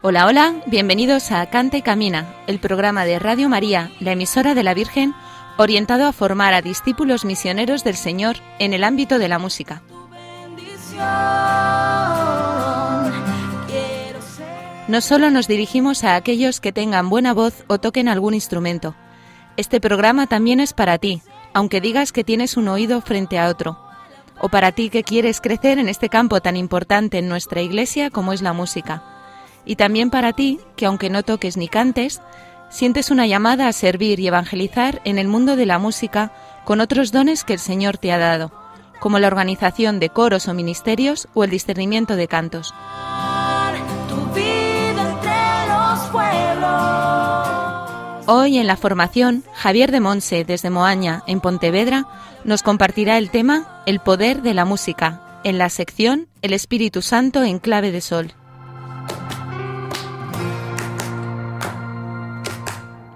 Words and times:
Hola, 0.00 0.26
hola, 0.26 0.54
bienvenidos 0.66 1.32
a 1.32 1.44
Canta 1.50 1.76
y 1.76 1.82
Camina, 1.82 2.32
el 2.46 2.60
programa 2.60 3.04
de 3.04 3.18
Radio 3.18 3.48
María, 3.48 3.90
la 3.98 4.12
emisora 4.12 4.54
de 4.54 4.62
la 4.62 4.72
Virgen, 4.72 5.12
orientado 5.56 6.06
a 6.06 6.12
formar 6.12 6.54
a 6.54 6.62
discípulos 6.62 7.24
misioneros 7.24 7.82
del 7.82 7.96
Señor 7.96 8.36
en 8.60 8.74
el 8.74 8.84
ámbito 8.84 9.18
de 9.18 9.28
la 9.28 9.40
música. 9.40 9.82
No 14.86 15.00
solo 15.00 15.30
nos 15.30 15.48
dirigimos 15.48 16.04
a 16.04 16.14
aquellos 16.14 16.60
que 16.60 16.72
tengan 16.72 17.10
buena 17.10 17.34
voz 17.34 17.64
o 17.66 17.78
toquen 17.78 18.08
algún 18.08 18.34
instrumento. 18.34 18.94
Este 19.56 19.80
programa 19.80 20.28
también 20.28 20.60
es 20.60 20.74
para 20.74 20.98
ti, 20.98 21.22
aunque 21.52 21.80
digas 21.80 22.12
que 22.12 22.22
tienes 22.22 22.56
un 22.56 22.68
oído 22.68 23.00
frente 23.00 23.36
a 23.38 23.48
otro 23.48 23.80
o 24.40 24.48
para 24.48 24.70
ti 24.70 24.88
que 24.88 25.02
quieres 25.02 25.40
crecer 25.40 25.80
en 25.80 25.88
este 25.88 26.08
campo 26.08 26.40
tan 26.40 26.56
importante 26.56 27.18
en 27.18 27.28
nuestra 27.28 27.60
iglesia 27.60 28.10
como 28.10 28.32
es 28.32 28.40
la 28.40 28.52
música. 28.52 29.17
Y 29.64 29.76
también 29.76 30.10
para 30.10 30.32
ti 30.32 30.60
que 30.76 30.86
aunque 30.86 31.10
no 31.10 31.22
toques 31.22 31.56
ni 31.56 31.68
cantes, 31.68 32.20
sientes 32.70 33.10
una 33.10 33.26
llamada 33.26 33.68
a 33.68 33.72
servir 33.72 34.20
y 34.20 34.26
evangelizar 34.28 35.00
en 35.04 35.18
el 35.18 35.28
mundo 35.28 35.56
de 35.56 35.66
la 35.66 35.78
música 35.78 36.32
con 36.64 36.80
otros 36.80 37.12
dones 37.12 37.44
que 37.44 37.54
el 37.54 37.58
Señor 37.58 37.98
te 37.98 38.12
ha 38.12 38.18
dado, 38.18 38.52
como 39.00 39.18
la 39.18 39.26
organización 39.26 40.00
de 40.00 40.10
coros 40.10 40.48
o 40.48 40.54
ministerios 40.54 41.28
o 41.34 41.44
el 41.44 41.50
discernimiento 41.50 42.16
de 42.16 42.28
cantos. 42.28 42.74
Hoy 48.30 48.58
en 48.58 48.66
la 48.66 48.76
formación, 48.76 49.42
Javier 49.54 49.90
de 49.90 50.00
Monse, 50.00 50.44
desde 50.44 50.68
Moaña, 50.68 51.22
en 51.26 51.40
Pontevedra, 51.40 52.06
nos 52.44 52.62
compartirá 52.62 53.16
el 53.16 53.30
tema 53.30 53.82
El 53.86 54.00
poder 54.00 54.42
de 54.42 54.52
la 54.52 54.66
música, 54.66 55.40
en 55.44 55.56
la 55.56 55.70
sección 55.70 56.28
El 56.42 56.52
Espíritu 56.52 57.00
Santo 57.00 57.42
en 57.42 57.58
clave 57.58 57.90
de 57.90 58.02
sol. 58.02 58.34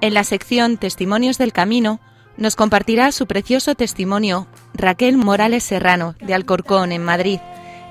En 0.02 0.14
la 0.14 0.24
sección 0.24 0.78
Testimonios 0.78 1.38
del 1.38 1.52
Camino, 1.52 2.00
nos 2.36 2.56
compartirá 2.56 3.12
su 3.12 3.28
precioso 3.28 3.76
testimonio 3.76 4.48
Raquel 4.74 5.16
Morales 5.16 5.62
Serrano, 5.62 6.16
de 6.20 6.34
Alcorcón, 6.34 6.90
en 6.90 7.04
Madrid, 7.04 7.38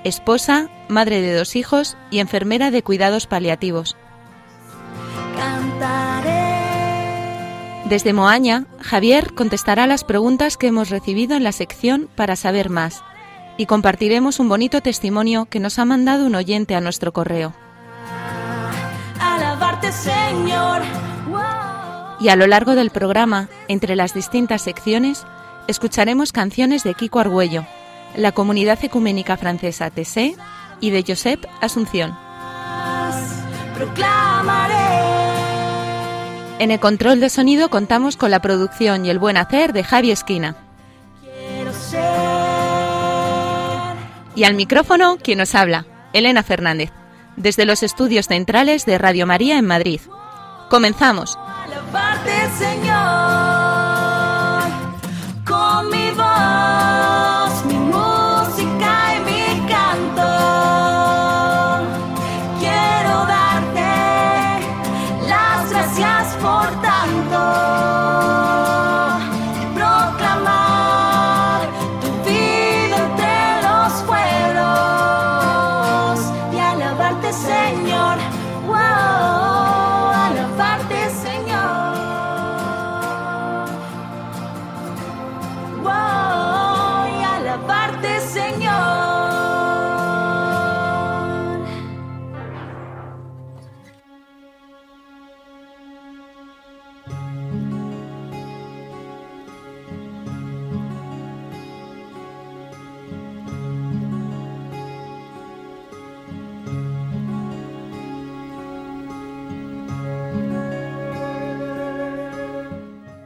esposa, 0.04 0.70
madre 0.90 1.22
de 1.22 1.34
dos 1.34 1.56
hijos 1.56 1.96
y 2.10 2.20
enfermera 2.20 2.70
de 2.70 2.84
cuidados 2.84 3.28
paliativos. 3.28 3.96
Desde 7.86 8.12
Moaña, 8.12 8.66
Javier 8.82 9.34
contestará 9.34 9.88
las 9.88 10.04
preguntas 10.04 10.58
que 10.58 10.68
hemos 10.68 10.90
recibido 10.90 11.38
en 11.38 11.46
la 11.46 11.54
sección 11.54 12.10
para 12.14 12.36
saber 12.36 12.70
más 12.70 13.06
y 13.56 13.68
compartiremos 13.68 14.42
un 14.42 14.50
bonito 14.50 14.82
testimonio 14.82 15.46
que 15.46 15.62
nos 15.62 15.80
ha 15.80 15.86
mandado 15.86 16.26
un 16.26 16.36
oyente 16.36 16.76
a 16.76 16.82
nuestro 16.82 17.14
correo. 17.14 17.54
Y 22.22 22.30
a 22.30 22.36
lo 22.36 22.46
largo 22.46 22.76
del 22.76 22.92
programa, 22.92 23.50
entre 23.68 23.96
las 23.96 24.14
distintas 24.14 24.62
secciones, 24.62 25.26
escucharemos 25.68 26.32
canciones 26.32 26.84
de 26.84 26.94
Kiko 26.94 27.20
Argüello, 27.20 27.66
la 28.16 28.32
comunidad 28.32 28.78
ecuménica 28.84 29.38
francesa 29.38 29.90
TC 29.90 30.36
y 30.80 30.92
de 30.92 31.04
Josep 31.08 31.44
Asunción. 31.62 32.16
En 36.60 36.70
el 36.70 36.80
control 36.80 37.20
de 37.20 37.30
sonido 37.30 37.70
contamos 37.70 38.18
con 38.18 38.30
la 38.30 38.40
producción 38.40 39.04
y 39.04 39.10
el 39.10 39.18
buen 39.18 39.36
hacer 39.36 39.74
de 39.74 39.84
Javi 39.84 40.12
Esquina. 40.12 40.56
Y 44.36 44.44
al 44.44 44.54
micrófono, 44.54 45.18
quien 45.18 45.40
nos 45.40 45.56
habla, 45.56 45.88
Elena 46.14 46.44
Fernández, 46.44 46.92
desde 47.36 47.66
los 47.66 47.82
estudios 47.82 48.28
centrales 48.28 48.86
de 48.86 49.00
Radio 49.00 49.26
María 49.26 49.58
en 49.58 49.66
Madrid. 49.66 50.02
Comenzamos. 50.70 51.38
Alabarte, 51.64 52.50
Señor. 52.58 53.51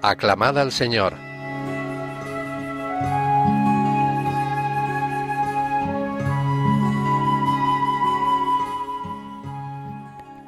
Aclamad 0.07 0.59
al 0.59 0.71
Señor. 0.71 1.16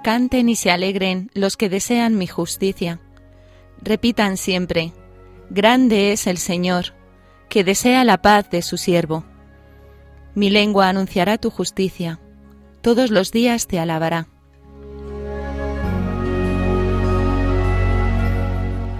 Canten 0.03 0.49
y 0.49 0.55
se 0.55 0.69
alegren 0.69 1.31
los 1.33 1.57
que 1.57 1.69
desean 1.69 2.19
mi 2.19 2.27
justicia. 2.27 2.99
Repitan 3.81 4.37
siempre, 4.37 4.93
Grande 5.49 6.11
es 6.11 6.27
el 6.27 6.37
Señor, 6.37 6.93
que 7.49 7.63
desea 7.63 8.03
la 8.03 8.21
paz 8.21 8.51
de 8.51 8.61
su 8.61 8.77
siervo. 8.77 9.25
Mi 10.35 10.51
lengua 10.51 10.87
anunciará 10.87 11.39
tu 11.39 11.49
justicia, 11.49 12.19
todos 12.81 13.09
los 13.09 13.31
días 13.31 13.65
te 13.65 13.79
alabará. 13.79 14.27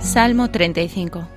Salmo 0.07 0.47
35 0.47 1.36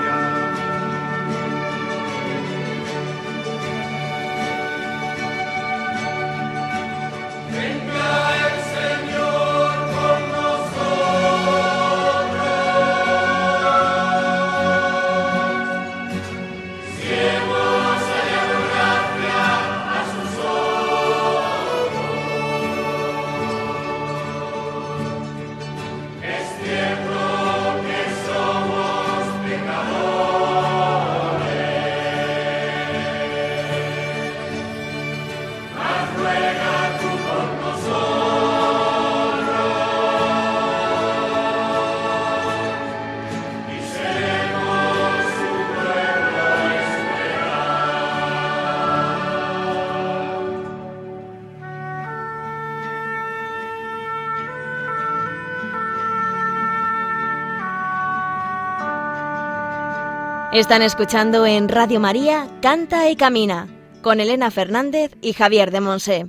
Están 60.53 60.81
escuchando 60.81 61.45
en 61.45 61.69
Radio 61.69 62.01
María 62.01 62.45
Canta 62.61 63.09
y 63.09 63.15
Camina 63.15 63.69
con 64.01 64.19
Elena 64.19 64.51
Fernández 64.51 65.15
y 65.21 65.31
Javier 65.31 65.71
de 65.71 65.79
Monse. 65.79 66.27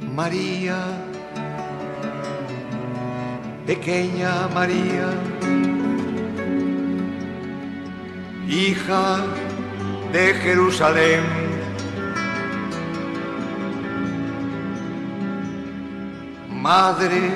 María, 0.00 0.78
pequeña 3.66 4.48
María, 4.54 5.10
hija 8.48 9.18
de 10.14 10.34
Jerusalén. 10.36 11.20
Madre 16.48 17.34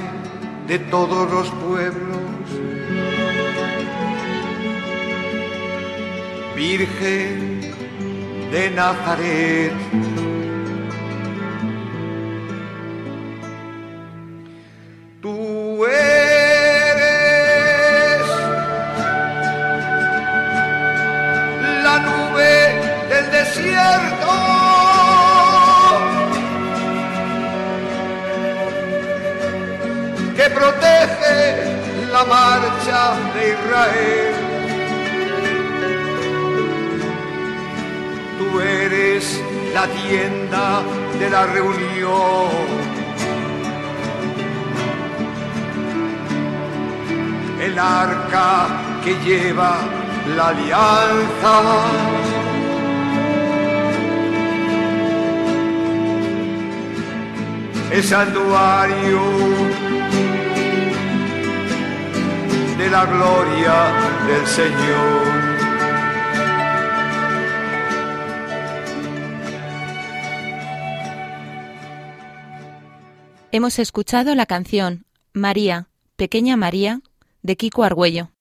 de 0.66 0.78
todos 0.78 1.30
los 1.30 1.50
pueblos, 1.50 2.13
Virgen 6.54 7.60
de 8.52 8.70
Nazaret. 8.70 10.03
La 49.54 50.48
alianza. 50.48 51.54
El 57.92 58.02
santuario 58.02 59.20
de 62.78 62.90
la 62.90 63.06
gloria 63.06 63.92
del 64.26 64.46
Señor. 64.46 65.44
Hemos 73.52 73.78
escuchado 73.78 74.34
la 74.34 74.46
canción 74.46 75.06
María, 75.32 75.86
Pequeña 76.16 76.56
María, 76.56 77.00
de 77.42 77.56
Kiko 77.56 77.84
Argüello. 77.84 78.33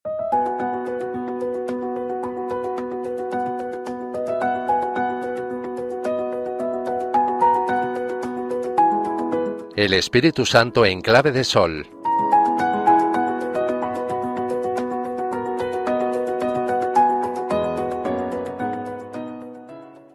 El 9.83 9.93
Espíritu 9.93 10.45
Santo 10.45 10.85
en 10.85 11.01
clave 11.01 11.33
de 11.33 11.43
sol. 11.43 11.89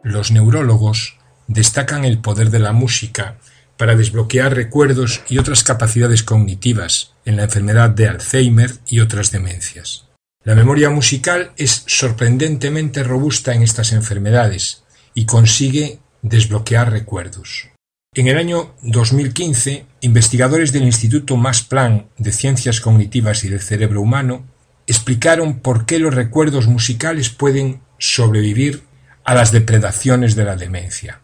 Los 0.01 0.31
neurólogos 0.31 1.19
destacan 1.45 2.03
el 2.03 2.17
poder 2.17 2.49
de 2.49 2.57
la 2.57 2.71
música 2.71 3.37
para 3.77 3.95
desbloquear 3.95 4.55
recuerdos 4.55 5.21
y 5.29 5.37
otras 5.37 5.63
capacidades 5.63 6.23
cognitivas 6.23 7.13
en 7.23 7.37
la 7.37 7.43
enfermedad 7.43 7.91
de 7.91 8.07
Alzheimer 8.07 8.71
y 8.87 9.01
otras 9.01 9.29
demencias. 9.29 10.07
La 10.43 10.55
memoria 10.55 10.89
musical 10.89 11.51
es 11.57 11.83
sorprendentemente 11.85 13.03
robusta 13.03 13.53
en 13.53 13.61
estas 13.61 13.91
enfermedades 13.91 14.83
y 15.13 15.27
consigue 15.27 15.99
desbloquear 16.23 16.91
recuerdos. 16.91 17.69
En 18.15 18.27
el 18.27 18.39
año 18.39 18.73
2015, 18.81 19.85
investigadores 20.01 20.73
del 20.73 20.81
Instituto 20.81 21.37
Max 21.37 21.61
Planck 21.61 22.07
de 22.17 22.31
Ciencias 22.31 22.81
Cognitivas 22.81 23.43
y 23.43 23.49
del 23.49 23.61
Cerebro 23.61 24.01
Humano 24.01 24.47
explicaron 24.87 25.59
por 25.59 25.85
qué 25.85 25.99
los 25.99 26.15
recuerdos 26.15 26.67
musicales 26.67 27.29
pueden 27.29 27.81
sobrevivir 27.99 28.81
a 29.23 29.35
las 29.35 29.51
depredaciones 29.51 30.35
de 30.35 30.43
la 30.43 30.55
demencia. 30.55 31.21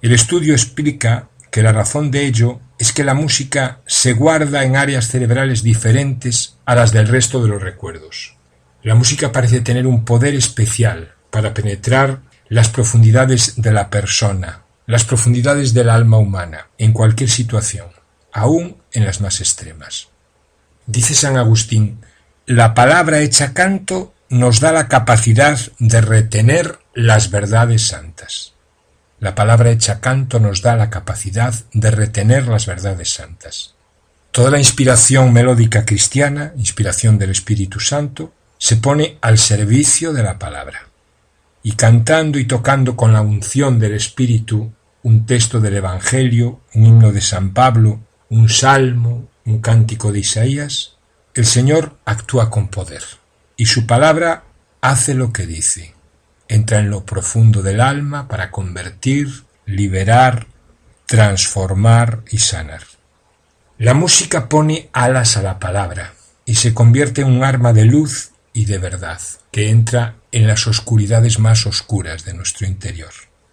El 0.00 0.12
estudio 0.12 0.54
explica 0.54 1.28
que 1.50 1.62
la 1.62 1.72
razón 1.72 2.10
de 2.10 2.24
ello 2.24 2.60
es 2.78 2.94
que 2.94 3.04
la 3.04 3.12
música 3.12 3.82
se 3.84 4.14
guarda 4.14 4.64
en 4.64 4.76
áreas 4.76 5.08
cerebrales 5.08 5.62
diferentes 5.62 6.56
a 6.64 6.74
las 6.74 6.92
del 6.92 7.08
resto 7.08 7.42
de 7.42 7.50
los 7.50 7.60
recuerdos. 7.60 8.36
La 8.82 8.94
música 8.94 9.32
parece 9.32 9.60
tener 9.60 9.86
un 9.86 10.06
poder 10.06 10.34
especial 10.34 11.12
para 11.30 11.52
penetrar 11.52 12.22
las 12.48 12.70
profundidades 12.70 13.60
de 13.60 13.72
la 13.72 13.90
persona, 13.90 14.62
las 14.92 15.06
profundidades 15.06 15.72
del 15.72 15.88
alma 15.88 16.18
humana, 16.18 16.68
en 16.76 16.92
cualquier 16.92 17.30
situación, 17.30 17.86
aun 18.30 18.76
en 18.92 19.06
las 19.06 19.22
más 19.22 19.40
extremas. 19.40 20.08
Dice 20.84 21.14
San 21.14 21.38
Agustín, 21.38 22.02
la 22.44 22.74
palabra 22.74 23.20
hecha 23.20 23.54
canto 23.54 24.12
nos 24.28 24.60
da 24.60 24.70
la 24.70 24.88
capacidad 24.88 25.58
de 25.78 26.02
retener 26.02 26.78
las 26.92 27.30
verdades 27.30 27.86
santas. 27.86 28.52
La 29.18 29.34
palabra 29.34 29.70
hecha 29.70 29.98
canto 29.98 30.40
nos 30.40 30.60
da 30.60 30.76
la 30.76 30.90
capacidad 30.90 31.54
de 31.72 31.90
retener 31.90 32.46
las 32.48 32.66
verdades 32.66 33.14
santas. 33.14 33.74
Toda 34.30 34.50
la 34.50 34.58
inspiración 34.58 35.32
melódica 35.32 35.86
cristiana, 35.86 36.52
inspiración 36.58 37.18
del 37.18 37.30
Espíritu 37.30 37.80
Santo, 37.80 38.34
se 38.58 38.76
pone 38.76 39.16
al 39.22 39.38
servicio 39.38 40.12
de 40.12 40.22
la 40.22 40.38
palabra. 40.38 40.88
Y 41.62 41.72
cantando 41.76 42.38
y 42.38 42.44
tocando 42.44 42.94
con 42.94 43.14
la 43.14 43.22
unción 43.22 43.78
del 43.78 43.94
Espíritu 43.94 44.70
un 45.02 45.26
texto 45.26 45.60
del 45.60 45.76
Evangelio, 45.76 46.60
un 46.74 46.86
himno 46.86 47.12
de 47.12 47.20
San 47.20 47.52
Pablo, 47.52 48.00
un 48.28 48.48
salmo, 48.48 49.28
un 49.44 49.60
cántico 49.60 50.12
de 50.12 50.20
Isaías, 50.20 50.96
el 51.34 51.46
Señor 51.46 51.98
actúa 52.04 52.50
con 52.50 52.68
poder 52.68 53.02
y 53.56 53.66
su 53.66 53.86
palabra 53.86 54.44
hace 54.80 55.14
lo 55.14 55.32
que 55.32 55.46
dice. 55.46 55.94
Entra 56.48 56.78
en 56.78 56.90
lo 56.90 57.04
profundo 57.04 57.62
del 57.62 57.80
alma 57.80 58.28
para 58.28 58.50
convertir, 58.50 59.44
liberar, 59.64 60.46
transformar 61.06 62.22
y 62.30 62.38
sanar. 62.38 62.82
La 63.78 63.94
música 63.94 64.48
pone 64.48 64.90
alas 64.92 65.36
a 65.36 65.42
la 65.42 65.58
palabra 65.58 66.14
y 66.44 66.56
se 66.56 66.74
convierte 66.74 67.22
en 67.22 67.28
un 67.28 67.44
arma 67.44 67.72
de 67.72 67.84
luz 67.84 68.32
y 68.52 68.66
de 68.66 68.78
verdad 68.78 69.20
que 69.50 69.70
entra 69.70 70.16
en 70.30 70.46
las 70.46 70.66
oscuridades 70.66 71.38
más 71.38 71.66
oscuras 71.66 72.24
de 72.24 72.34
nuestro 72.34 72.66
interior. 72.66 73.12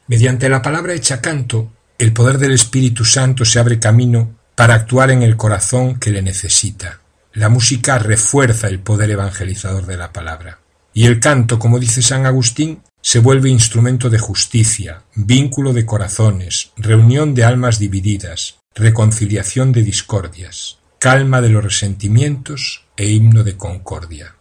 Mediante 0.09 0.49
la 0.49 0.63
palabra 0.63 0.95
hecha 0.95 1.21
canto, 1.21 1.71
el 1.99 2.13
poder 2.13 2.39
del 2.39 2.53
Espíritu 2.53 3.05
Santo 3.05 3.45
se 3.45 3.59
abre 3.59 3.77
camino 3.77 4.39
para 4.55 4.73
actuar 4.73 5.11
en 5.11 5.21
el 5.21 5.37
corazón 5.37 5.99
que 5.99 6.09
le 6.09 6.23
necesita, 6.23 7.01
la 7.33 7.47
música 7.47 7.99
refuerza 7.99 8.67
el 8.69 8.79
poder 8.79 9.11
evangelizador 9.11 9.85
de 9.85 9.97
la 9.97 10.11
palabra. 10.11 10.61
Y 10.95 11.05
el 11.05 11.19
canto, 11.19 11.59
como 11.59 11.77
dice 11.77 12.01
San 12.01 12.25
Agustín, 12.25 12.81
se 13.01 13.19
vuelve 13.19 13.51
instrumento 13.51 14.09
de 14.09 14.17
justicia, 14.17 15.03
vínculo 15.13 15.73
de 15.73 15.85
corazones, 15.85 16.71
reunión 16.75 17.35
de 17.35 17.43
almas 17.43 17.77
divididas, 17.77 18.57
reconciliación 18.73 19.71
de 19.71 19.83
discordias, 19.83 20.79
calma 20.97 21.39
de 21.39 21.49
los 21.49 21.63
resentimientos 21.63 22.87
e 22.97 23.11
himno 23.11 23.43
de 23.43 23.57
concordia. 23.57 24.33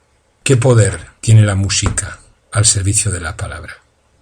¿Qué 0.43 0.57
poder 0.57 0.99
tiene 1.21 1.43
la 1.43 1.57
música 1.57 2.21
al 2.53 2.65
servicio 2.65 3.11
de 3.11 3.21
la 3.21 3.37
palabra? 3.37 3.75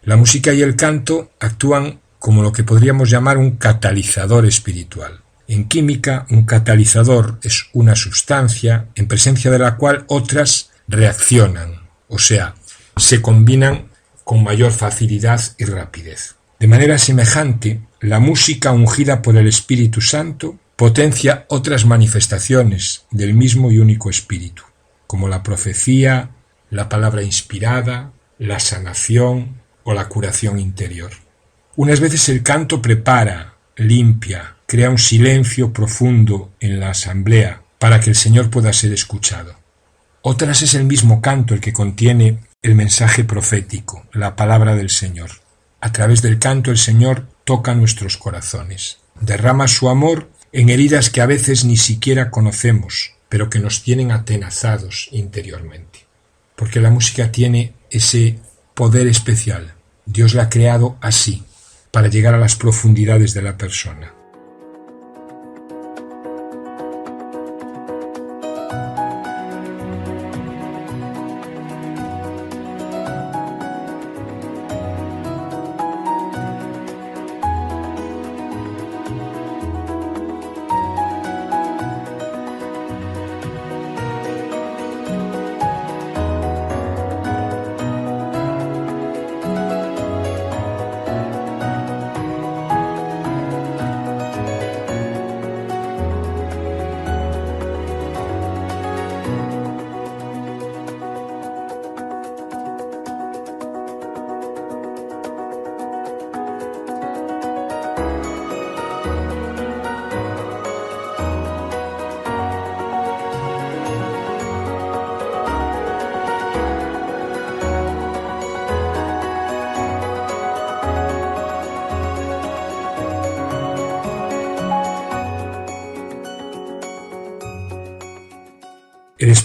La 0.07 0.17
música 0.17 0.53
y 0.53 0.63
el 0.63 0.77
canto 0.77 1.33
actúan 1.41 1.99
como 2.21 2.45
lo 2.45 2.53
que 2.53 2.63
podríamos 2.63 3.11
llamar 3.11 3.39
un 3.39 3.57
catalizador 3.57 4.47
espiritual. 4.47 5.21
En 5.49 5.67
química, 5.67 6.27
un 6.31 6.45
catalizador 6.47 7.41
es 7.43 7.67
una 7.73 7.97
sustancia 7.97 8.87
en 8.95 9.09
presencia 9.09 9.51
de 9.51 9.59
la 9.59 9.75
cual 9.77 10.05
otras 10.07 10.71
reaccionan, 10.87 11.89
o 12.07 12.21
sea, 12.21 12.55
se 12.97 13.21
combinan 13.21 13.89
con 14.23 14.45
mayor 14.45 14.71
facilidad 14.71 15.41
y 15.59 15.65
rapidez. 15.65 16.37
De 16.61 16.69
manera 16.69 16.99
semejante, 16.99 17.81
la 18.01 18.21
música 18.21 18.71
ungida 18.71 19.23
por 19.23 19.37
el 19.37 19.49
Espíritu 19.49 20.01
Santo 20.01 20.57
potencia 20.77 21.47
otras 21.49 21.85
manifestaciones 21.85 23.07
del 23.11 23.35
mismo 23.35 23.73
y 23.73 23.81
único 23.81 24.09
Espíritu, 24.09 24.63
como 25.09 25.27
la 25.27 25.43
profecía, 25.43 26.31
la 26.71 26.89
palabra 26.89 27.25
inspirada, 27.25 28.13
la 28.39 28.61
sanación 28.61 29.66
o 29.87 29.95
la 29.95 30.09
curación 30.09 30.59
interior. 30.59 31.13
Unas 31.77 32.01
veces 32.01 32.29
el 32.29 32.43
canto 32.43 32.83
prepara, 32.83 33.55
limpia, 33.77 34.57
crea 34.67 34.91
un 34.91 34.99
silencio 34.99 35.73
profundo 35.73 36.53
en 36.59 36.81
la 36.81 36.91
asamblea 36.91 37.63
para 37.79 38.01
que 38.01 38.11
el 38.11 38.17
Señor 38.17 38.51
pueda 38.51 38.73
ser 38.73 38.93
escuchado. 38.93 39.55
Otras 40.23 40.63
es 40.63 40.75
el 40.75 40.85
mismo 40.85 41.23
canto 41.23 41.55
el 41.55 41.61
que 41.61 41.73
contiene 41.73 42.41
el 42.63 42.75
mensaje 42.75 43.23
profético, 43.23 44.07
la 44.13 44.35
palabra 44.35 44.75
del 44.75 44.91
Señor. 44.91 45.31
A 45.81 45.93
través 45.93 46.21
del 46.21 46.41
canto 46.41 46.73
el 46.73 46.79
Señor 46.79 47.29
toca 47.45 47.77
nuestros 47.77 48.17
corazones, 48.17 48.99
derrama 49.21 49.69
su 49.69 49.89
amor 49.89 50.29
en 50.51 50.69
heridas 50.69 51.11
que 51.11 51.21
a 51.21 51.27
veces 51.27 51.65
ni 51.65 51.77
siquiera 51.77 52.33
conocemos, 52.33 53.13
pero 53.29 53.51
que 53.51 53.61
nos 53.61 53.85
tienen 53.85 54.11
atenazados 54.11 55.09
interiormente. 55.13 56.07
Porque 56.57 56.81
la 56.81 56.91
música 56.91 57.31
tiene 57.31 57.75
ese 57.89 58.41
poder 58.75 59.07
especial. 59.07 59.76
Dios 60.07 60.35
la 60.35 60.45
ha 60.45 60.49
creado 60.49 60.97
así, 61.01 61.45
para 61.91 62.09
llegar 62.09 62.35
a 62.35 62.39
las 62.39 62.57
profundidades 62.57 63.35
de 63.35 63.43
la 63.43 63.59
persona. 63.59 64.16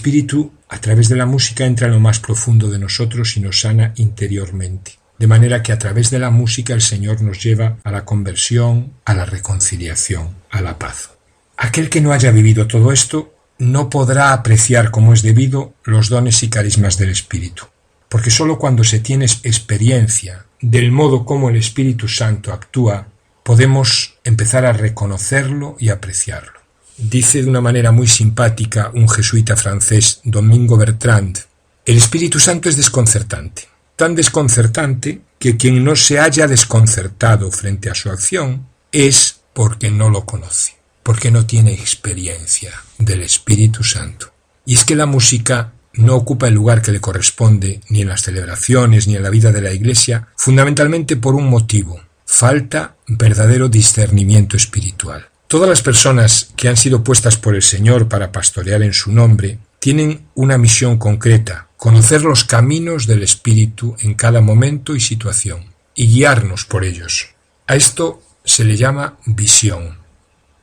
Espíritu, 0.02 0.50
a 0.68 0.80
través 0.80 1.08
de 1.08 1.14
la 1.14 1.26
música, 1.26 1.64
entra 1.64 1.86
en 1.86 1.92
lo 1.92 2.00
más 2.00 2.18
profundo 2.18 2.68
de 2.68 2.80
nosotros 2.80 3.36
y 3.36 3.40
nos 3.40 3.60
sana 3.60 3.92
interiormente. 3.94 4.98
De 5.16 5.28
manera 5.28 5.62
que 5.62 5.70
a 5.70 5.78
través 5.78 6.10
de 6.10 6.18
la 6.18 6.30
música 6.30 6.74
el 6.74 6.82
Señor 6.82 7.22
nos 7.22 7.40
lleva 7.40 7.76
a 7.84 7.92
la 7.92 8.04
conversión, 8.04 8.94
a 9.04 9.14
la 9.14 9.24
reconciliación, 9.24 10.34
a 10.50 10.60
la 10.60 10.76
paz. 10.76 11.10
Aquel 11.56 11.88
que 11.88 12.00
no 12.00 12.12
haya 12.12 12.32
vivido 12.32 12.66
todo 12.66 12.90
esto 12.90 13.32
no 13.58 13.90
podrá 13.90 14.32
apreciar 14.32 14.90
como 14.90 15.12
es 15.12 15.22
debido 15.22 15.74
los 15.84 16.08
dones 16.08 16.42
y 16.42 16.50
carismas 16.50 16.98
del 16.98 17.10
Espíritu, 17.10 17.66
porque 18.08 18.30
sólo 18.30 18.58
cuando 18.58 18.82
se 18.82 18.98
tiene 18.98 19.26
experiencia 19.26 20.46
del 20.60 20.90
modo 20.90 21.24
como 21.24 21.48
el 21.48 21.54
Espíritu 21.54 22.08
Santo 22.08 22.52
actúa, 22.52 23.06
podemos 23.44 24.18
empezar 24.24 24.66
a 24.66 24.72
reconocerlo 24.72 25.76
y 25.78 25.90
apreciarlo. 25.90 26.61
Dice 27.02 27.42
de 27.42 27.50
una 27.50 27.60
manera 27.60 27.90
muy 27.90 28.06
simpática 28.06 28.92
un 28.94 29.08
jesuita 29.08 29.56
francés, 29.56 30.20
Domingo 30.22 30.76
Bertrand, 30.76 31.36
el 31.84 31.96
Espíritu 31.96 32.38
Santo 32.38 32.68
es 32.68 32.76
desconcertante, 32.76 33.64
tan 33.96 34.14
desconcertante 34.14 35.20
que 35.40 35.56
quien 35.56 35.82
no 35.82 35.96
se 35.96 36.20
haya 36.20 36.46
desconcertado 36.46 37.50
frente 37.50 37.90
a 37.90 37.96
su 37.96 38.08
acción 38.08 38.68
es 38.92 39.40
porque 39.52 39.90
no 39.90 40.10
lo 40.10 40.24
conoce, 40.24 40.76
porque 41.02 41.32
no 41.32 41.44
tiene 41.44 41.72
experiencia 41.72 42.70
del 42.98 43.22
Espíritu 43.22 43.82
Santo. 43.82 44.32
Y 44.64 44.74
es 44.76 44.84
que 44.84 44.94
la 44.94 45.06
música 45.06 45.72
no 45.94 46.14
ocupa 46.14 46.46
el 46.46 46.54
lugar 46.54 46.82
que 46.82 46.92
le 46.92 47.00
corresponde 47.00 47.80
ni 47.88 48.02
en 48.02 48.10
las 48.10 48.22
celebraciones 48.22 49.08
ni 49.08 49.16
en 49.16 49.24
la 49.24 49.30
vida 49.30 49.50
de 49.50 49.60
la 49.60 49.72
Iglesia, 49.72 50.28
fundamentalmente 50.36 51.16
por 51.16 51.34
un 51.34 51.50
motivo, 51.50 52.00
falta 52.24 52.94
verdadero 53.08 53.68
discernimiento 53.68 54.56
espiritual. 54.56 55.31
Todas 55.52 55.68
las 55.68 55.82
personas 55.82 56.48
que 56.56 56.70
han 56.70 56.78
sido 56.78 57.04
puestas 57.04 57.36
por 57.36 57.54
el 57.54 57.60
Señor 57.60 58.08
para 58.08 58.32
pastorear 58.32 58.82
en 58.82 58.94
su 58.94 59.12
nombre 59.12 59.58
tienen 59.80 60.24
una 60.34 60.56
misión 60.56 60.96
concreta, 60.96 61.68
conocer 61.76 62.22
los 62.22 62.44
caminos 62.44 63.06
del 63.06 63.22
Espíritu 63.22 63.94
en 64.00 64.14
cada 64.14 64.40
momento 64.40 64.96
y 64.96 65.00
situación, 65.00 65.66
y 65.94 66.06
guiarnos 66.06 66.64
por 66.64 66.86
ellos. 66.86 67.34
A 67.66 67.76
esto 67.76 68.22
se 68.42 68.64
le 68.64 68.78
llama 68.78 69.18
visión. 69.26 69.98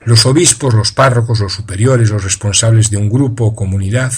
Los 0.01 0.25
obispos, 0.25 0.74
los 0.74 0.91
párrocos, 0.91 1.39
los 1.39 1.53
superiores, 1.53 2.10
los 2.10 2.24
responsables 2.24 2.89
de 2.89 2.98
un 2.98 3.10
grupo 3.10 3.46
o 3.46 3.55
comunidad, 3.55 4.12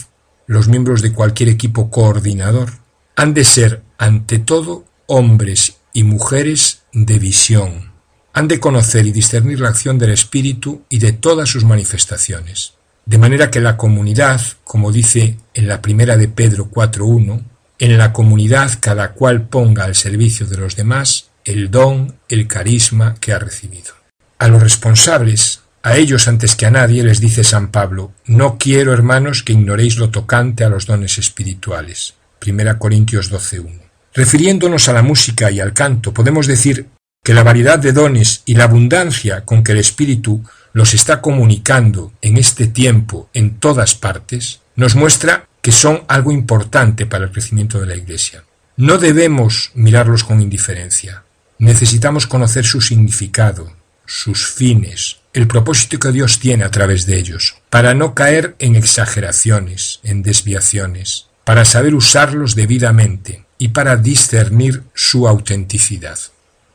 los 0.47 0.69
miembros 0.69 1.01
de 1.01 1.11
cualquier 1.11 1.49
equipo 1.49 1.91
coordinador, 1.91 2.75
han 3.17 3.33
de 3.33 3.43
ser, 3.43 3.83
ante 3.97 4.39
todo, 4.39 4.85
hombres 5.07 5.79
y 5.91 6.03
mujeres 6.03 6.83
de 6.93 7.19
visión. 7.19 7.90
Han 8.33 8.47
de 8.47 8.59
conocer 8.59 9.05
y 9.05 9.11
discernir 9.11 9.59
la 9.59 9.69
acción 9.69 9.97
del 9.97 10.11
Espíritu 10.11 10.83
y 10.89 10.99
de 10.99 11.11
todas 11.11 11.49
sus 11.49 11.65
manifestaciones. 11.65 12.73
De 13.05 13.17
manera 13.17 13.51
que 13.51 13.59
la 13.59 13.77
comunidad, 13.77 14.41
como 14.63 14.91
dice 14.91 15.37
en 15.53 15.67
la 15.67 15.81
primera 15.81 16.17
de 16.17 16.27
Pedro 16.27 16.69
4.1, 16.69 17.43
en 17.79 17.97
la 17.97 18.13
comunidad 18.13 18.71
cada 18.79 19.13
cual 19.13 19.47
ponga 19.47 19.85
al 19.85 19.95
servicio 19.95 20.45
de 20.45 20.57
los 20.57 20.75
demás 20.75 21.29
el 21.43 21.71
don, 21.71 22.15
el 22.29 22.47
carisma 22.47 23.15
que 23.19 23.33
ha 23.33 23.39
recibido. 23.39 23.93
A 24.37 24.47
los 24.47 24.61
responsables, 24.61 25.61
a 25.83 25.97
ellos 25.97 26.27
antes 26.27 26.55
que 26.55 26.67
a 26.67 26.71
nadie, 26.71 27.03
les 27.03 27.19
dice 27.19 27.43
San 27.43 27.71
Pablo, 27.71 28.11
no 28.25 28.57
quiero, 28.59 28.93
hermanos, 28.93 29.41
que 29.41 29.53
ignoréis 29.53 29.97
lo 29.97 30.11
tocante 30.11 30.63
a 30.63 30.69
los 30.69 30.85
dones 30.85 31.17
espirituales. 31.17 32.13
Primera 32.37 32.77
Corintios 32.77 33.31
12.1. 33.31 33.79
Refiriéndonos 34.13 34.87
a 34.89 34.93
la 34.93 35.01
música 35.01 35.49
y 35.49 35.59
al 35.59 35.73
canto, 35.73 36.13
podemos 36.13 36.45
decir 36.45 36.87
que 37.23 37.33
la 37.35 37.43
variedad 37.43 37.77
de 37.77 37.93
dones 37.93 38.41
y 38.45 38.55
la 38.55 38.63
abundancia 38.63 39.45
con 39.45 39.63
que 39.63 39.73
el 39.73 39.77
Espíritu 39.77 40.43
los 40.73 40.93
está 40.93 41.21
comunicando 41.21 42.11
en 42.21 42.37
este 42.37 42.65
tiempo 42.67 43.29
en 43.33 43.59
todas 43.59 43.93
partes, 43.93 44.61
nos 44.75 44.95
muestra 44.95 45.47
que 45.61 45.71
son 45.71 46.03
algo 46.07 46.31
importante 46.31 47.05
para 47.05 47.25
el 47.25 47.31
crecimiento 47.31 47.79
de 47.79 47.85
la 47.85 47.95
Iglesia. 47.95 48.43
No 48.77 48.97
debemos 48.97 49.71
mirarlos 49.75 50.23
con 50.23 50.41
indiferencia. 50.41 51.23
Necesitamos 51.59 52.25
conocer 52.25 52.65
su 52.65 52.81
significado, 52.81 53.71
sus 54.07 54.47
fines, 54.47 55.17
el 55.33 55.45
propósito 55.45 55.99
que 55.99 56.11
Dios 56.11 56.39
tiene 56.39 56.63
a 56.63 56.71
través 56.71 57.05
de 57.05 57.19
ellos, 57.19 57.57
para 57.69 57.93
no 57.93 58.15
caer 58.15 58.55
en 58.57 58.75
exageraciones, 58.75 59.99
en 60.01 60.23
desviaciones, 60.23 61.27
para 61.43 61.65
saber 61.65 61.93
usarlos 61.93 62.55
debidamente 62.55 63.45
y 63.59 63.69
para 63.69 63.95
discernir 63.97 64.83
su 64.95 65.27
autenticidad. 65.27 66.17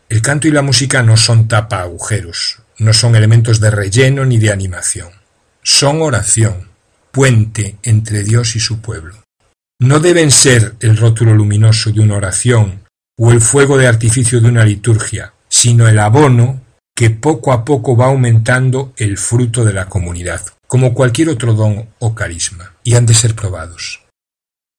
El 0.09 0.23
canto 0.23 0.47
y 0.47 0.53
la 0.53 0.63
música 0.63 1.03
no 1.03 1.17
son 1.17 1.49
tapa 1.49 1.81
agujeros, 1.81 2.61
no 2.79 2.93
son 2.93 3.17
elementos 3.17 3.59
de 3.59 3.71
relleno 3.71 4.25
ni 4.25 4.39
de 4.39 4.53
animación. 4.53 5.11
Son 5.63 6.01
oración, 6.01 6.69
puente 7.11 7.77
entre 7.83 8.23
Dios 8.23 8.55
y 8.55 8.61
su 8.61 8.81
pueblo. 8.81 9.17
No 9.81 9.99
deben 9.99 10.31
ser 10.31 10.77
el 10.81 10.97
rótulo 10.97 11.35
luminoso 11.35 11.91
de 11.91 12.01
una 12.01 12.15
oración 12.15 12.85
o 13.19 13.33
el 13.33 13.41
fuego 13.41 13.79
de 13.79 13.89
artificio 13.89 14.41
de 14.41 14.49
una 14.49 14.65
liturgia, 14.65 15.33
sino 15.49 15.89
el 15.89 15.99
abono 15.99 16.63
que 16.95 17.11
poco 17.11 17.53
a 17.53 17.65
poco 17.65 17.97
va 17.97 18.07
aumentando 18.07 18.95
el 18.97 19.19
fruto 19.19 19.65
de 19.65 19.73
la 19.73 19.89
comunidad, 19.89 20.41
como 20.69 20.95
cualquier 20.95 21.31
otro 21.31 21.55
don 21.55 21.89
o 21.99 22.15
carisma, 22.15 22.75
y 22.85 22.95
han 22.95 23.07
de 23.07 23.15
ser 23.15 23.35
probados. 23.35 24.05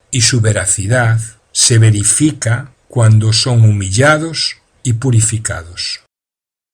Y 0.09 0.21
su 0.21 0.39
veracidad 0.39 1.19
se 1.51 1.79
verifica 1.79 2.71
cuando 2.87 3.33
son 3.33 3.61
humillados 3.63 4.57
purificados. 4.93 6.01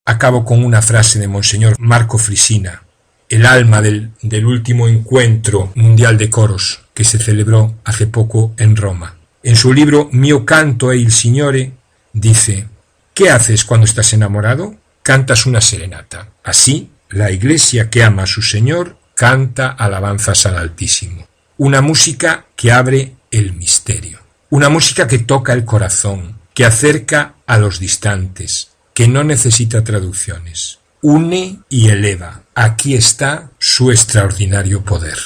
Acabo 0.05 0.43
con 0.43 0.63
una 0.63 0.81
frase 0.81 1.19
de 1.19 1.27
Monseñor 1.27 1.75
Marco 1.79 2.17
Frisina, 2.17 2.83
el 3.29 3.45
alma 3.45 3.81
del, 3.81 4.11
del 4.21 4.45
último 4.45 4.87
encuentro 4.87 5.71
mundial 5.75 6.17
de 6.17 6.29
coros 6.29 6.81
que 6.93 7.03
se 7.03 7.19
celebró 7.19 7.75
hace 7.83 8.07
poco 8.07 8.53
en 8.57 8.75
Roma. 8.75 9.15
En 9.41 9.55
su 9.55 9.73
libro 9.73 10.09
Mio 10.11 10.45
canto 10.45 10.91
e 10.91 10.97
il 10.97 11.11
Signore 11.11 11.71
dice, 12.13 12.67
¿qué 13.13 13.29
haces 13.29 13.65
cuando 13.65 13.85
estás 13.85 14.13
enamorado? 14.13 14.75
Cantas 15.01 15.45
una 15.45 15.61
serenata. 15.61 16.29
Así, 16.43 16.91
la 17.09 17.31
iglesia 17.31 17.89
que 17.89 18.03
ama 18.03 18.23
a 18.23 18.27
su 18.27 18.41
Señor 18.41 18.97
canta 19.15 19.69
alabanzas 19.69 20.45
al 20.45 20.57
Altísimo. 20.57 21.27
Una 21.57 21.81
música 21.81 22.45
que 22.55 22.71
abre 22.71 23.15
el 23.31 23.53
misterio. 23.53 24.19
Una 24.49 24.69
música 24.69 25.07
que 25.07 25.19
toca 25.19 25.53
el 25.53 25.65
corazón, 25.65 26.37
que 26.53 26.65
acerca 26.65 27.35
a 27.47 27.57
los 27.57 27.79
distantes, 27.79 28.71
que 28.93 29.07
no 29.07 29.23
necesita 29.23 29.83
traducciones. 29.83 30.79
Une 31.01 31.59
y 31.69 31.89
eleva. 31.89 32.43
Aquí 32.55 32.95
está 32.95 33.49
su 33.59 33.91
extraordinario 33.91 34.83
poder. 34.83 35.17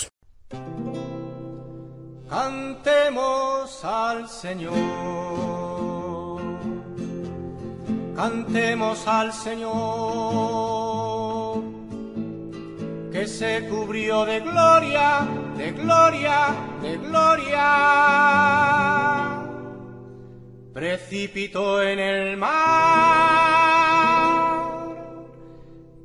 Cantemos 2.30 3.84
al 3.84 4.30
Señor. 4.30 4.78
Cantemos 8.16 9.06
al 9.06 9.34
Señor. 9.34 9.68
Que 13.12 13.28
se 13.28 13.68
cubrió 13.70 14.26
de 14.26 14.40
gloria, 14.40 15.28
de 15.58 15.72
gloria, 15.72 16.56
de 16.82 16.98
gloria. 16.98 17.68
Precipitó 20.78 21.82
en 21.82 21.98
el 21.98 22.38
mar. 22.38 22.54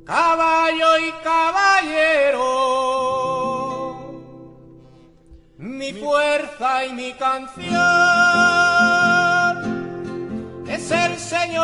Caballo 0.03 0.97
y 0.97 1.11
caballero 1.23 2.43
mi 5.59 5.93
fuerza 5.93 6.85
y 6.85 6.93
mi 6.93 7.13
canción 7.13 7.77
es 10.67 10.89
el 10.89 11.19
Señor. 11.19 11.61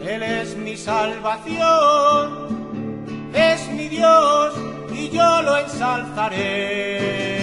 Él 0.00 0.22
es 0.22 0.56
mi 0.56 0.76
salvación, 0.76 2.30
es 3.34 3.68
mi 3.70 3.88
Dios 3.88 4.54
y 4.92 5.08
yo 5.08 5.42
lo 5.42 5.58
ensalzaré. 5.58 7.35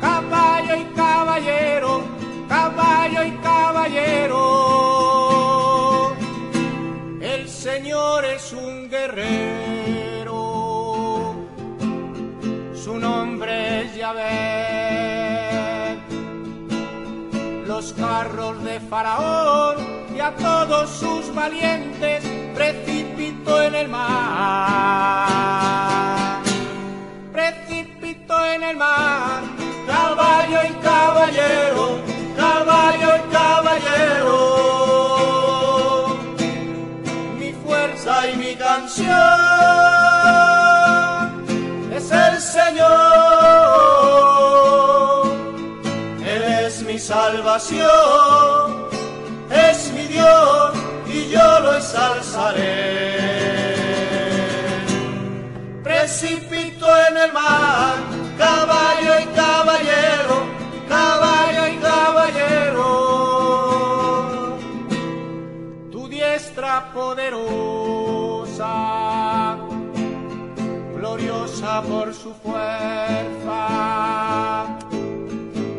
Caballo 0.00 0.76
y 0.76 0.84
caballero, 0.94 2.02
caballo 2.48 3.24
y 3.24 3.30
caballero 3.38 4.82
Señor 7.62 8.24
es 8.24 8.52
un 8.52 8.90
guerrero, 8.90 10.34
su 12.74 12.98
nombre 12.98 13.82
es 13.82 13.94
Yahvé. 13.94 14.30
Los 17.64 17.92
carros 17.92 18.64
de 18.64 18.80
Faraón 18.80 19.76
y 20.12 20.18
a 20.18 20.34
todos 20.34 20.90
sus 20.90 21.32
valientes 21.32 22.24
precipitó 22.52 23.62
en 23.62 23.76
el 23.76 23.86
mar. 23.86 25.32
El 28.72 28.78
mar, 28.78 29.42
caballo 29.86 30.58
y 30.64 30.72
caballero, 30.82 32.00
caballo 32.36 33.08
y 33.16 33.20
caballero 33.30 34.62
y 38.32 38.36
mi 38.36 38.54
canción 38.56 39.06
es 41.92 42.10
el 42.10 42.40
Señor. 42.40 42.88
Él 46.24 46.42
es 46.64 46.82
mi 46.82 46.98
salvación, 46.98 48.88
es 49.50 49.92
mi 49.92 50.06
Dios 50.06 50.72
y 51.06 51.28
yo 51.28 51.60
lo 51.60 51.74
ensalzaré. 51.74 53.12
Precipito 55.82 56.86
en 57.08 57.16
el 57.18 57.32
mar, 57.32 58.11
caballo 58.42 59.12
y 59.24 59.26
caballero, 59.42 60.36
caballo 60.88 61.62
y 61.74 61.76
caballero. 61.88 62.88
Tu 65.92 66.00
diestra 66.08 66.72
poderosa 66.92 68.72
gloriosa 70.96 71.72
por 71.82 72.06
su 72.14 72.30
fuerza. 72.44 73.58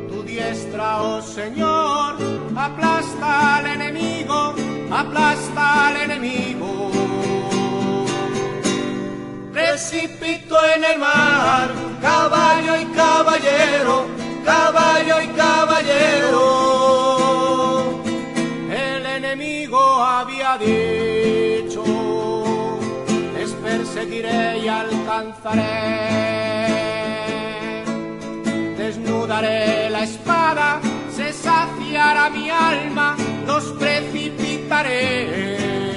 Tu 0.10 0.18
diestra, 0.24 1.02
oh 1.02 1.22
Señor, 1.22 2.16
aplasta 2.56 3.58
al 3.58 3.66
enemigo, 3.76 4.54
aplasta 4.92 5.88
al 5.88 5.96
enemigo. 6.06 7.03
Precipito 9.74 10.56
en 10.76 10.84
el 10.84 11.00
mar, 11.00 11.72
caballo 12.00 12.80
y 12.80 12.86
caballero, 12.94 14.06
caballo 14.46 15.20
y 15.20 15.28
caballero. 15.30 16.44
El 18.70 19.04
enemigo 19.04 19.80
había 19.80 20.60
dicho, 20.60 21.84
les 23.36 23.52
perseguiré 23.54 24.60
y 24.60 24.68
alcanzaré. 24.68 25.64
Desnudaré 28.78 29.90
la 29.90 30.04
espada, 30.04 30.82
se 31.16 31.34
saciará 31.34 32.30
mi 32.30 32.52
alma, 32.52 33.18
los 33.48 33.64
precipitaré 33.80 35.93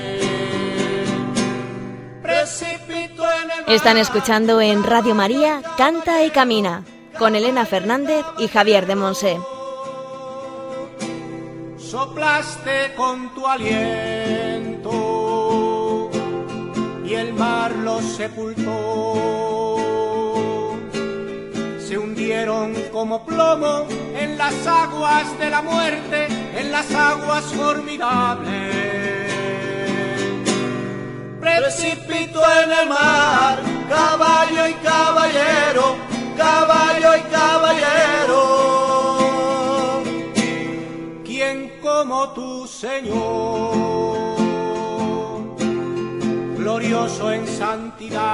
están 3.67 3.99
escuchando 3.99 4.61
en 4.61 4.85
Radio 4.85 5.15
María 5.15 5.63
Canta 5.77 6.23
y 6.25 6.31
Camina 6.31 6.85
con 7.19 7.35
Elena 7.35 7.65
Fernández 7.67 8.25
y 8.39 8.49
Javier 8.49 8.87
de 8.87 8.95
Monse. 8.95 9.37
soplaste 11.79 12.93
con 12.97 13.35
tu 13.35 13.47
aliento 13.47 14.91
y 17.05 17.15
el 17.15 17.33
mar 17.33 17.73
los 17.77 18.05
sepultó. 18.05 19.17
Se 21.79 21.97
hundieron 21.97 22.75
como 22.93 23.25
plomo 23.25 23.87
en 24.15 24.37
las 24.37 24.67
aguas 24.67 25.39
de 25.39 25.51
la 25.51 25.63
muerte, 25.63 26.27
en 26.59 26.71
las 26.71 26.93
aguas 26.95 27.45
formidables. 27.55 28.86
Precipito 31.47 32.43
en 32.61 32.73
el 32.73 32.89
mar, 32.89 33.61
caballo 33.89 34.67
y 34.67 34.75
caballero, 34.83 35.97
caballo 36.37 37.17
y 37.17 37.21
caballero. 37.31 38.43
¿Quién 41.25 41.79
como 41.81 42.31
tu 42.31 42.67
Señor? 42.67 43.77
Glorioso 46.59 47.31
en 47.31 47.47
santidad, 47.47 48.25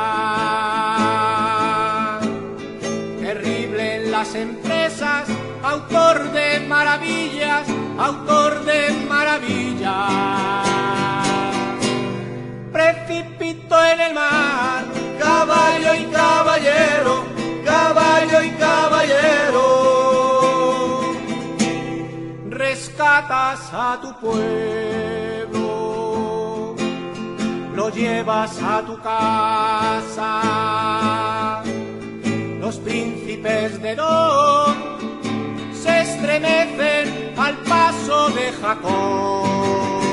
terrible 3.20 3.96
en 3.96 4.10
las 4.10 4.34
empresas, 4.34 5.28
autor 5.62 6.32
de 6.32 6.60
maravillas, 6.60 7.68
autor 7.98 8.64
de 8.64 8.90
maravillas 9.06 10.72
precipito 12.72 13.76
en 13.84 14.00
el 14.00 14.14
mar, 14.14 14.84
caballo 15.20 15.94
y 15.94 16.04
caballero, 16.06 17.24
caballo 17.64 18.42
y 18.42 18.50
caballero. 18.52 19.62
Rescatas 22.48 23.70
a 23.72 23.98
tu 24.00 24.18
pueblo, 24.20 25.64
lo 27.74 27.90
llevas 27.90 28.58
a 28.62 28.82
tu 28.82 28.98
casa. 29.00 30.32
Los 32.60 32.78
príncipes 32.78 33.82
de 33.82 33.94
Don 33.96 34.74
se 35.74 36.00
estremecen 36.00 37.34
al 37.36 37.56
paso 37.58 38.30
de 38.30 38.52
Jacob 38.52 40.11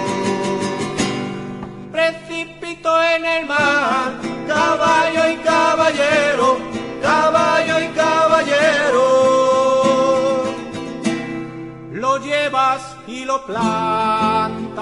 en 3.15 3.25
el 3.25 3.45
mar, 3.45 4.13
caballo 4.47 5.29
y 5.31 5.37
caballero, 5.37 6.57
caballo 7.01 7.79
y 7.79 7.87
caballero. 7.89 9.05
Lo 11.91 12.17
llevas 12.17 12.81
y 13.07 13.25
lo 13.25 13.45
plantas 13.45 14.79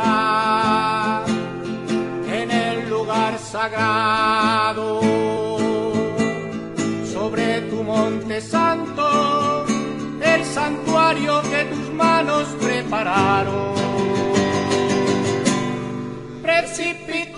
en 2.39 2.51
el 2.51 2.89
lugar 2.89 3.37
sagrado, 3.39 5.01
sobre 7.13 7.61
tu 7.69 7.83
monte 7.83 8.41
santo, 8.41 9.65
el 10.21 10.45
santuario 10.45 11.41
que 11.43 11.65
tus 11.65 11.93
manos 11.93 12.47
prepararon 12.61 13.77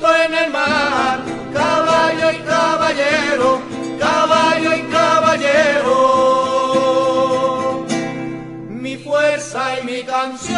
en 0.07 0.33
el 0.33 0.49
mar, 0.51 1.19
caballo 1.53 2.31
y 2.31 2.37
caballero, 2.37 3.61
caballo 3.99 4.75
y 4.75 4.81
caballero. 4.83 5.95
Mi 8.69 8.95
fuerza 8.97 9.79
y 9.79 9.83
mi 9.83 10.03
canción 10.03 10.57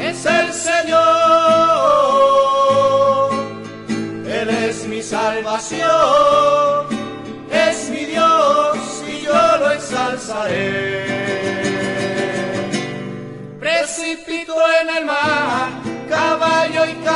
es 0.00 0.24
el 0.24 0.52
Señor, 0.52 1.00
Él 4.26 4.48
es 4.48 4.86
mi 4.86 5.02
salvación, 5.02 6.86
es 7.50 7.90
mi 7.90 8.06
Dios 8.06 9.04
y 9.06 9.20
yo 9.26 9.58
lo 9.58 9.72
ensalzaré 9.72 11.11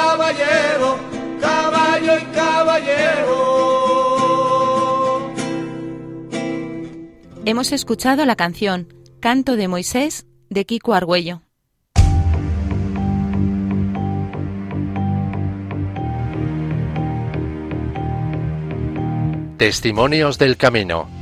caballero, 0.06 0.98
caballo 1.40 2.18
y 2.18 2.24
caballero. 2.34 3.32
Hemos 7.44 7.72
escuchado 7.72 8.24
la 8.24 8.36
canción 8.36 8.94
Canto 9.20 9.56
de 9.56 9.66
Moisés 9.68 10.26
de 10.48 10.64
Kiko 10.64 10.94
Argüello. 10.94 11.42
Testimonios 19.58 20.38
del 20.38 20.56
Camino. 20.56 21.15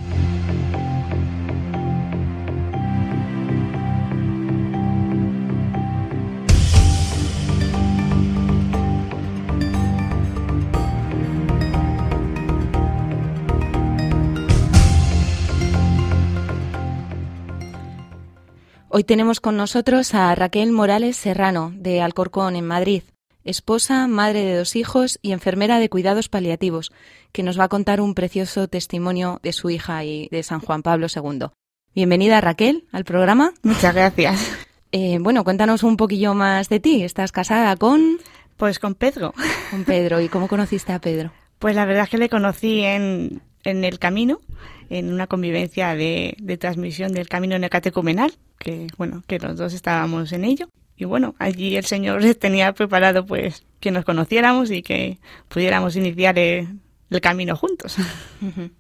Hoy 18.97 19.03
tenemos 19.03 19.41
con 19.41 19.57
nosotros 19.57 20.15
a 20.15 20.33
Raquel 20.37 20.71
Morales 20.71 21.17
Serrano, 21.17 21.73
de 21.75 22.01
Alcorcón, 22.01 22.55
en 22.55 22.65
Madrid, 22.65 23.03
esposa, 23.43 24.07
madre 24.07 24.45
de 24.45 24.57
dos 24.57 24.77
hijos 24.77 25.19
y 25.21 25.33
enfermera 25.33 25.81
de 25.81 25.89
cuidados 25.89 26.29
paliativos, 26.29 26.93
que 27.33 27.43
nos 27.43 27.59
va 27.59 27.65
a 27.65 27.69
contar 27.69 28.01
un 28.01 28.15
precioso 28.15 28.69
testimonio 28.69 29.41
de 29.43 29.53
su 29.53 29.69
hija 29.69 30.05
y 30.05 30.29
de 30.29 30.45
San 30.45 30.61
Juan 30.61 30.85
Pablo 30.85 31.09
II. 31.13 31.49
Bienvenida, 31.93 32.41
Raquel, 32.41 32.85
al 32.93 33.05
programa. 33.05 33.53
Muchas 33.65 33.93
gracias. 33.97 34.59
Eh, 34.97 35.19
bueno, 35.21 35.43
cuéntanos 35.43 35.83
un 35.83 35.97
poquillo 35.97 36.35
más 36.35 36.69
de 36.69 36.79
ti. 36.79 37.03
¿Estás 37.03 37.33
casada 37.33 37.75
con...? 37.75 38.19
Pues 38.57 38.79
con 38.79 38.95
Pedro. 38.95 39.35
Con 39.73 39.83
Pedro. 39.83 40.21
¿Y 40.21 40.29
cómo 40.29 40.47
conociste 40.47 40.93
a 40.93 41.01
Pedro? 41.01 41.33
Pues 41.59 41.75
la 41.75 41.85
verdad 41.85 42.05
es 42.05 42.11
que 42.11 42.19
le 42.19 42.29
conocí 42.29 42.85
en, 42.85 43.43
en 43.65 43.83
el 43.83 43.99
camino, 43.99 44.41
en 44.91 45.13
una 45.13 45.27
convivencia 45.27 45.95
de, 45.95 46.37
de 46.39 46.57
transmisión 46.57 47.13
del 47.13 47.29
camino 47.29 47.59
necatecumenal, 47.59 48.33
que 48.59 48.87
bueno, 48.97 49.23
que 49.27 49.39
los 49.39 49.57
dos 49.57 49.73
estábamos 49.73 50.33
en 50.33 50.45
ello. 50.45 50.69
Y 50.97 51.05
bueno, 51.05 51.35
allí 51.39 51.77
el 51.77 51.85
Señor 51.85 52.23
tenía 52.41 52.73
preparado 52.73 53.27
pues 53.27 53.65
que 53.81 53.91
nos 53.91 54.05
conociéramos 54.05 54.71
y 54.71 54.83
que 54.83 55.19
pudiéramos 55.49 55.97
iniciar 55.97 56.39
el, 56.39 56.81
el 57.11 57.21
camino 57.21 57.57
juntos. 57.57 57.97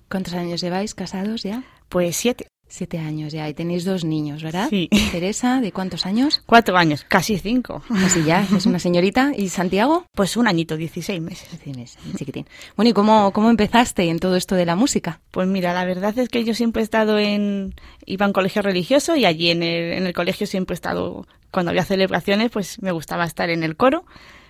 ¿Cuántos 0.08 0.34
años 0.34 0.60
lleváis 0.60 0.94
casados 0.94 1.42
ya? 1.42 1.64
Pues 1.88 2.16
siete. 2.16 2.46
Siete 2.76 2.98
años 2.98 3.32
ya. 3.32 3.48
Y 3.48 3.54
tenéis 3.54 3.84
dos 3.84 4.04
niños, 4.04 4.42
¿verdad? 4.42 4.66
Sí. 4.68 4.88
Teresa, 5.12 5.60
¿de 5.60 5.70
cuántos 5.70 6.06
años? 6.06 6.42
Cuatro 6.44 6.76
años, 6.76 7.04
casi 7.06 7.38
cinco. 7.38 7.84
Así 7.88 8.24
ya, 8.24 8.44
es 8.52 8.66
una 8.66 8.80
señorita. 8.80 9.30
¿Y 9.36 9.48
Santiago? 9.48 10.06
Pues 10.12 10.36
un 10.36 10.48
añito, 10.48 10.76
16 10.76 11.20
meses. 11.22 11.48
Tienes, 11.60 11.96
chiquitín. 12.16 12.48
Bueno, 12.74 12.90
¿y 12.90 12.92
cómo, 12.92 13.32
cómo 13.32 13.48
empezaste 13.48 14.08
en 14.08 14.18
todo 14.18 14.34
esto 14.34 14.56
de 14.56 14.66
la 14.66 14.74
música? 14.74 15.20
Pues 15.30 15.46
mira, 15.46 15.72
la 15.72 15.84
verdad 15.84 16.18
es 16.18 16.28
que 16.28 16.42
yo 16.42 16.52
siempre 16.52 16.82
he 16.82 16.84
estado 16.84 17.20
en... 17.20 17.76
Iba 18.06 18.26
a 18.26 18.28
un 18.30 18.32
colegio 18.32 18.60
religioso 18.60 19.14
y 19.14 19.24
allí 19.24 19.50
en 19.50 19.62
el, 19.62 19.92
en 19.92 20.06
el 20.08 20.12
colegio 20.12 20.48
siempre 20.48 20.74
he 20.74 20.78
estado... 20.78 21.28
Cuando 21.52 21.70
había 21.70 21.84
celebraciones, 21.84 22.50
pues 22.50 22.82
me 22.82 22.90
gustaba 22.90 23.24
estar 23.24 23.50
en 23.50 23.62
el 23.62 23.76
coro. 23.76 24.04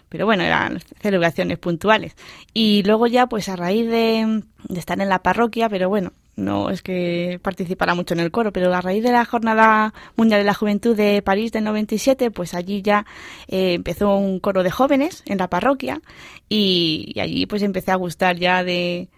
Pero 0.08 0.24
bueno, 0.24 0.44
eran 0.44 0.80
celebraciones 1.02 1.58
puntuales. 1.58 2.16
Y 2.54 2.84
luego 2.84 3.06
ya, 3.06 3.26
pues 3.26 3.50
a 3.50 3.56
raíz 3.56 3.86
de, 3.86 4.44
de 4.66 4.78
estar 4.78 4.98
en 4.98 5.10
la 5.10 5.22
parroquia, 5.22 5.68
pero 5.68 5.90
bueno, 5.90 6.12
no 6.36 6.70
es 6.70 6.82
que 6.82 7.38
participara 7.42 7.94
mucho 7.94 8.14
en 8.14 8.20
el 8.20 8.30
coro, 8.30 8.52
pero 8.52 8.74
a 8.74 8.80
raíz 8.80 9.02
de 9.02 9.12
la 9.12 9.24
Jornada 9.24 9.94
Mundial 10.16 10.40
de 10.40 10.44
la 10.44 10.54
Juventud 10.54 10.96
de 10.96 11.22
París 11.22 11.52
del 11.52 11.64
97, 11.64 12.30
pues 12.30 12.54
allí 12.54 12.82
ya 12.82 13.06
eh, 13.48 13.74
empezó 13.74 14.16
un 14.16 14.40
coro 14.40 14.62
de 14.62 14.70
jóvenes 14.70 15.22
en 15.26 15.38
la 15.38 15.48
parroquia 15.48 16.00
y, 16.48 17.14
allí 17.20 17.46
pues 17.46 17.62
empecé 17.62 17.92
a 17.92 17.96
gustar 17.96 18.36
ya 18.36 18.64
de, 18.64 19.08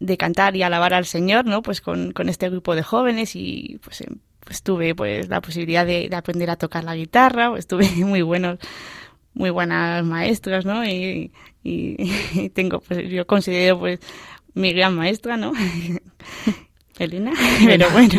de 0.00 0.16
cantar 0.16 0.56
y 0.56 0.62
alabar 0.62 0.94
al 0.94 1.06
Señor, 1.06 1.46
¿no? 1.46 1.62
Pues 1.62 1.80
con, 1.80 2.12
con 2.12 2.28
este 2.28 2.48
grupo 2.48 2.74
de 2.74 2.82
jóvenes 2.82 3.34
y 3.34 3.80
pues, 3.82 4.04
pues 4.40 4.62
tuve 4.62 4.94
pues 4.94 5.28
la 5.28 5.40
posibilidad 5.40 5.84
de, 5.86 6.08
de 6.08 6.16
aprender 6.16 6.50
a 6.50 6.56
tocar 6.56 6.84
la 6.84 6.94
guitarra, 6.96 7.50
pues 7.50 7.66
tuve 7.66 7.88
muy 8.04 8.22
buenos 8.22 8.58
muy 9.34 9.50
buenas 9.50 10.04
maestras, 10.04 10.64
¿no? 10.64 10.84
Y, 10.84 11.32
y, 11.64 12.50
tengo, 12.50 12.80
pues 12.80 13.08
yo 13.08 13.26
considero 13.26 13.78
pues 13.78 14.00
mi 14.54 14.72
gran 14.72 14.94
maestra, 14.96 15.36
¿no? 15.36 15.52
Elena, 16.98 17.32
pero 17.64 17.90
bueno. 17.90 18.14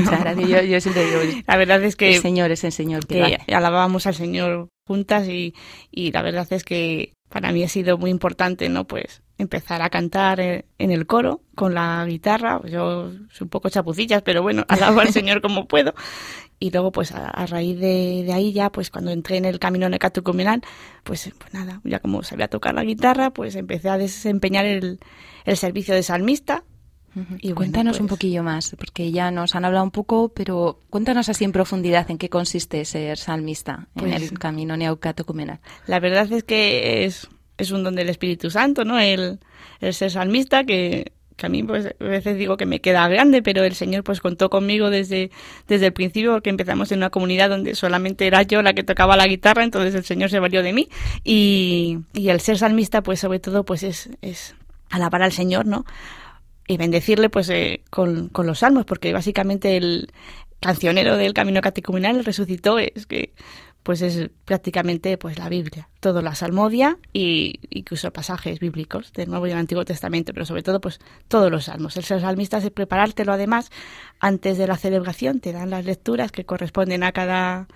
Yo, 0.48 0.62
yo 0.62 0.82
siempre 0.82 1.06
digo, 1.06 1.44
la 1.48 1.58
verdad 1.58 1.84
es 1.84 1.96
que... 1.96 2.16
El 2.16 2.22
Señor 2.22 2.52
es 2.52 2.64
el 2.64 2.72
Señor. 2.72 3.06
Que, 3.06 3.38
alabábamos 3.54 4.08
al 4.08 4.16
Señor 4.16 4.70
juntas 4.86 5.28
y, 5.30 5.54
y 5.92 6.12
la 6.12 6.22
verdad 6.24 6.48
es 6.52 6.64
que 6.64 7.14
para 7.30 7.52
mí 7.52 7.64
ha 7.64 7.70
sido 7.70 7.98
muy 7.98 8.10
importante, 8.10 8.70
¿no? 8.70 8.86
Pues 8.86 9.24
empezar 9.38 9.82
a 9.82 9.90
cantar 9.90 10.40
en 10.40 10.92
el 10.92 11.06
coro 11.06 11.42
con 11.56 11.74
la 11.74 12.06
guitarra. 12.08 12.62
Yo 12.66 13.12
soy 13.32 13.46
un 13.46 13.50
poco 13.50 13.70
chapucillas, 13.70 14.22
pero 14.22 14.42
bueno, 14.42 14.66
alabo 14.70 15.02
al 15.02 15.10
Señor 15.10 15.42
como 15.42 15.68
puedo. 15.68 15.94
Y 16.60 16.72
luego, 16.72 16.92
pues 16.92 17.12
a, 17.12 17.46
raíz 17.46 17.80
de, 17.80 18.30
ahí 18.34 18.54
ya, 18.54 18.72
pues 18.72 18.90
cuando 18.90 19.12
entré 19.12 19.38
en 19.38 19.46
el 19.46 19.60
camino 19.60 19.90
necatocumenal, 19.90 20.62
pues, 21.04 21.32
pues 21.38 21.54
nada, 21.54 21.82
ya 21.84 22.00
como 22.00 22.24
sabía 22.24 22.48
tocar 22.48 22.74
la 22.74 22.84
guitarra, 22.84 23.32
pues 23.32 23.56
empecé 23.56 23.90
a 23.90 23.98
desempeñar 23.98 24.66
el, 24.66 25.00
el 25.46 25.58
servicio 25.58 25.94
de 25.94 26.04
salmista. 26.04 26.64
Y 27.40 27.52
cuéntanos 27.54 28.00
un 28.00 28.08
pues 28.08 28.18
poquillo 28.18 28.44
más, 28.44 28.76
porque 28.78 29.12
ya 29.12 29.30
nos 29.32 29.56
han 29.56 29.66
hablado 29.66 29.84
un 29.84 29.92
poco, 29.92 30.30
pero 30.30 30.80
cuéntanos 30.90 31.30
así 31.30 31.44
en 31.44 31.52
profundidad 31.52 32.10
en 32.10 32.18
qué 32.18 32.30
consiste 32.30 32.84
ser 32.86 33.18
salmista 33.18 33.88
en 33.96 34.10
pues 34.10 34.32
el 34.32 34.40
camino 34.40 34.76
neocatocumenal. 34.76 35.60
La 35.88 36.00
verdad 36.00 36.32
es 36.32 36.44
que 36.44 37.06
es 37.06 37.30
es 37.58 37.72
un 37.72 37.84
don 37.84 37.96
del 37.96 38.10
Espíritu 38.10 38.50
Santo, 38.50 38.84
¿no? 38.84 39.00
El, 39.00 39.40
el 39.80 39.94
ser 39.94 40.12
salmista 40.12 40.64
que, 40.64 41.12
que 41.36 41.46
a 41.46 41.50
mí 41.50 41.64
pues 41.64 41.88
a 42.00 42.04
veces 42.04 42.38
digo 42.38 42.58
que 42.58 42.66
me 42.66 42.82
queda 42.82 43.08
grande, 43.08 43.42
pero 43.42 43.64
el 43.64 43.76
Señor 43.76 44.04
pues 44.04 44.22
contó 44.22 44.50
conmigo 44.50 44.90
desde, 44.90 45.32
desde 45.68 45.88
el 45.88 45.94
principio 45.94 46.34
porque 46.34 46.50
empezamos 46.50 46.92
en 46.92 47.00
una 47.00 47.10
comunidad 47.10 47.50
donde 47.50 47.76
solamente 47.76 48.28
era 48.28 48.42
yo 48.44 48.62
la 48.62 48.74
que 48.74 48.84
tocaba 48.84 49.16
la 49.18 49.28
guitarra, 49.28 49.64
entonces 49.64 49.96
el 49.96 50.04
Señor 50.04 50.30
se 50.30 50.40
valió 50.40 50.64
de 50.64 50.74
mí 50.74 50.90
y, 51.24 52.00
y 52.14 52.30
el 52.30 52.40
ser 52.40 52.58
salmista 52.58 53.02
pues 53.04 53.20
sobre 53.20 53.40
todo 53.40 53.64
pues 53.64 53.84
es, 53.84 54.10
es 54.22 54.56
alabar 54.90 55.22
al 55.24 55.32
Señor, 55.32 55.66
¿no? 55.66 55.86
Y 56.68 56.78
bendecirle 56.78 57.30
pues 57.30 57.50
eh, 57.50 57.84
con, 57.90 58.30
con 58.30 58.48
los 58.48 58.60
salmos, 58.60 58.86
porque 58.86 59.12
básicamente 59.12 59.76
el 59.78 60.12
cancionero 60.60 61.18
del 61.18 61.34
camino 61.34 61.62
catecumenal 61.62 62.24
resucitó, 62.24 62.80
es 62.80 63.06
que 63.06 63.34
pues 63.84 64.02
es 64.02 64.30
prácticamente 64.46 65.18
pues 65.18 65.38
la 65.38 65.50
Biblia, 65.50 65.90
todo 66.00 66.22
la 66.22 66.36
salmodia 66.36 66.98
y 67.12 67.60
incluso 67.70 68.12
pasajes 68.12 68.60
bíblicos 68.60 69.12
del 69.12 69.30
Nuevo 69.30 69.46
y 69.46 69.50
del 69.50 69.60
Antiguo 69.60 69.84
Testamento, 69.84 70.34
pero 70.34 70.46
sobre 70.46 70.64
todo 70.64 70.80
pues 70.80 71.00
todos 71.28 71.52
los 71.52 71.66
salmos. 71.66 71.98
El 71.98 72.06
ser 72.06 72.22
salmista 72.22 72.58
es 72.58 72.72
preparártelo 72.72 73.34
además 73.34 73.72
antes 74.22 74.58
de 74.58 74.68
la 74.68 74.78
celebración, 74.78 75.42
te 75.42 75.52
dan 75.52 75.70
las 75.70 75.84
lecturas 75.84 76.32
que 76.32 76.46
corresponden 76.46 77.04
a 77.04 77.12
cada 77.12 77.68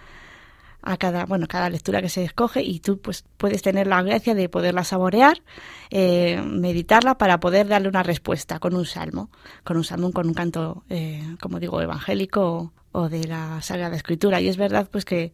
a 0.89 0.97
cada 0.97 1.26
bueno 1.26 1.47
cada 1.47 1.69
lectura 1.69 2.02
que 2.02 2.10
se 2.10 2.23
escoge 2.23 2.62
y 2.63 2.80
tú 2.80 3.00
pues 3.00 3.26
puedes 3.38 3.62
tener 3.62 3.88
la 3.88 4.02
gracia 4.02 4.36
de 4.36 4.50
poderla 4.50 4.84
saborear 4.84 5.41
eh, 5.89 6.41
meditarla 6.41 7.17
para 7.17 7.39
poder 7.39 7.67
darle 7.67 7.89
una 7.89 8.04
respuesta 8.04 8.60
con 8.60 8.73
un 8.73 8.86
salmo 8.86 9.30
con 9.63 9.78
un 9.78 9.84
salmo 9.84 10.12
con 10.12 10.28
un 10.28 10.34
canto 10.34 10.84
eh, 10.89 11.23
como 11.41 11.60
digo 11.60 11.82
evangélico 11.82 12.41
o, 12.41 12.71
o 12.97 13.10
de 13.10 13.26
la 13.26 13.62
Sagrada 13.62 13.95
Escritura. 13.95 14.41
Y 14.41 14.47
es 14.47 14.58
verdad 14.58 14.89
pues 14.91 15.06
que 15.06 15.34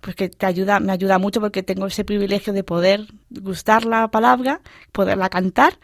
pues 0.00 0.16
que 0.16 0.28
te 0.28 0.46
ayuda, 0.46 0.80
me 0.80 0.90
ayuda 0.90 1.18
mucho 1.18 1.40
porque 1.40 1.62
tengo 1.62 1.86
ese 1.86 2.04
privilegio 2.04 2.52
de 2.52 2.64
poder 2.64 3.06
gustar 3.30 3.84
la 3.84 4.08
palabra, 4.08 4.60
poderla 4.90 5.28
cantar 5.28 5.78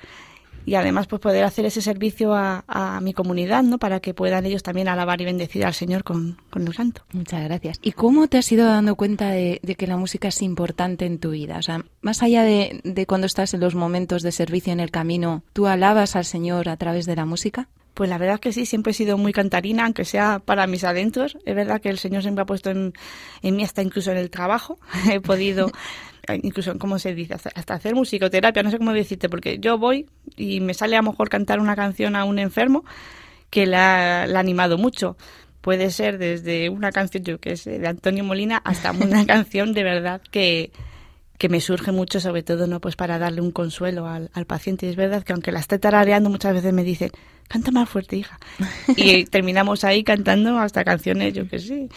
y 0.69 0.75
además 0.75 1.07
pues 1.07 1.23
poder 1.23 1.45
hacer 1.45 1.65
ese 1.65 1.81
servicio 1.81 2.35
a, 2.35 3.01
mi 3.01 3.15
comunidad, 3.15 3.63
¿no? 3.63 3.79
Para 3.79 4.01
que 4.01 4.13
puedan 4.13 4.45
ellos 4.45 4.63
también 4.63 4.87
alabar 4.89 5.21
y 5.21 5.25
bendecir 5.25 5.65
al 5.65 5.73
Señor 5.73 6.05
con, 6.05 6.37
el 6.55 6.75
canto. 6.75 7.03
Muchas 7.13 7.43
gracias. 7.45 7.79
¿Y 7.81 7.93
cómo 7.93 8.29
te 8.29 8.37
has 8.37 8.53
ido 8.53 8.67
dando 8.67 8.95
cuenta 8.95 9.31
de, 9.31 9.61
que 9.79 9.87
la 9.87 9.97
música 9.97 10.29
es 10.29 10.43
importante 10.43 11.07
en 11.07 11.19
tu 11.19 11.31
vida? 11.31 11.57
O 11.57 11.63
sea, 11.63 11.85
más 12.03 12.23
allá 12.23 12.43
de, 12.43 12.81
de 12.85 13.07
cuando 13.07 13.27
estás 13.27 13.55
en 13.55 13.61
los 13.61 13.75
momentos 13.75 14.23
de 14.23 14.31
servicio 14.31 14.73
en 14.73 14.81
el 14.81 14.91
camino, 14.91 15.43
¿tú 15.55 15.67
alabas 15.67 16.17
al 16.17 16.27
Señor 16.27 16.69
a 16.69 16.77
través 16.77 17.07
de 17.07 17.17
la 17.17 17.25
música? 17.25 17.69
Pues 17.95 18.11
la 18.11 18.19
verdad 18.19 18.35
es 18.35 18.41
que 18.41 18.53
sí, 18.53 18.67
siempre 18.67 18.93
he 18.93 18.95
sido 18.95 19.19
muy 19.19 19.33
cantarina, 19.33 19.85
aunque 19.85 20.05
sea 20.05 20.39
para 20.39 20.67
mis 20.67 20.85
adentros. 20.85 21.39
Es 21.45 21.57
verdad 21.57 21.81
que 21.81 21.89
el 21.89 21.99
Señor 21.99 22.23
siempre 22.23 22.43
ha 22.43 22.47
puesto 22.47 22.71
en, 22.71 22.93
mí 23.43 23.65
hasta 23.65 23.83
incluso 23.83 24.13
en 24.13 24.19
el 24.19 24.31
trabajo. 24.31 24.79
he 25.11 25.21
podido, 25.21 25.73
incluso, 26.35 26.79
¿cómo 26.79 26.99
se 26.99 27.15
dice? 27.15 27.35
Hasta 27.35 27.75
hacer 27.75 27.95
musicoterapia, 27.95 28.63
no 28.63 28.71
sé 28.71 28.79
cómo 28.79 28.93
decirte, 28.93 29.29
porque 29.29 29.59
yo 29.59 29.79
voy 29.79 30.07
y 30.37 30.61
me 30.61 30.75
sale 30.75 30.97
a 30.97 31.03
lo 31.03 31.11
mejor 31.11 31.29
cantar 31.29 31.61
una 31.61 31.77
canción 31.77 32.17
a 32.17 32.25
un 32.25 32.39
enfermo 32.39 32.85
que 33.51 33.67
la, 33.67 34.23
ha 34.25 34.39
animado 34.39 34.79
mucho 34.79 35.17
puede 35.61 35.91
ser 35.91 36.19
desde 36.19 36.69
una 36.71 36.93
canción, 36.93 37.25
yo 37.25 37.39
que 37.39 37.57
sé, 37.57 37.79
de 37.79 37.89
Antonio 37.89 38.25
Molina 38.25 38.61
hasta 38.65 38.93
una 38.93 39.27
canción 39.27 39.73
de 39.73 39.83
verdad 39.85 40.23
que, 40.31 40.71
que 41.39 41.49
me 41.49 41.61
surge 41.61 41.93
mucho, 41.93 42.21
sobre 42.21 42.43
todo, 42.43 42.67
no 42.67 42.81
pues 42.81 42.97
para 42.97 43.19
darle 43.19 43.41
un 43.41 43.51
consuelo 43.51 44.07
al, 44.07 44.31
al 44.35 44.47
paciente. 44.47 44.87
Y 44.87 44.91
es 44.91 44.97
verdad 44.97 45.23
que 45.23 45.33
aunque 45.33 45.53
la 45.53 45.61
esté 45.61 45.79
tarareando, 45.79 46.31
muchas 46.31 46.55
veces 46.55 46.73
me 46.73 46.85
dicen, 46.85 47.11
canta 47.49 47.71
más 47.71 47.89
fuerte, 47.89 48.17
hija. 48.17 48.39
Y 48.97 49.25
terminamos 49.27 49.85
ahí 49.85 50.05
cantando 50.05 50.59
hasta 50.59 50.85
canciones, 50.85 51.33
yo 51.35 51.49
que 51.49 51.59
sé, 51.59 51.89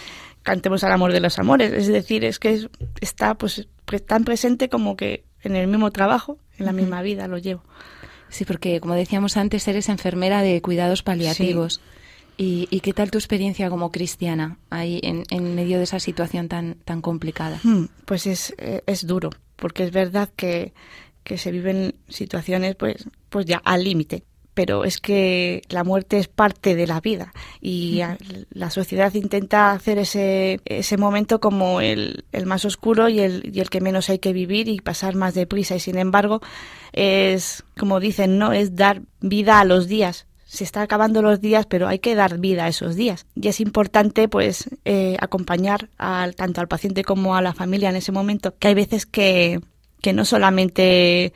cantemos 0.44 0.84
al 0.84 0.92
amor 0.92 1.12
de 1.12 1.20
los 1.20 1.40
amores. 1.40 1.72
Es 1.72 1.88
decir, 1.88 2.24
es 2.24 2.40
que 2.40 2.68
está 3.00 3.36
pues 3.36 3.68
tan 4.06 4.24
presente 4.24 4.70
como 4.70 4.96
que 4.96 5.24
en 5.42 5.56
el 5.56 5.68
mismo 5.68 5.92
trabajo, 5.92 6.38
en 6.58 6.66
la 6.66 6.72
misma 6.72 7.02
vida 7.02 7.28
lo 7.28 7.38
llevo. 7.38 7.64
Sí, 8.30 8.46
porque 8.46 8.80
como 8.80 8.96
decíamos 8.96 9.38
antes, 9.38 9.68
eres 9.68 9.90
enfermera 9.90 10.42
de 10.42 10.62
cuidados 10.62 11.04
paliativos. 11.04 11.82
¿Y, 12.38 12.80
qué 12.80 12.92
tal 12.92 13.12
tu 13.12 13.20
experiencia 13.20 13.70
como 13.70 13.92
cristiana 13.92 14.58
ahí 14.72 15.00
en, 15.04 15.26
en 15.30 15.54
medio 15.54 15.78
de 15.78 15.84
esa 15.84 16.00
situación 16.00 16.48
tan, 16.48 16.74
tan 16.86 17.02
complicada? 17.02 17.60
Hmm, 17.62 17.86
pues 18.06 18.26
es, 18.26 18.56
eh, 18.58 18.82
es 18.88 19.06
duro, 19.06 19.30
porque 19.58 19.84
es 19.84 19.92
verdad 19.92 20.28
que, 20.36 20.74
que 21.24 21.38
se 21.38 21.52
viven 21.52 21.94
situaciones 22.08 22.76
pues, 22.76 23.08
pues 23.30 23.46
ya 23.46 23.62
al 23.64 23.84
límite 23.84 24.24
pero 24.54 24.84
es 24.84 25.00
que 25.00 25.62
la 25.70 25.84
muerte 25.84 26.18
es 26.18 26.28
parte 26.28 26.76
de 26.76 26.88
la 26.88 27.00
vida 27.00 27.34
y 27.62 28.02
la 28.52 28.70
sociedad 28.70 29.14
intenta 29.14 29.72
hacer 29.72 29.98
ese, 29.98 30.60
ese 30.66 30.98
momento 30.98 31.40
como 31.40 31.82
el, 31.82 32.26
el 32.32 32.46
más 32.46 32.66
oscuro 32.66 33.08
y 33.10 33.20
el, 33.20 33.52
y 33.54 33.60
el 33.60 33.70
que 33.70 33.82
menos 33.82 34.10
hay 34.10 34.20
que 34.20 34.34
vivir 34.34 34.68
y 34.68 34.80
pasar 34.80 35.16
más 35.16 35.34
deprisa. 35.34 35.76
Y 35.76 35.80
sin 35.80 35.98
embargo 35.98 36.42
es 36.92 37.64
como 37.78 38.00
dicen 38.00 38.38
no 38.38 38.52
es 38.54 38.76
dar 38.76 39.02
vida 39.22 39.60
a 39.60 39.66
los 39.66 39.88
días. 39.88 40.28
Se 40.46 40.66
está 40.66 40.82
acabando 40.82 41.22
los 41.22 41.40
días, 41.40 41.66
pero 41.66 41.88
hay 41.88 42.00
que 42.00 42.14
dar 42.14 42.38
vida 42.38 42.66
a 42.66 42.68
esos 42.68 42.98
días. 42.98 43.26
Y 43.36 43.48
es 43.48 43.62
importante, 43.62 44.28
pues, 44.28 44.70
eh, 44.84 45.16
acompañar 45.22 45.88
al, 45.98 46.36
tanto 46.36 46.60
al 46.60 46.68
paciente 46.68 47.06
como 47.06 47.38
a 47.38 47.42
la 47.42 47.54
familia 47.54 47.90
en 47.90 47.96
ese 47.96 48.12
momento, 48.12 48.54
que 48.60 48.68
hay 48.68 48.74
veces 48.74 49.06
que, 49.06 49.62
que 50.02 50.12
no 50.12 50.26
solamente 50.26 51.32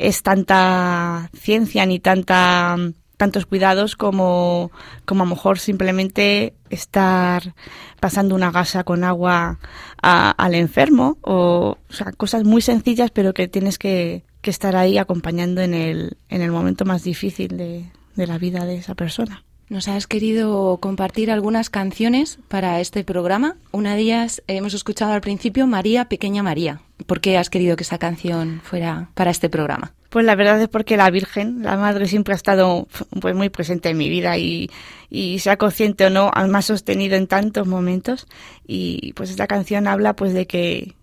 es 0.00 0.22
tanta 0.22 1.30
ciencia 1.34 1.86
ni 1.86 1.98
tanta 1.98 2.76
tantos 3.16 3.44
cuidados 3.44 3.96
como, 3.96 4.72
como 5.04 5.24
a 5.24 5.26
lo 5.26 5.34
mejor 5.34 5.58
simplemente 5.58 6.54
estar 6.70 7.54
pasando 8.00 8.34
una 8.34 8.50
gasa 8.50 8.82
con 8.82 9.04
agua 9.04 9.58
al 10.00 10.54
enfermo 10.54 11.18
o, 11.20 11.76
o 11.86 11.92
sea, 11.92 12.12
cosas 12.12 12.44
muy 12.44 12.62
sencillas 12.62 13.10
pero 13.10 13.34
que 13.34 13.46
tienes 13.46 13.78
que, 13.78 14.24
estar 14.42 14.74
ahí 14.74 14.96
acompañando 14.96 15.60
en 15.60 15.74
el, 15.74 16.16
en 16.30 16.40
el 16.40 16.50
momento 16.50 16.86
más 16.86 17.04
difícil 17.04 17.58
de 17.58 18.26
la 18.26 18.38
vida 18.38 18.64
de 18.64 18.76
esa 18.76 18.94
persona. 18.94 19.44
Nos 19.70 19.86
has 19.86 20.08
querido 20.08 20.78
compartir 20.78 21.30
algunas 21.30 21.70
canciones 21.70 22.40
para 22.48 22.80
este 22.80 23.04
programa. 23.04 23.56
Una 23.70 23.94
de 23.94 24.00
ellas 24.00 24.42
hemos 24.48 24.74
escuchado 24.74 25.12
al 25.12 25.20
principio, 25.20 25.68
María, 25.68 26.06
Pequeña 26.06 26.42
María. 26.42 26.80
¿Por 27.06 27.20
qué 27.20 27.38
has 27.38 27.50
querido 27.50 27.76
que 27.76 27.84
esa 27.84 27.96
canción 27.96 28.62
fuera 28.64 29.10
para 29.14 29.30
este 29.30 29.48
programa? 29.48 29.94
Pues 30.08 30.26
la 30.26 30.34
verdad 30.34 30.60
es 30.60 30.68
porque 30.68 30.96
la 30.96 31.08
Virgen, 31.08 31.62
la 31.62 31.76
Madre, 31.76 32.08
siempre 32.08 32.34
ha 32.34 32.36
estado 32.36 32.88
pues, 33.20 33.36
muy 33.36 33.48
presente 33.48 33.90
en 33.90 33.96
mi 33.96 34.08
vida 34.08 34.36
y, 34.38 34.72
y 35.08 35.38
sea 35.38 35.56
consciente 35.56 36.04
o 36.04 36.10
no, 36.10 36.32
me 36.48 36.58
ha 36.58 36.62
sostenido 36.62 37.14
en 37.14 37.28
tantos 37.28 37.68
momentos. 37.68 38.26
Y 38.66 39.12
pues 39.12 39.30
esta 39.30 39.46
canción 39.46 39.86
habla 39.86 40.16
pues 40.16 40.34
de 40.34 40.48
que, 40.48 40.96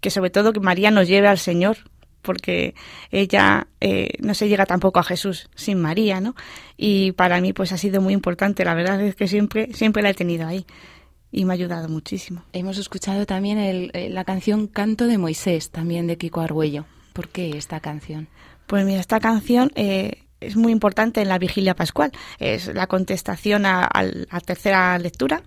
que 0.00 0.08
sobre 0.08 0.30
todo 0.30 0.54
que 0.54 0.60
María 0.60 0.90
nos 0.90 1.06
lleve 1.06 1.28
al 1.28 1.38
Señor, 1.38 1.76
porque 2.26 2.74
ella 3.10 3.68
eh, 3.80 4.10
no 4.18 4.34
se 4.34 4.48
llega 4.48 4.66
tampoco 4.66 4.98
a 4.98 5.04
Jesús 5.04 5.48
sin 5.54 5.80
María, 5.80 6.20
¿no? 6.20 6.34
Y 6.76 7.12
para 7.12 7.40
mí 7.40 7.52
pues 7.54 7.72
ha 7.72 7.78
sido 7.78 8.02
muy 8.02 8.12
importante, 8.12 8.64
la 8.64 8.74
verdad 8.74 9.00
es 9.00 9.14
que 9.14 9.28
siempre, 9.28 9.72
siempre 9.72 10.02
la 10.02 10.10
he 10.10 10.14
tenido 10.14 10.46
ahí 10.46 10.66
y 11.30 11.44
me 11.44 11.52
ha 11.52 11.54
ayudado 11.54 11.88
muchísimo. 11.88 12.42
Hemos 12.52 12.78
escuchado 12.78 13.24
también 13.24 13.58
eh, 13.58 14.10
la 14.10 14.24
canción 14.24 14.66
Canto 14.66 15.06
de 15.06 15.18
Moisés, 15.18 15.70
también 15.70 16.06
de 16.06 16.18
Kiko 16.18 16.40
Argüello. 16.40 16.84
¿Por 17.12 17.28
qué 17.28 17.56
esta 17.56 17.80
canción? 17.80 18.28
Pues 18.66 18.84
mira, 18.84 19.00
esta 19.00 19.20
canción 19.20 19.70
eh, 19.76 20.25
es 20.40 20.56
muy 20.56 20.72
importante 20.72 21.22
en 21.22 21.28
la 21.28 21.38
vigilia 21.38 21.74
pascual. 21.74 22.12
Es 22.38 22.72
la 22.74 22.86
contestación 22.86 23.66
a, 23.66 23.88
la 24.30 24.40
tercera 24.40 24.98
lectura 24.98 25.42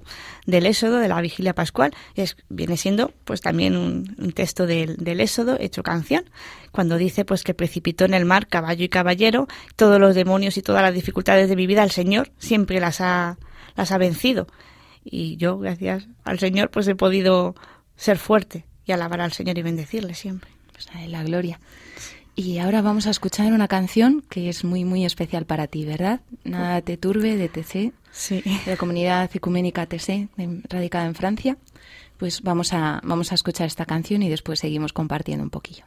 del 0.45 0.65
Éxodo, 0.65 0.97
de 0.97 1.07
la 1.07 1.21
vigilia 1.21 1.53
pascual. 1.53 1.93
Es, 2.15 2.37
viene 2.49 2.77
siendo 2.77 3.13
pues 3.25 3.41
también 3.41 3.77
un, 3.77 4.33
texto 4.33 4.65
del, 4.65 4.97
del, 4.97 5.21
Éxodo 5.21 5.57
hecho 5.59 5.83
canción, 5.83 6.25
cuando 6.71 6.97
dice 6.97 7.25
pues 7.25 7.43
que 7.43 7.53
precipitó 7.53 8.05
en 8.05 8.13
el 8.13 8.25
mar 8.25 8.47
caballo 8.47 8.83
y 8.83 8.89
caballero, 8.89 9.47
todos 9.75 9.99
los 9.99 10.15
demonios 10.15 10.57
y 10.57 10.61
todas 10.61 10.81
las 10.81 10.93
dificultades 10.93 11.49
de 11.49 11.55
mi 11.55 11.67
vida, 11.67 11.83
el 11.83 11.91
Señor 11.91 12.31
siempre 12.37 12.79
las 12.79 13.01
ha, 13.01 13.37
las 13.75 13.91
ha 13.91 13.97
vencido. 13.97 14.47
Y 15.03 15.37
yo, 15.37 15.57
gracias 15.59 16.07
al 16.23 16.39
Señor, 16.39 16.71
pues 16.71 16.87
he 16.87 16.95
podido 16.95 17.55
ser 17.95 18.17
fuerte 18.17 18.65
y 18.85 18.91
alabar 18.91 19.21
al 19.21 19.33
Señor 19.33 19.57
y 19.57 19.61
bendecirle 19.61 20.13
siempre. 20.13 20.49
Pues 20.71 20.87
a 20.95 21.07
la 21.07 21.23
gloria. 21.23 21.59
Y 22.39 22.57
ahora 22.59 22.81
vamos 22.81 23.05
a 23.05 23.09
escuchar 23.09 23.51
una 23.51 23.67
canción 23.67 24.23
que 24.29 24.47
es 24.47 24.63
muy, 24.63 24.85
muy 24.85 25.03
especial 25.03 25.45
para 25.45 25.67
ti, 25.67 25.83
¿verdad? 25.83 26.21
Nada 26.45 26.81
te 26.81 26.95
turbe 26.95 27.35
de 27.35 27.49
TC, 27.49 27.91
Sí. 28.11 28.41
de 28.65 28.71
la 28.71 28.77
comunidad 28.77 29.29
ecuménica 29.33 29.85
TC, 29.85 30.29
radicada 30.69 31.05
en 31.05 31.15
Francia. 31.15 31.57
Pues 32.17 32.41
vamos 32.41 32.71
a, 32.71 33.01
vamos 33.03 33.33
a 33.33 33.35
escuchar 33.35 33.67
esta 33.67 33.85
canción 33.85 34.23
y 34.23 34.29
después 34.29 34.59
seguimos 34.59 34.93
compartiendo 34.93 35.43
un 35.43 35.49
poquillo. 35.49 35.83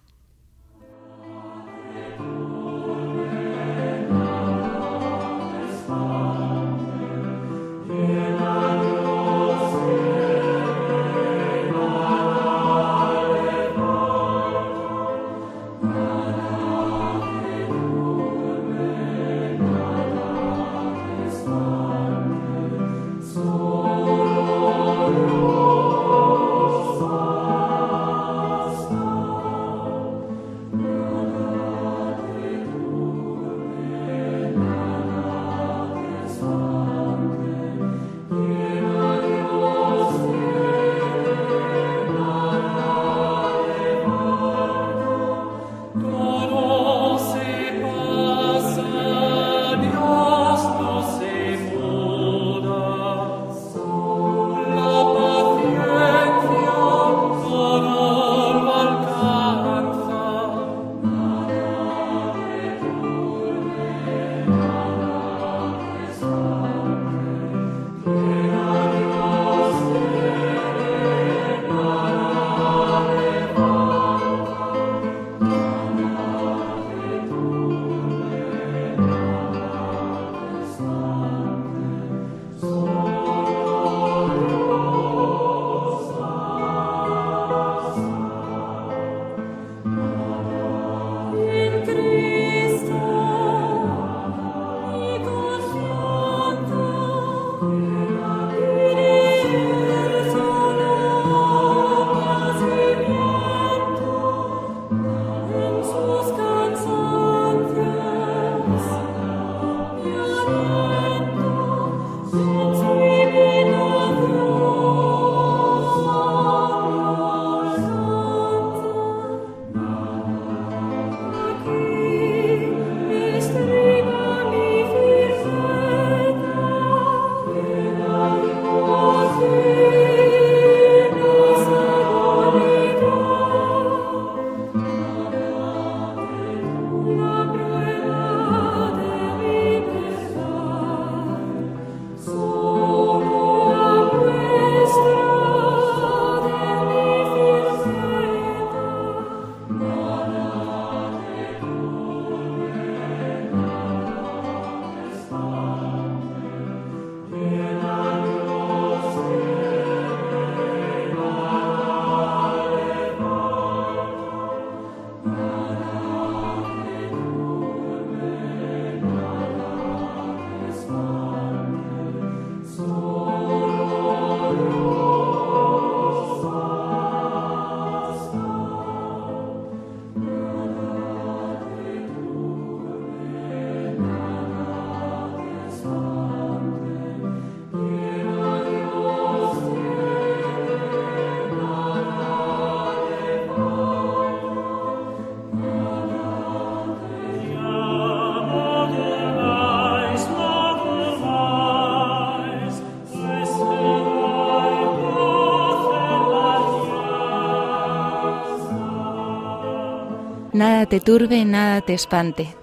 Nada 210.62 210.86
te 210.86 211.00
turbe, 211.00 211.44
nada 211.44 211.80
te 211.80 211.92
espante. 211.92 212.54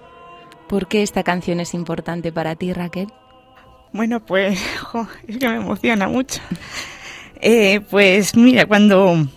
¿Por 0.70 0.88
qué 0.88 1.02
esta 1.02 1.22
canción 1.22 1.60
es 1.60 1.74
importante 1.74 2.32
para 2.32 2.56
ti, 2.56 2.72
Raquel? 2.72 3.08
Bueno, 3.92 4.24
pues 4.24 4.58
es 5.28 5.36
que 5.36 5.46
me 5.46 5.56
emociona 5.56 6.08
mucho. 6.08 6.40
Eh, 7.42 7.82
pues 7.90 8.34
mira, 8.34 8.64
cuando 8.64 9.28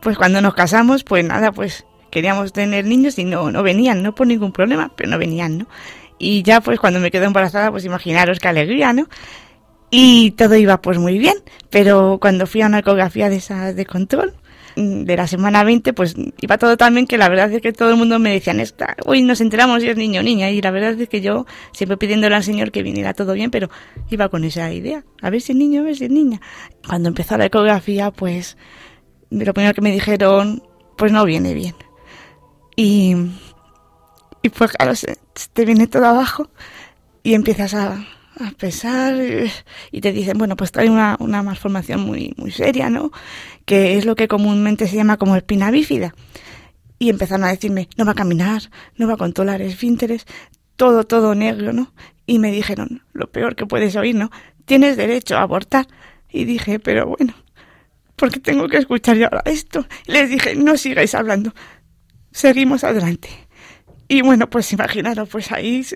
pues 0.00 0.18
cuando 0.18 0.40
nos 0.40 0.54
casamos, 0.54 1.04
pues 1.04 1.24
nada, 1.24 1.52
pues 1.52 1.86
queríamos 2.10 2.52
tener 2.52 2.84
niños 2.84 3.16
y 3.16 3.24
no, 3.24 3.52
no 3.52 3.62
venían, 3.62 4.02
no 4.02 4.12
por 4.12 4.26
ningún 4.26 4.50
problema, 4.50 4.90
pero 4.96 5.08
no 5.08 5.16
venían, 5.16 5.58
¿no? 5.58 5.66
Y 6.18 6.42
ya 6.42 6.60
pues 6.60 6.80
cuando 6.80 6.98
me 6.98 7.12
quedé 7.12 7.26
embarazada, 7.26 7.70
pues 7.70 7.84
imaginaros 7.84 8.40
qué 8.40 8.48
alegría, 8.48 8.92
¿no? 8.92 9.06
Y 9.88 10.32
todo 10.32 10.56
iba 10.56 10.82
pues 10.82 10.98
muy 10.98 11.16
bien, 11.16 11.36
pero 11.70 12.18
cuando 12.20 12.48
fui 12.48 12.62
a 12.62 12.66
una 12.66 12.80
ecografía 12.80 13.28
de 13.28 13.36
esas 13.36 13.76
de 13.76 13.86
control, 13.86 14.34
de 14.76 15.16
la 15.16 15.26
semana 15.26 15.64
20, 15.64 15.92
pues 15.92 16.14
iba 16.40 16.58
todo 16.58 16.76
tan 16.76 16.94
bien 16.94 17.06
que 17.06 17.18
la 17.18 17.28
verdad 17.28 17.52
es 17.52 17.60
que 17.60 17.72
todo 17.72 17.90
el 17.90 17.96
mundo 17.96 18.18
me 18.18 18.32
decían, 18.32 18.60
esta, 18.60 18.96
uy, 19.06 19.22
nos 19.22 19.40
enteramos 19.40 19.82
si 19.82 19.88
es 19.88 19.96
niño 19.96 20.20
o 20.20 20.22
niña, 20.22 20.50
y 20.50 20.60
la 20.60 20.70
verdad 20.70 21.00
es 21.00 21.08
que 21.08 21.20
yo 21.20 21.46
siempre 21.72 21.96
pidiéndole 21.96 22.34
al 22.34 22.44
Señor 22.44 22.70
que 22.70 22.82
viniera 22.82 23.14
todo 23.14 23.32
bien, 23.32 23.50
pero 23.50 23.70
iba 24.10 24.28
con 24.28 24.44
esa 24.44 24.72
idea, 24.72 25.04
a 25.22 25.30
ver 25.30 25.40
si 25.40 25.52
es 25.52 25.58
niño, 25.58 25.80
a 25.80 25.84
ver 25.84 25.96
si 25.96 26.04
es 26.04 26.10
niña. 26.10 26.40
Cuando 26.86 27.08
empezó 27.08 27.36
la 27.36 27.46
ecografía, 27.46 28.10
pues 28.10 28.56
lo 29.30 29.54
primero 29.54 29.74
que 29.74 29.80
me 29.80 29.92
dijeron, 29.92 30.62
pues 30.96 31.12
no 31.12 31.24
viene 31.24 31.54
bien. 31.54 31.74
Y, 32.76 33.14
y 34.42 34.48
pues 34.48 34.72
claro, 34.72 34.94
se, 34.94 35.18
te 35.52 35.64
viene 35.64 35.86
todo 35.86 36.06
abajo 36.06 36.48
y 37.22 37.34
empiezas 37.34 37.74
a, 37.74 38.06
a 38.40 38.50
pesar 38.52 39.16
y 39.90 40.00
te 40.00 40.12
dicen, 40.12 40.38
bueno, 40.38 40.56
pues 40.56 40.72
trae 40.72 40.88
una, 40.88 41.16
una 41.20 41.42
malformación 41.42 42.00
muy, 42.00 42.34
muy 42.36 42.50
seria, 42.50 42.88
¿no? 42.88 43.10
Que 43.64 43.96
es 43.98 44.04
lo 44.04 44.16
que 44.16 44.28
comúnmente 44.28 44.86
se 44.86 44.96
llama 44.96 45.16
como 45.16 45.36
espina 45.36 45.70
bífida. 45.70 46.14
Y 46.98 47.08
empezaron 47.10 47.44
a 47.44 47.48
decirme, 47.48 47.88
no 47.96 48.04
va 48.04 48.12
a 48.12 48.16
caminar, 48.16 48.62
no 48.96 49.06
va 49.06 49.14
a 49.14 49.18
controlar 49.18 49.62
esfínteres, 49.62 50.26
todo, 50.76 51.04
todo 51.04 51.34
negro, 51.34 51.72
¿no? 51.72 51.92
Y 52.26 52.38
me 52.38 52.52
dijeron, 52.52 53.02
lo 53.12 53.30
peor 53.30 53.56
que 53.56 53.66
puedes 53.66 53.96
oír, 53.96 54.14
¿no? 54.14 54.30
Tienes 54.64 54.96
derecho 54.96 55.36
a 55.36 55.42
abortar. 55.42 55.86
Y 56.30 56.44
dije, 56.44 56.78
pero 56.78 57.06
bueno, 57.06 57.34
¿por 58.16 58.30
qué 58.30 58.40
tengo 58.40 58.68
que 58.68 58.76
escuchar 58.76 59.16
yo 59.16 59.26
ahora 59.26 59.42
esto? 59.46 59.86
Les 60.06 60.30
dije, 60.30 60.54
no 60.54 60.76
sigáis 60.76 61.14
hablando. 61.14 61.52
seguimos 62.32 62.84
adelante. 62.84 63.28
Y 64.08 64.22
bueno, 64.22 64.50
pues 64.50 64.72
imaginaros, 64.72 65.28
pues 65.28 65.52
ahí 65.52 65.86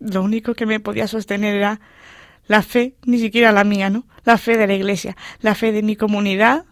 lo 0.00 0.22
único 0.22 0.54
que 0.54 0.66
me 0.66 0.80
podía 0.80 1.06
sostener 1.06 1.54
era 1.54 1.80
la 2.46 2.62
fe, 2.62 2.96
ni 3.04 3.18
siquiera 3.18 3.52
la 3.52 3.64
mía, 3.64 3.90
¿no? 3.90 4.04
La 4.24 4.38
fe 4.38 4.56
de 4.56 4.66
la 4.66 4.74
iglesia, 4.74 5.16
la 5.40 5.54
fe 5.54 5.72
de 5.72 5.82
mi 5.82 5.96
comunidad, 5.96 6.64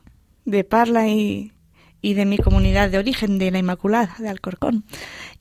de 0.44 0.64
Parla 0.64 1.08
y, 1.08 1.52
y 2.02 2.14
de 2.14 2.26
mi 2.26 2.36
comunidad 2.36 2.90
de 2.90 2.98
origen, 2.98 3.38
de 3.38 3.50
la 3.50 3.58
Inmaculada, 3.58 4.14
de 4.18 4.28
Alcorcón. 4.28 4.84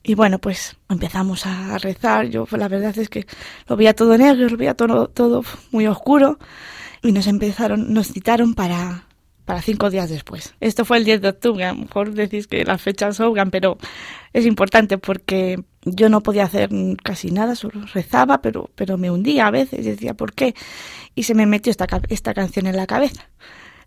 Y 0.02 0.14
bueno, 0.14 0.38
pues 0.38 0.76
empezamos 0.88 1.44
a 1.44 1.76
rezar. 1.78 2.26
Yo, 2.26 2.46
la 2.52 2.68
verdad 2.68 2.96
es 2.96 3.08
que 3.08 3.26
lo 3.68 3.76
veía 3.76 3.94
todo 3.94 4.16
negro, 4.16 4.48
lo 4.48 4.56
veía 4.56 4.74
todo, 4.74 5.08
todo 5.08 5.42
muy 5.72 5.86
oscuro. 5.86 6.38
Y 7.02 7.10
nos 7.12 7.26
empezaron, 7.26 7.92
nos 7.92 8.12
citaron 8.12 8.54
para, 8.54 9.06
para 9.44 9.60
cinco 9.60 9.90
días 9.90 10.08
después. 10.08 10.54
Esto 10.60 10.84
fue 10.84 10.98
el 10.98 11.04
10 11.04 11.20
de 11.20 11.28
octubre. 11.30 11.64
A 11.64 11.72
lo 11.72 11.80
mejor 11.80 12.12
decís 12.12 12.46
que 12.46 12.64
las 12.64 12.80
fechas 12.80 13.16
sobran, 13.16 13.50
pero 13.50 13.76
es 14.32 14.46
importante 14.46 14.98
porque 14.98 15.62
yo 15.84 16.08
no 16.08 16.22
podía 16.22 16.44
hacer 16.44 16.70
casi 17.02 17.30
nada, 17.30 17.54
solo 17.54 17.84
rezaba, 17.92 18.40
pero, 18.40 18.70
pero 18.74 18.98
me 18.98 19.10
hundía 19.10 19.46
a 19.46 19.50
veces 19.50 19.80
y 19.80 19.90
decía, 19.90 20.14
¿por 20.14 20.32
qué? 20.32 20.54
Y 21.14 21.24
se 21.24 21.34
me 21.34 21.46
metió 21.46 21.70
esta, 21.70 21.86
esta 22.08 22.34
canción 22.34 22.66
en 22.66 22.76
la 22.76 22.86
cabeza. 22.86 23.28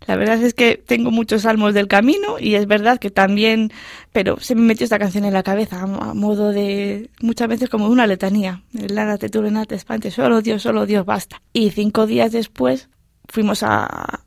La 0.06 0.16
verdad 0.16 0.40
es 0.42 0.54
que 0.54 0.76
tengo 0.76 1.10
muchos 1.10 1.42
salmos 1.42 1.74
del 1.74 1.88
camino 1.88 2.38
y 2.38 2.54
es 2.54 2.66
verdad 2.66 2.98
que 2.98 3.10
también, 3.10 3.72
pero 4.12 4.38
se 4.38 4.54
me 4.54 4.60
metió 4.60 4.84
esta 4.84 4.98
canción 4.98 5.24
en 5.24 5.32
la 5.32 5.42
cabeza 5.42 5.82
a 5.82 6.14
modo 6.14 6.52
de, 6.52 7.10
muchas 7.20 7.48
veces 7.48 7.68
como 7.68 7.88
una 7.88 8.06
letanía. 8.06 8.62
Lara 8.72 9.18
te 9.18 9.28
tuve 9.28 9.50
te 9.66 9.74
espante, 9.74 10.10
solo 10.10 10.42
Dios, 10.42 10.62
solo 10.62 10.86
Dios 10.86 11.06
basta. 11.06 11.40
Y 11.52 11.70
cinco 11.70 12.06
días 12.06 12.30
después 12.32 12.88
fuimos 13.28 13.62
a, 13.62 14.20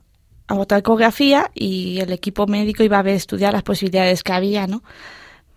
a 0.48 0.54
otra 0.54 0.78
ecografía 0.78 1.50
y 1.54 2.00
el 2.00 2.12
equipo 2.12 2.46
médico 2.46 2.82
iba 2.82 2.98
a 2.98 3.02
ver, 3.02 3.14
estudiar 3.14 3.52
las 3.52 3.62
posibilidades 3.62 4.22
que 4.22 4.32
había, 4.32 4.66
¿no? 4.66 4.82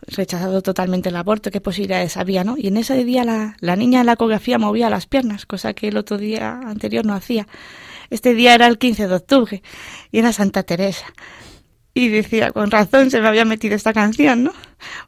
Rechazado 0.08 0.62
totalmente 0.62 1.10
el 1.10 1.16
aborto, 1.16 1.52
qué 1.52 1.62
posibilidades 1.62 2.18
había, 2.18 2.44
¿no? 2.44 2.56
Y 2.58 2.68
en 2.68 2.78
ese 2.78 3.04
día 3.04 3.24
la, 3.24 3.56
la 3.60 3.76
niña 3.76 4.02
en 4.02 4.06
la 4.06 4.14
ecografía 4.14 4.58
movía 4.58 4.90
las 4.90 5.08
piernas, 5.08 5.46
cosa 5.46 5.74
que 5.74 5.88
el 5.88 5.98
otro 5.98 6.18
día 6.18 6.60
anterior 6.66 7.06
no 7.06 7.14
hacía. 7.14 7.48
Este 8.10 8.34
día 8.34 8.54
era 8.54 8.68
el 8.68 8.78
15 8.78 9.08
de 9.08 9.16
octubre 9.16 9.64
y 10.12 10.20
era 10.20 10.34
Santa 10.34 10.64
Teresa. 10.64 11.06
Y 11.94 12.10
decía, 12.10 12.52
con 12.52 12.72
razón 12.72 13.12
se 13.12 13.22
me 13.22 13.28
había 13.28 13.46
metido 13.46 13.76
esta 13.76 13.94
canción, 13.94 14.44
¿no? 14.44 14.54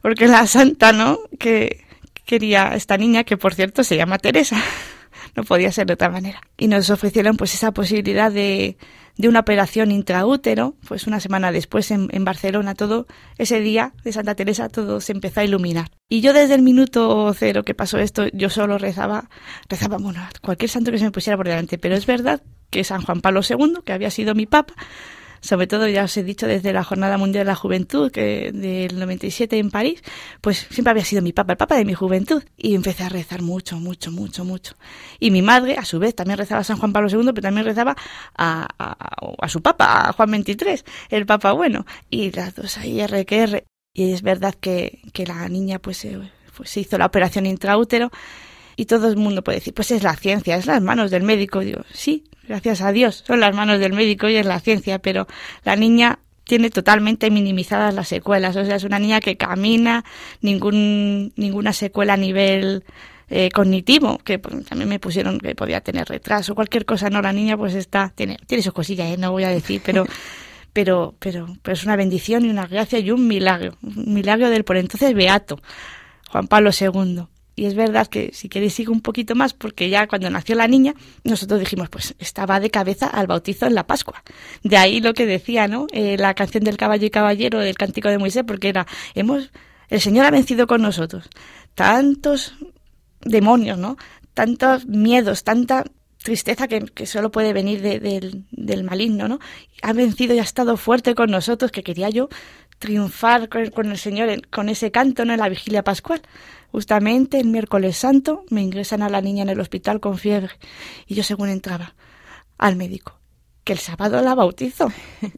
Porque 0.02 0.28
la 0.28 0.46
santa, 0.46 0.92
¿no? 0.92 1.18
Que 1.38 1.84
quería 2.24 2.74
esta 2.74 2.96
niña, 2.96 3.24
que 3.24 3.36
por 3.36 3.54
cierto 3.54 3.84
se 3.84 3.96
llama 3.96 4.18
Teresa. 4.18 4.62
No 5.36 5.44
podía 5.44 5.70
ser 5.70 5.86
de 5.86 5.94
otra 5.94 6.08
manera. 6.08 6.40
Y 6.56 6.66
nos 6.66 6.90
ofrecieron 6.90 7.36
pues 7.36 7.54
esa 7.54 7.72
posibilidad 7.72 8.32
de, 8.32 8.78
de 9.16 9.28
una 9.28 9.40
operación 9.40 9.92
intraútero, 9.92 10.74
pues 10.88 11.06
una 11.06 11.20
semana 11.20 11.52
después 11.52 11.90
en, 11.90 12.08
en, 12.10 12.24
Barcelona, 12.24 12.74
todo 12.74 13.06
ese 13.38 13.60
día 13.60 13.92
de 14.02 14.12
Santa 14.12 14.34
Teresa, 14.34 14.68
todo 14.68 15.00
se 15.00 15.12
empezó 15.12 15.40
a 15.40 15.44
iluminar. 15.44 15.90
Y 16.08 16.20
yo 16.20 16.32
desde 16.32 16.54
el 16.54 16.62
minuto 16.62 17.32
cero 17.34 17.62
que 17.64 17.74
pasó 17.74 17.98
esto, 17.98 18.26
yo 18.32 18.50
solo 18.50 18.78
rezaba, 18.78 19.28
rezaba, 19.68 19.98
bueno, 19.98 20.26
cualquier 20.42 20.70
santo 20.70 20.90
que 20.90 20.98
se 20.98 21.04
me 21.04 21.10
pusiera 21.10 21.36
por 21.36 21.46
delante, 21.46 21.78
pero 21.78 21.94
es 21.94 22.06
verdad 22.06 22.42
que 22.70 22.84
San 22.84 23.02
Juan 23.02 23.20
Pablo 23.20 23.40
II, 23.48 23.78
que 23.84 23.92
había 23.92 24.10
sido 24.10 24.34
mi 24.34 24.46
papa, 24.46 24.74
sobre 25.40 25.66
todo 25.66 25.88
ya 25.88 26.04
os 26.04 26.16
he 26.16 26.22
dicho 26.22 26.46
desde 26.46 26.72
la 26.72 26.84
Jornada 26.84 27.18
Mundial 27.18 27.44
de 27.44 27.50
la 27.50 27.56
Juventud, 27.56 28.10
que 28.10 28.50
del 28.52 28.98
97 28.98 29.58
en 29.58 29.70
París, 29.70 30.02
pues 30.40 30.66
siempre 30.70 30.90
había 30.90 31.04
sido 31.04 31.22
mi 31.22 31.32
papa, 31.32 31.52
el 31.52 31.56
papa 31.56 31.76
de 31.76 31.84
mi 31.84 31.94
juventud. 31.94 32.42
Y 32.56 32.74
empecé 32.74 33.04
a 33.04 33.08
rezar 33.08 33.42
mucho, 33.42 33.78
mucho, 33.78 34.10
mucho, 34.10 34.44
mucho. 34.44 34.74
Y 35.20 35.30
mi 35.30 35.42
madre, 35.42 35.76
a 35.76 35.84
su 35.84 35.98
vez, 35.98 36.14
también 36.14 36.38
rezaba 36.38 36.60
a 36.60 36.64
San 36.64 36.78
Juan 36.78 36.92
Pablo 36.92 37.08
II, 37.10 37.32
pero 37.34 37.42
también 37.42 37.66
rezaba 37.66 37.96
a, 38.36 38.68
a, 38.78 38.96
a 39.40 39.48
su 39.48 39.62
papa, 39.62 40.08
a 40.08 40.12
Juan 40.12 40.30
XXIII, 40.30 40.82
el 41.10 41.26
papa 41.26 41.52
bueno. 41.52 41.86
Y 42.10 42.30
las 42.32 42.54
dos 42.54 42.78
ahí, 42.78 43.00
R 43.00 43.24
que 43.26 43.42
R. 43.42 43.64
Y 43.94 44.12
es 44.12 44.22
verdad 44.22 44.54
que, 44.54 45.00
que 45.12 45.26
la 45.26 45.48
niña 45.48 45.78
pues, 45.78 46.04
eh, 46.04 46.20
pues 46.56 46.70
se 46.70 46.80
hizo 46.80 46.98
la 46.98 47.06
operación 47.06 47.46
intraútero 47.46 48.10
y 48.76 48.84
todo 48.84 49.08
el 49.08 49.16
mundo 49.16 49.42
puede 49.42 49.58
decir, 49.58 49.72
pues 49.72 49.90
es 49.90 50.02
la 50.02 50.14
ciencia, 50.16 50.56
es 50.56 50.66
las 50.66 50.82
manos 50.82 51.10
del 51.10 51.22
médico. 51.22 51.60
Digo, 51.60 51.80
sí, 51.92 52.24
gracias 52.46 52.80
a 52.80 52.92
Dios, 52.92 53.24
son 53.26 53.40
las 53.40 53.54
manos 53.54 53.78
del 53.78 53.92
médico 53.92 54.28
y 54.28 54.36
es 54.36 54.46
la 54.46 54.60
ciencia, 54.60 54.98
pero 54.98 55.26
la 55.64 55.76
niña 55.76 56.18
tiene 56.44 56.70
totalmente 56.70 57.30
minimizadas 57.30 57.92
las 57.94 58.08
secuelas. 58.08 58.56
O 58.56 58.64
sea, 58.64 58.76
es 58.76 58.84
una 58.84 58.98
niña 58.98 59.20
que 59.20 59.36
camina, 59.36 60.04
ningún, 60.40 61.32
ninguna 61.36 61.72
secuela 61.72 62.14
a 62.14 62.16
nivel 62.16 62.84
eh, 63.28 63.50
cognitivo, 63.50 64.18
que 64.18 64.38
pues, 64.38 64.64
también 64.66 64.88
me 64.88 65.00
pusieron 65.00 65.40
que 65.40 65.56
podía 65.56 65.80
tener 65.80 66.06
retraso, 66.06 66.54
cualquier 66.54 66.84
cosa, 66.84 67.10
no, 67.10 67.20
la 67.20 67.32
niña 67.32 67.56
pues 67.56 67.74
está, 67.74 68.12
tiene, 68.14 68.36
tiene 68.46 68.62
sus 68.62 68.72
cosillas, 68.72 69.12
¿eh? 69.12 69.16
no 69.18 69.32
voy 69.32 69.42
a 69.42 69.48
decir, 69.48 69.82
pero, 69.84 70.06
pero, 70.72 71.16
pero, 71.18 71.48
pero 71.60 71.74
es 71.74 71.82
una 71.82 71.96
bendición 71.96 72.44
y 72.44 72.50
una 72.50 72.68
gracia 72.68 73.00
y 73.00 73.10
un 73.10 73.26
milagro, 73.26 73.76
un 73.82 74.14
milagro 74.14 74.48
del 74.48 74.62
por 74.62 74.76
entonces 74.76 75.12
beato, 75.12 75.58
Juan 76.30 76.46
Pablo 76.46 76.70
II. 76.78 77.26
Y 77.58 77.64
es 77.64 77.74
verdad 77.74 78.06
que 78.06 78.30
si 78.34 78.50
queréis 78.50 78.74
sigo 78.74 78.92
un 78.92 79.00
poquito 79.00 79.34
más, 79.34 79.54
porque 79.54 79.88
ya 79.88 80.06
cuando 80.06 80.28
nació 80.28 80.54
la 80.56 80.68
niña, 80.68 80.94
nosotros 81.24 81.58
dijimos, 81.58 81.88
pues 81.88 82.14
estaba 82.18 82.60
de 82.60 82.70
cabeza 82.70 83.06
al 83.06 83.26
bautizo 83.26 83.64
en 83.64 83.74
la 83.74 83.86
Pascua. 83.86 84.22
De 84.62 84.76
ahí 84.76 85.00
lo 85.00 85.14
que 85.14 85.24
decía, 85.24 85.66
¿no? 85.66 85.86
Eh, 85.92 86.18
la 86.18 86.34
canción 86.34 86.64
del 86.64 86.76
caballo 86.76 87.06
y 87.06 87.10
caballero, 87.10 87.58
del 87.58 87.76
cántico 87.76 88.10
de 88.10 88.18
Moisés, 88.18 88.44
porque 88.46 88.68
era, 88.68 88.86
hemos, 89.14 89.50
el 89.88 90.02
Señor 90.02 90.26
ha 90.26 90.30
vencido 90.30 90.66
con 90.66 90.82
nosotros. 90.82 91.30
Tantos 91.74 92.54
demonios, 93.22 93.78
¿no? 93.78 93.96
Tantos 94.34 94.84
miedos, 94.84 95.42
tanta 95.42 95.84
tristeza 96.22 96.68
que, 96.68 96.80
que 96.80 97.06
solo 97.06 97.30
puede 97.30 97.54
venir 97.54 97.80
de, 97.80 98.00
de, 98.00 98.42
del 98.50 98.84
maligno, 98.84 99.28
¿no? 99.28 99.38
Ha 99.80 99.94
vencido 99.94 100.34
y 100.34 100.40
ha 100.40 100.42
estado 100.42 100.76
fuerte 100.76 101.14
con 101.14 101.30
nosotros, 101.30 101.70
que 101.70 101.82
quería 101.82 102.10
yo 102.10 102.28
triunfar 102.78 103.48
con, 103.48 103.90
el 103.90 103.98
Señor 103.98 104.48
con 104.48 104.68
ese 104.68 104.90
canto 104.90 105.24
¿no? 105.24 105.32
en 105.32 105.40
la 105.40 105.48
vigilia 105.48 105.82
pascual. 105.82 106.22
Justamente 106.72 107.40
el 107.40 107.48
miércoles 107.48 107.96
santo 107.96 108.44
me 108.50 108.62
ingresan 108.62 109.02
a 109.02 109.08
la 109.08 109.20
niña 109.20 109.42
en 109.42 109.48
el 109.48 109.60
hospital 109.60 110.00
con 110.00 110.18
fiebre 110.18 110.54
y 111.06 111.14
yo 111.14 111.22
según 111.22 111.48
entraba 111.48 111.94
al 112.58 112.76
médico, 112.76 113.18
que 113.64 113.72
el 113.72 113.78
sábado 113.78 114.20
la 114.22 114.34
bautizo. 114.34 114.92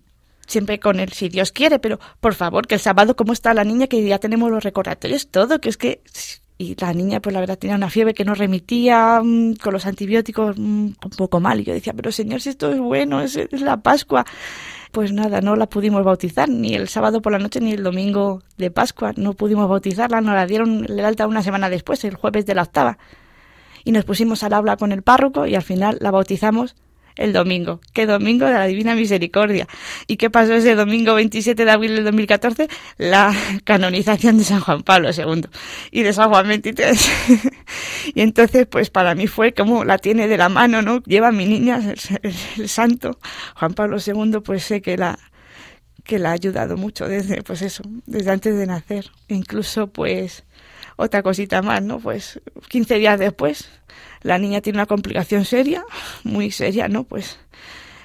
Siempre 0.46 0.80
con 0.80 0.98
él, 0.98 1.12
si 1.12 1.28
Dios 1.28 1.52
quiere, 1.52 1.78
pero 1.78 2.00
por 2.20 2.34
favor, 2.34 2.66
que 2.66 2.76
el 2.76 2.80
sábado, 2.80 3.14
¿cómo 3.16 3.34
está 3.34 3.52
la 3.52 3.64
niña? 3.64 3.86
Que 3.86 4.02
ya 4.06 4.18
tenemos 4.18 4.50
los 4.50 4.64
recordatorios, 4.64 5.28
todo, 5.28 5.60
que 5.60 5.68
es 5.68 5.76
que 5.76 6.02
y 6.58 6.74
la 6.74 6.92
niña 6.92 7.20
pues 7.20 7.32
la 7.32 7.40
verdad 7.40 7.56
tenía 7.56 7.76
una 7.76 7.88
fiebre 7.88 8.14
que 8.14 8.24
no 8.24 8.34
remitía 8.34 9.20
mmm, 9.22 9.54
con 9.54 9.72
los 9.72 9.86
antibióticos 9.86 10.58
mmm, 10.58 10.86
un 10.86 11.10
poco 11.16 11.38
mal 11.38 11.60
y 11.60 11.64
yo 11.64 11.72
decía 11.72 11.92
pero 11.92 12.10
señor 12.10 12.40
si 12.40 12.50
esto 12.50 12.72
es 12.72 12.80
bueno 12.80 13.20
es, 13.20 13.36
es, 13.36 13.60
la 13.60 13.76
Pascua 13.76 14.26
pues 14.92 15.12
nada 15.12 15.40
no 15.40 15.56
la 15.56 15.66
pudimos 15.66 16.04
bautizar 16.04 16.48
ni 16.48 16.74
el 16.74 16.88
sábado 16.88 17.20
por 17.20 17.32
la 17.32 17.38
noche 17.38 17.60
ni 17.60 17.72
el 17.72 17.82
domingo 17.82 18.42
de 18.56 18.70
Pascua. 18.70 19.12
No 19.16 19.34
pudimos 19.34 19.68
bautizarla 19.68 20.20
nos 20.20 20.34
la 20.34 20.46
dieron 20.46 20.86
el 20.88 21.04
alta 21.04 21.26
una 21.26 21.42
semana 21.42 21.68
después 21.68 22.04
el 22.04 22.14
jueves 22.14 22.46
de 22.46 22.54
la 22.54 22.62
octava. 22.62 22.98
Y 23.84 23.92
nos 23.92 24.04
pusimos 24.04 24.42
al 24.42 24.52
habla 24.52 24.76
con 24.76 24.92
el 24.92 25.02
párroco 25.02 25.46
y 25.46 25.54
al 25.54 25.62
final 25.62 25.98
la 26.00 26.10
bautizamos 26.10 26.76
el 27.18 27.32
domingo. 27.34 27.80
¿Qué 27.92 28.06
domingo 28.06 28.46
de 28.46 28.54
la 28.54 28.66
Divina 28.66 28.94
Misericordia? 28.94 29.68
¿Y 30.06 30.16
qué 30.16 30.30
pasó 30.30 30.54
ese 30.54 30.74
domingo 30.74 31.14
27 31.14 31.64
de 31.64 31.70
abril 31.70 31.96
del 31.96 32.04
2014? 32.04 32.68
La 32.96 33.34
canonización 33.64 34.38
de 34.38 34.44
San 34.44 34.60
Juan 34.60 34.82
Pablo 34.82 35.10
II 35.10 35.42
y 35.90 36.02
de 36.02 36.12
San 36.12 36.30
Juan 36.30 36.48
y 38.14 38.20
entonces, 38.20 38.66
pues 38.66 38.88
para 38.88 39.14
mí 39.14 39.26
fue 39.26 39.52
como 39.52 39.84
la 39.84 39.98
tiene 39.98 40.28
de 40.28 40.38
la 40.38 40.48
mano, 40.48 40.80
¿no? 40.80 41.02
Lleva 41.02 41.28
a 41.28 41.32
mi 41.32 41.44
niña, 41.44 41.76
el, 41.76 41.98
el, 42.22 42.34
el 42.56 42.68
santo 42.68 43.18
Juan 43.56 43.74
Pablo 43.74 43.98
II, 44.04 44.40
pues 44.42 44.64
sé 44.64 44.80
que 44.80 44.96
la 44.96 45.18
que 46.04 46.18
la 46.18 46.30
ha 46.30 46.32
ayudado 46.32 46.78
mucho 46.78 47.06
desde, 47.06 47.42
pues 47.42 47.60
eso, 47.60 47.82
desde 48.06 48.30
antes 48.30 48.56
de 48.56 48.66
nacer. 48.66 49.10
Incluso, 49.28 49.88
pues, 49.88 50.44
otra 50.96 51.22
cosita 51.22 51.60
más, 51.60 51.82
¿no? 51.82 52.00
Pues 52.00 52.40
15 52.68 52.94
días 52.94 53.18
después, 53.18 53.68
la 54.22 54.38
niña 54.38 54.60
tiene 54.60 54.78
una 54.78 54.86
complicación 54.86 55.44
seria, 55.44 55.84
muy 56.24 56.50
seria, 56.50 56.88
¿no? 56.88 57.04
Pues 57.04 57.38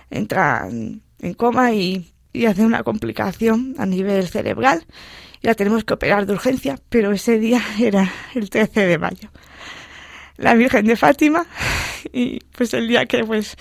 entra 0.10 0.68
en 0.70 1.34
coma 1.36 1.74
y, 1.74 2.14
y 2.34 2.46
hace 2.46 2.66
una 2.66 2.84
complicación 2.84 3.76
a 3.78 3.86
nivel 3.86 4.28
cerebral 4.28 4.86
y 5.42 5.48
la 5.48 5.56
tenemos 5.56 5.84
que 5.84 5.94
operar 5.94 6.26
de 6.26 6.34
urgencia, 6.34 6.80
pero 6.90 7.12
ese 7.12 7.38
día 7.38 7.62
era 7.80 8.12
el 8.34 8.50
13 8.50 8.88
de 8.88 8.98
mayo. 8.98 9.30
La 10.38 10.56
Virgen 10.56 10.86
de 10.86 10.96
Fátima 10.96 11.46
y 12.12 12.40
pues 12.40 12.74
el 12.74 12.88
día 12.88 13.06
que 13.06 13.24
pues 13.24 13.56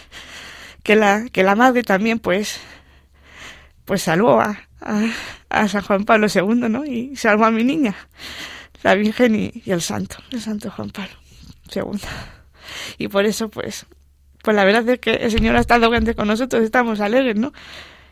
que 0.82 0.96
la 0.96 1.28
que 1.30 1.42
la 1.42 1.54
madre 1.54 1.82
también 1.82 2.18
pues 2.18 2.60
pues 3.84 4.02
salvó 4.02 4.40
a, 4.40 4.58
a, 5.50 5.68
San 5.68 5.82
Juan 5.82 6.04
Pablo 6.04 6.28
II, 6.32 6.68
¿no? 6.70 6.84
Y 6.84 7.14
salvó 7.16 7.44
a 7.44 7.50
mi 7.50 7.64
niña 7.64 7.94
la 8.82 8.94
Virgen 8.94 9.34
y, 9.34 9.62
y, 9.64 9.70
el 9.70 9.82
Santo, 9.82 10.16
el 10.30 10.40
Santo 10.40 10.70
Juan 10.70 10.90
Pablo 10.90 11.14
II. 11.74 12.00
Y 12.98 13.08
por 13.08 13.24
eso, 13.24 13.48
pues, 13.48 13.86
pues 14.42 14.56
la 14.56 14.64
verdad 14.64 14.88
es 14.88 14.98
que 14.98 15.12
el 15.12 15.30
Señor 15.30 15.56
ha 15.56 15.60
estado 15.60 15.88
grande 15.90 16.14
con 16.14 16.28
nosotros, 16.28 16.62
estamos 16.62 17.00
alegres, 17.00 17.36
¿no? 17.36 17.52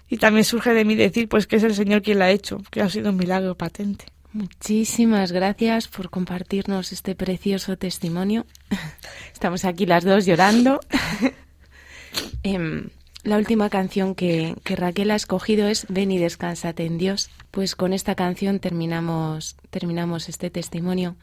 Y 0.08 0.16
también 0.16 0.44
surge 0.44 0.74
de 0.74 0.84
mí 0.84 0.96
decir, 0.96 1.28
pues, 1.28 1.46
que 1.46 1.56
es 1.56 1.62
el 1.62 1.74
Señor 1.74 2.02
quien 2.02 2.18
la 2.18 2.26
ha 2.26 2.30
hecho, 2.30 2.62
que 2.70 2.82
ha 2.82 2.88
sido 2.88 3.10
un 3.10 3.16
milagro 3.16 3.56
patente. 3.56 4.06
Muchísimas 4.32 5.32
gracias 5.32 5.88
por 5.88 6.08
compartirnos 6.08 6.92
este 6.92 7.16
precioso 7.16 7.76
testimonio. 7.76 8.46
Estamos 9.32 9.64
aquí 9.64 9.86
las 9.86 10.04
dos 10.04 10.24
llorando. 10.24 10.80
eh, 12.44 12.88
La 13.24 13.38
última 13.38 13.68
canción 13.70 14.14
que, 14.14 14.54
que, 14.62 14.76
Raquel 14.76 15.10
ha 15.10 15.16
escogido 15.16 15.66
es 15.66 15.84
Ven 15.88 16.12
y 16.12 16.18
descansate 16.18 16.86
en 16.86 16.96
Dios. 16.96 17.28
Pues 17.50 17.74
con 17.74 17.92
esta 17.92 18.14
canción 18.14 18.60
terminamos, 18.60 19.56
terminamos 19.70 20.28
este 20.28 20.48
testimonio. 20.48 21.16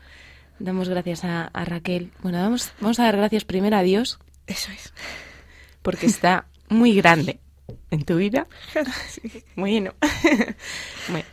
Damos 0.60 0.90
gracias 0.90 1.24
a, 1.24 1.46
a 1.46 1.66
Raquel. 1.66 2.12
Bueno, 2.22 2.40
vamos, 2.40 2.72
vamos 2.80 3.00
a 3.00 3.04
dar 3.04 3.18
gracias 3.18 3.46
primero 3.46 3.78
a 3.78 3.84
Dios. 3.84 4.20
Eso 4.48 4.72
es. 4.72 4.94
Porque 5.82 6.06
está 6.06 6.48
muy 6.70 6.96
grande 6.96 7.40
en 7.92 8.04
tu 8.04 8.18
vida. 8.18 8.48
Sí. 9.08 9.44
Bueno. 9.56 9.94
bueno. 11.10 11.26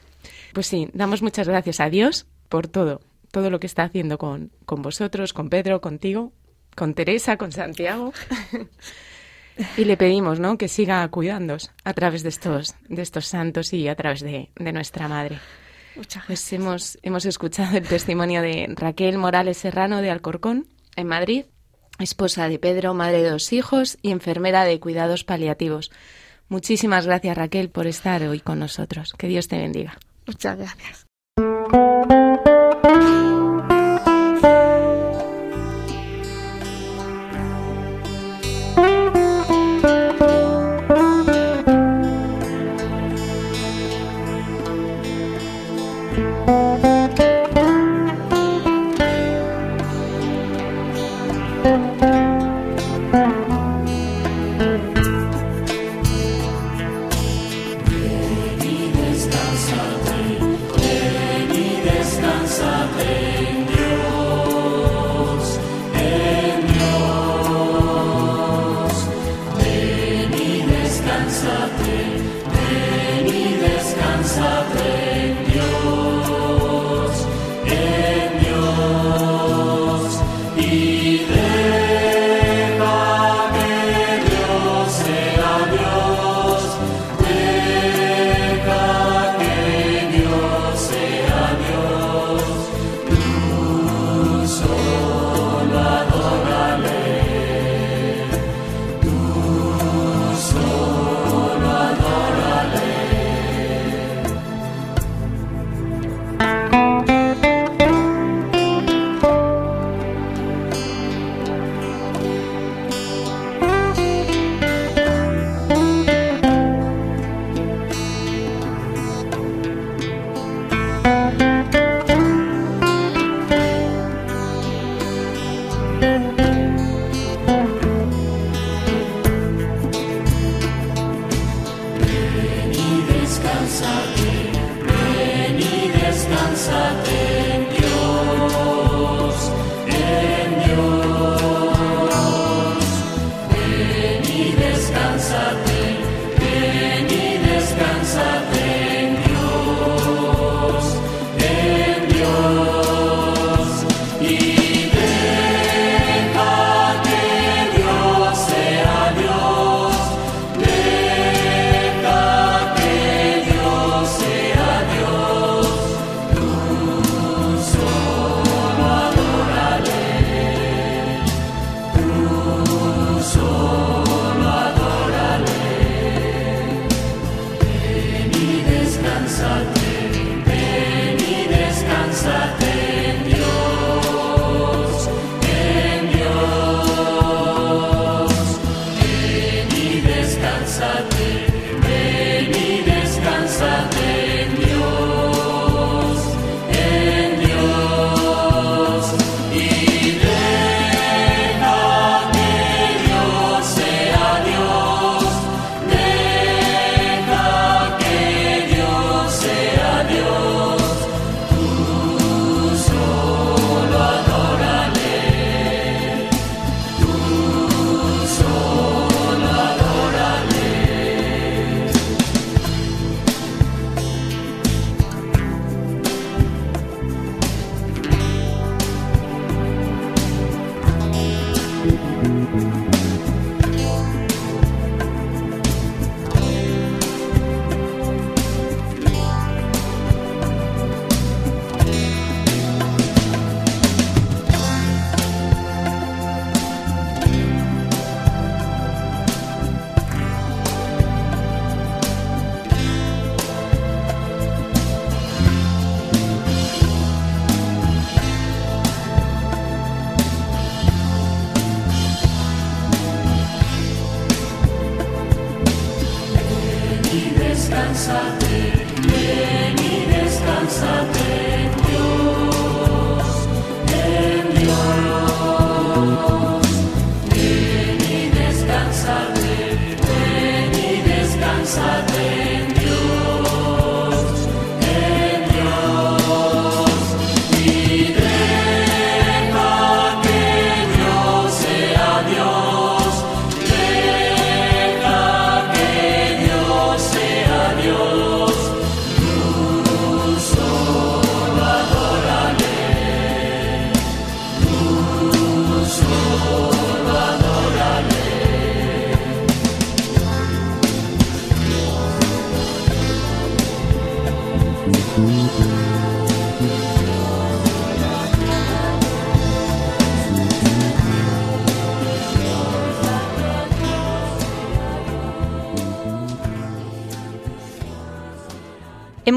Pues 0.52 0.66
sí, 0.66 0.88
damos 0.92 1.22
muchas 1.22 1.48
gracias 1.48 1.80
a 1.80 1.90
Dios 1.90 2.26
por 2.48 2.68
todo, 2.68 3.00
todo 3.32 3.50
lo 3.50 3.58
que 3.58 3.66
está 3.66 3.82
haciendo 3.82 4.18
con, 4.18 4.52
con 4.64 4.82
vosotros, 4.82 5.32
con 5.32 5.48
Pedro, 5.48 5.80
contigo, 5.80 6.32
con 6.76 6.94
Teresa, 6.94 7.36
con 7.36 7.52
Santiago. 7.52 8.12
Y 9.76 9.84
le 9.84 9.96
pedimos, 9.96 10.40
¿no? 10.40 10.58
Que 10.58 10.66
siga 10.66 11.06
cuidándoos 11.08 11.70
a 11.84 11.94
través 11.94 12.24
de 12.24 12.28
estos, 12.28 12.74
de 12.88 13.02
estos 13.02 13.26
santos 13.26 13.72
y 13.72 13.86
a 13.86 13.94
través 13.94 14.20
de, 14.20 14.50
de 14.56 14.72
nuestra 14.72 15.06
madre. 15.06 15.38
Muchas 15.96 16.24
Pues 16.26 16.52
hemos, 16.52 16.98
hemos 17.02 17.24
escuchado 17.24 17.76
el 17.76 17.86
testimonio 17.86 18.42
de 18.42 18.66
Raquel 18.74 19.18
Morales 19.18 19.58
Serrano 19.58 20.02
de 20.02 20.10
Alcorcón, 20.10 20.66
en 20.96 21.06
Madrid, 21.06 21.46
esposa 21.98 22.48
de 22.48 22.58
Pedro, 22.58 22.94
madre 22.94 23.22
de 23.22 23.30
dos 23.30 23.52
hijos 23.52 23.98
y 24.02 24.10
enfermera 24.10 24.64
de 24.64 24.80
cuidados 24.80 25.24
paliativos. 25.24 25.90
Muchísimas 26.48 27.06
gracias, 27.06 27.36
Raquel, 27.36 27.70
por 27.70 27.86
estar 27.86 28.22
hoy 28.22 28.40
con 28.40 28.58
nosotros. 28.58 29.14
Que 29.16 29.28
Dios 29.28 29.48
te 29.48 29.58
bendiga. 29.58 29.98
Muchas 30.26 30.58
gracias. 30.58 31.06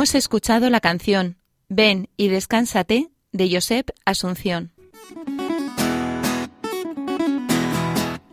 Hemos 0.08 0.16
escuchado 0.16 0.70
la 0.70 0.80
canción 0.80 1.36
Ven 1.68 2.08
y 2.16 2.30
descánsate 2.30 3.10
de 3.34 3.54
Josep 3.54 3.90
Asunción. 4.06 4.72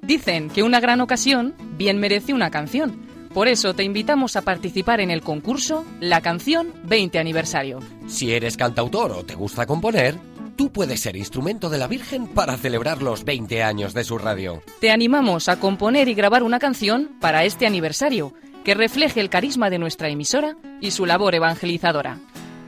Dicen 0.00 0.50
que 0.50 0.62
una 0.62 0.78
gran 0.78 1.00
ocasión 1.00 1.52
bien 1.76 1.98
merece 1.98 2.32
una 2.32 2.52
canción. 2.52 3.04
Por 3.34 3.48
eso 3.48 3.74
te 3.74 3.82
invitamos 3.82 4.36
a 4.36 4.42
participar 4.42 5.00
en 5.00 5.10
el 5.10 5.22
concurso 5.22 5.84
La 5.98 6.20
canción 6.20 6.72
20 6.84 7.18
aniversario. 7.18 7.80
Si 8.06 8.32
eres 8.32 8.56
cantautor 8.56 9.10
o 9.10 9.24
te 9.24 9.34
gusta 9.34 9.66
componer, 9.66 10.14
tú 10.54 10.70
puedes 10.70 11.00
ser 11.00 11.16
instrumento 11.16 11.70
de 11.70 11.78
la 11.78 11.88
Virgen 11.88 12.28
para 12.28 12.56
celebrar 12.56 13.02
los 13.02 13.24
20 13.24 13.64
años 13.64 13.94
de 13.94 14.04
su 14.04 14.16
radio. 14.16 14.62
Te 14.80 14.92
animamos 14.92 15.48
a 15.48 15.58
componer 15.58 16.06
y 16.06 16.14
grabar 16.14 16.44
una 16.44 16.60
canción 16.60 17.16
para 17.18 17.42
este 17.42 17.66
aniversario 17.66 18.32
que 18.64 18.74
refleje 18.74 19.20
el 19.20 19.30
carisma 19.30 19.70
de 19.70 19.78
nuestra 19.78 20.08
emisora 20.08 20.56
y 20.80 20.90
su 20.90 21.06
labor 21.06 21.34
evangelizadora. 21.34 22.18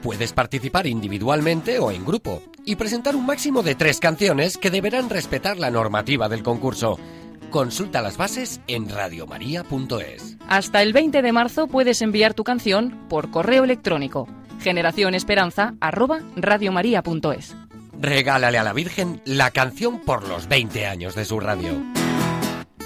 Puedes 0.01 0.31
participar 0.31 0.87
individualmente 0.87 1.79
o 1.79 1.91
en 1.91 2.05
grupo 2.05 2.41
y 2.63 2.75
presentar 2.75 3.15
un 3.15 3.25
máximo 3.25 3.63
de 3.63 3.75
tres 3.75 3.99
canciones 3.99 4.57
que 4.57 4.69
deberán 4.69 5.09
respetar 5.09 5.57
la 5.57 5.71
normativa 5.71 6.29
del 6.29 6.43
concurso. 6.43 6.99
Consulta 7.49 8.01
las 8.01 8.17
bases 8.17 8.61
en 8.67 8.89
radiomaria.es. 8.89 10.37
Hasta 10.47 10.81
el 10.81 10.93
20 10.93 11.21
de 11.21 11.31
marzo 11.31 11.67
puedes 11.67 12.01
enviar 12.01 12.33
tu 12.33 12.43
canción 12.43 13.07
por 13.09 13.31
correo 13.31 13.63
electrónico 13.63 14.27
generacionesperanza@radiomaria.es. 14.59 17.55
Regálale 17.99 18.57
a 18.57 18.63
la 18.63 18.73
Virgen 18.73 19.21
la 19.25 19.51
canción 19.51 20.01
por 20.01 20.27
los 20.27 20.47
20 20.47 20.87
años 20.87 21.13
de 21.15 21.25
su 21.25 21.39
radio. 21.39 21.71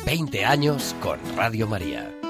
20 0.06 0.46
años 0.46 0.96
con 1.02 1.20
Radio 1.36 1.68
María. 1.68 2.21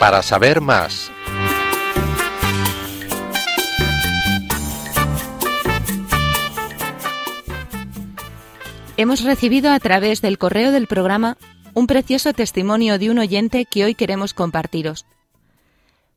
Para 0.00 0.22
saber 0.22 0.62
más, 0.62 1.12
Hemos 8.96 9.24
recibido 9.24 9.70
a 9.70 9.78
través 9.78 10.22
del 10.22 10.38
correo 10.38 10.72
del 10.72 10.86
programa 10.86 11.36
un 11.74 11.86
precioso 11.86 12.32
testimonio 12.32 12.98
de 12.98 13.10
un 13.10 13.18
oyente 13.18 13.66
que 13.66 13.84
hoy 13.84 13.94
queremos 13.94 14.32
compartiros. 14.32 15.04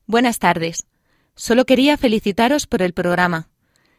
Buenas 0.07 0.39
tardes. 0.39 0.85
Solo 1.35 1.65
quería 1.65 1.97
felicitaros 1.97 2.67
por 2.67 2.81
el 2.83 2.93
programa. 2.93 3.49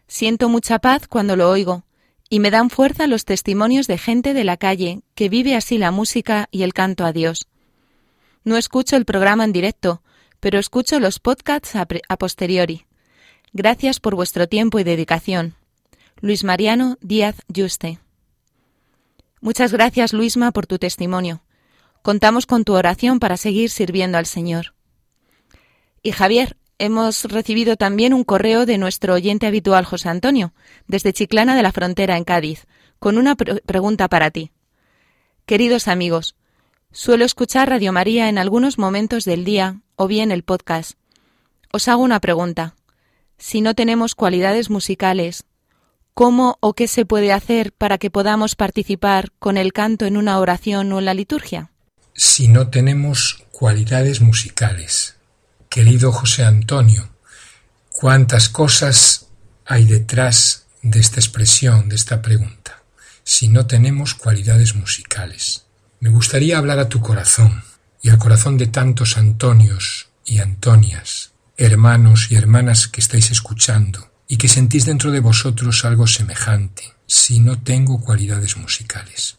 Siento 0.07 0.49
mucha 0.49 0.79
paz 0.79 1.09
cuando 1.09 1.37
lo 1.37 1.51
oigo 1.51 1.85
y 2.31 2.41
me 2.41 2.51
dan 2.51 2.71
fuerza 2.71 3.07
los 3.07 3.27
testimonios 3.27 3.87
de 3.87 3.99
gente 3.99 4.33
de 4.33 4.45
la 4.45 4.57
calle 4.57 5.03
que 5.15 5.29
vive 5.29 5.55
así 5.55 5.77
la 5.77 5.91
música 5.91 6.49
y 6.51 6.63
el 6.63 6.73
canto 6.73 7.05
a 7.05 7.13
Dios. 7.13 7.49
No 8.45 8.59
escucho 8.59 8.97
el 8.97 9.07
programa 9.07 9.45
en 9.45 9.53
directo, 9.53 10.03
pero 10.39 10.59
escucho 10.59 11.01
los 11.01 11.19
podcasts 11.19 11.75
a, 11.77 12.17
posteriori. 12.17 12.85
Gracias 13.55 14.01
por 14.01 14.15
vuestro 14.15 14.47
tiempo 14.47 14.79
y 14.79 14.85
dedicación. 14.85 15.55
Luis 16.21 16.45
Mariano 16.45 16.99
Díaz 17.01 17.37
Yuste. 17.49 17.99
Muchas 19.41 19.73
gracias, 19.73 20.13
Luisma, 20.13 20.53
por 20.53 20.67
tu 20.67 20.79
testimonio. 20.79 21.43
Contamos 22.03 22.45
con 22.45 22.65
tu 22.65 22.75
oración 22.75 23.19
para 23.19 23.39
seguir 23.39 23.71
sirviendo 23.71 24.19
al 24.19 24.27
Señor. 24.27 24.75
Y 26.03 26.13
Javier, 26.13 26.59
hemos 26.79 27.25
recibido 27.25 27.77
también 27.77 28.13
un 28.13 28.25
correo 28.25 28.67
de 28.67 28.77
nuestro 28.77 29.15
oyente 29.15 29.47
habitual 29.47 29.87
José 29.87 30.11
Antonio, 30.11 30.53
desde 30.87 31.15
Chiclana 31.15 31.57
de 31.57 31.63
la 31.63 31.73
Frontera, 31.73 32.19
en 32.19 32.25
Cádiz, 32.25 32.67
con 32.99 33.17
una 33.17 33.37
pre 33.37 33.63
pregunta 33.63 34.09
para 34.09 34.31
ti. 34.31 34.51
Queridos 35.47 35.89
amigos, 35.89 36.37
suelo 36.95 37.27
escuchar 37.27 37.69
Radio 37.69 37.93
María 37.93 38.31
en 38.31 38.39
algunos 38.39 38.79
momentos 38.79 39.27
del 39.27 39.45
día 39.45 39.83
o 39.97 40.07
bien 40.07 40.31
el 40.31 40.45
podcast. 40.45 40.93
Os 41.71 41.89
hago 41.89 42.03
una 42.03 42.21
pregunta. 42.21 42.75
Si 43.37 43.61
no 43.61 43.75
tenemos 43.75 44.15
cualidades 44.15 44.71
musicales, 44.71 45.45
¿Cómo 46.15 46.59
o 46.61 46.75
qué 46.75 46.87
se 46.87 47.05
puede 47.05 47.33
hacer 47.33 47.73
para 47.73 47.99
que 47.99 48.09
podamos 48.09 48.55
participar 48.55 49.33
con 49.41 49.57
el 49.57 49.73
canto 49.73 50.07
en 50.07 50.17
una 50.17 50.39
oración 50.39 50.93
o 50.93 51.01
en 51.01 51.07
la 51.07 51.15
liturgia? 51.15 51.73
Si 52.15 52.47
no 52.47 52.69
tenemos 52.69 53.43
cualidades 53.51 54.21
musicales. 54.21 55.17
Querido 55.69 56.13
José 56.13 56.45
Antonio, 56.45 57.11
cuántas 57.91 58.49
cosas 58.49 59.27
hay 59.67 59.87
detrás 59.87 60.67
de 60.83 61.01
esta 61.01 61.19
expresión, 61.19 61.89
de 61.89 61.97
esta 61.97 62.23
pregunta. 62.23 62.85
Si 63.25 63.49
no 63.49 63.67
tenemos 63.67 64.15
cualidades 64.15 64.77
musicales. 64.77 65.64
Me 66.05 66.11
gustaría 66.11 66.59
hablar 66.59 66.81
a 66.81 66.91
tu 66.91 67.01
corazón 67.01 67.65
y 68.03 68.11
al 68.11 68.19
corazón 68.19 68.59
de 68.59 68.67
tantos 68.67 69.17
Antonios 69.17 70.11
y 70.27 70.37
Antonias, 70.37 71.33
hermanos 71.57 72.31
y 72.31 72.35
hermanas 72.35 72.89
que 72.89 73.01
estáis 73.01 73.31
escuchando 73.31 74.11
y 74.29 74.37
que 74.37 74.49
sentís 74.49 74.85
dentro 74.85 75.11
de 75.11 75.21
vosotros 75.21 75.83
algo 75.87 76.07
semejante, 76.07 76.93
si 77.07 77.41
no 77.41 77.63
tengo 77.63 78.03
cualidades 78.03 78.59
musicales. 78.59 79.39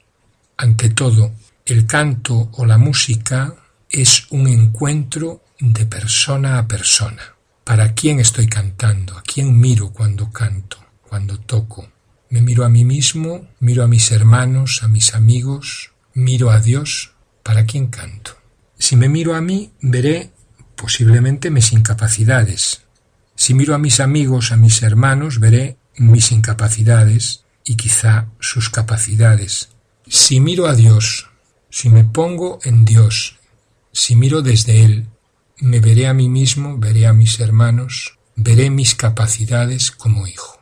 Ante 0.57 0.89
todo, 0.89 1.36
el 1.68 1.86
canto 1.86 2.49
o 2.53 2.66
la 2.66 2.80
música 2.80 3.53
es 3.88 4.26
un 4.32 4.47
encuentro 4.47 5.43
de 5.59 5.86
persona 5.86 6.57
a 6.57 6.68
persona. 6.68 7.36
¿Para 7.63 7.93
quién 7.93 8.20
estoy 8.20 8.47
cantando? 8.47 9.16
¿A 9.16 9.22
quién 9.22 9.59
miro 9.59 9.93
cuando 9.93 10.32
canto, 10.32 10.84
cuando 11.07 11.39
toco? 11.39 11.88
¿Me 12.32 12.41
miro 12.41 12.66
a 12.66 12.70
mí 12.70 12.84
mismo? 12.86 13.49
¿Miro 13.59 13.84
a 13.84 13.88
mis 13.88 14.11
hermanos, 14.11 14.82
a 14.82 14.88
mis 14.88 15.13
amigos? 15.13 15.91
¿Miro 16.18 16.49
a 16.49 16.61
Dios? 16.61 17.11
¿Para 17.43 17.66
quién 17.66 17.88
canto? 17.88 18.38
Si 18.80 18.95
me 18.95 19.09
miro 19.09 19.36
a 19.36 19.41
mí, 19.41 19.74
veré 19.82 20.32
posiblemente 20.78 21.49
mis 21.49 21.74
incapacidades, 21.74 22.86
si 23.36 23.53
miro 23.53 23.76
a 23.76 23.78
mis 23.78 23.99
amigos, 23.99 24.53
a 24.53 24.55
mis 24.55 24.82
hermanos, 24.82 25.41
veré 25.41 25.78
mis 25.97 26.32
incapacidades 26.32 27.43
y 27.66 27.76
quizá 27.76 28.30
sus 28.39 28.70
capacidades. 28.70 29.70
Si 30.07 30.39
miro 30.39 30.68
a 30.68 30.74
Dios, 30.74 31.30
si 31.70 31.89
me 31.89 32.05
pongo 32.05 32.59
en 32.63 32.86
Dios, 32.86 33.36
si 33.91 34.16
miro 34.16 34.41
desde 34.41 34.86
Él, 34.86 35.09
me 35.59 35.82
veré 35.82 36.07
a 36.07 36.13
mí 36.13 36.30
mismo, 36.30 36.78
veré 36.78 37.07
a 37.07 37.13
mis 37.13 37.41
hermanos, 37.41 38.18
veré 38.38 38.70
mis 38.70 38.95
capacidades 38.95 39.91
como 39.91 40.28
hijo. 40.28 40.61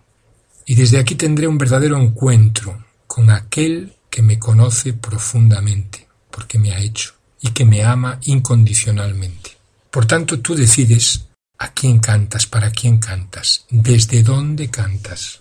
Y 0.65 0.73
desde 0.73 0.97
aquí 0.97 1.13
tendré 1.13 1.47
un 1.47 1.59
verdadero 1.59 2.01
encuentro 2.01 2.83
con 3.05 3.29
aquel 3.29 3.92
que 4.14 4.22
me 4.22 4.38
conoce 4.38 4.93
profundamente, 4.93 6.07
porque 6.30 6.59
me 6.59 6.72
ha 6.72 6.78
hecho, 6.78 7.16
y 7.41 7.49
que 7.49 7.66
me 7.66 7.84
ama 7.84 8.20
incondicionalmente. 8.22 9.57
Por 9.89 10.05
tanto, 10.05 10.39
tú 10.39 10.53
decides 10.53 11.26
¿A 11.57 11.72
quién 11.72 11.99
cantas? 11.99 12.45
¿Para 12.45 12.70
quién 12.70 12.99
cantas? 12.99 13.66
¿Desde 13.72 14.22
dónde 14.22 14.70
cantas? 14.70 15.39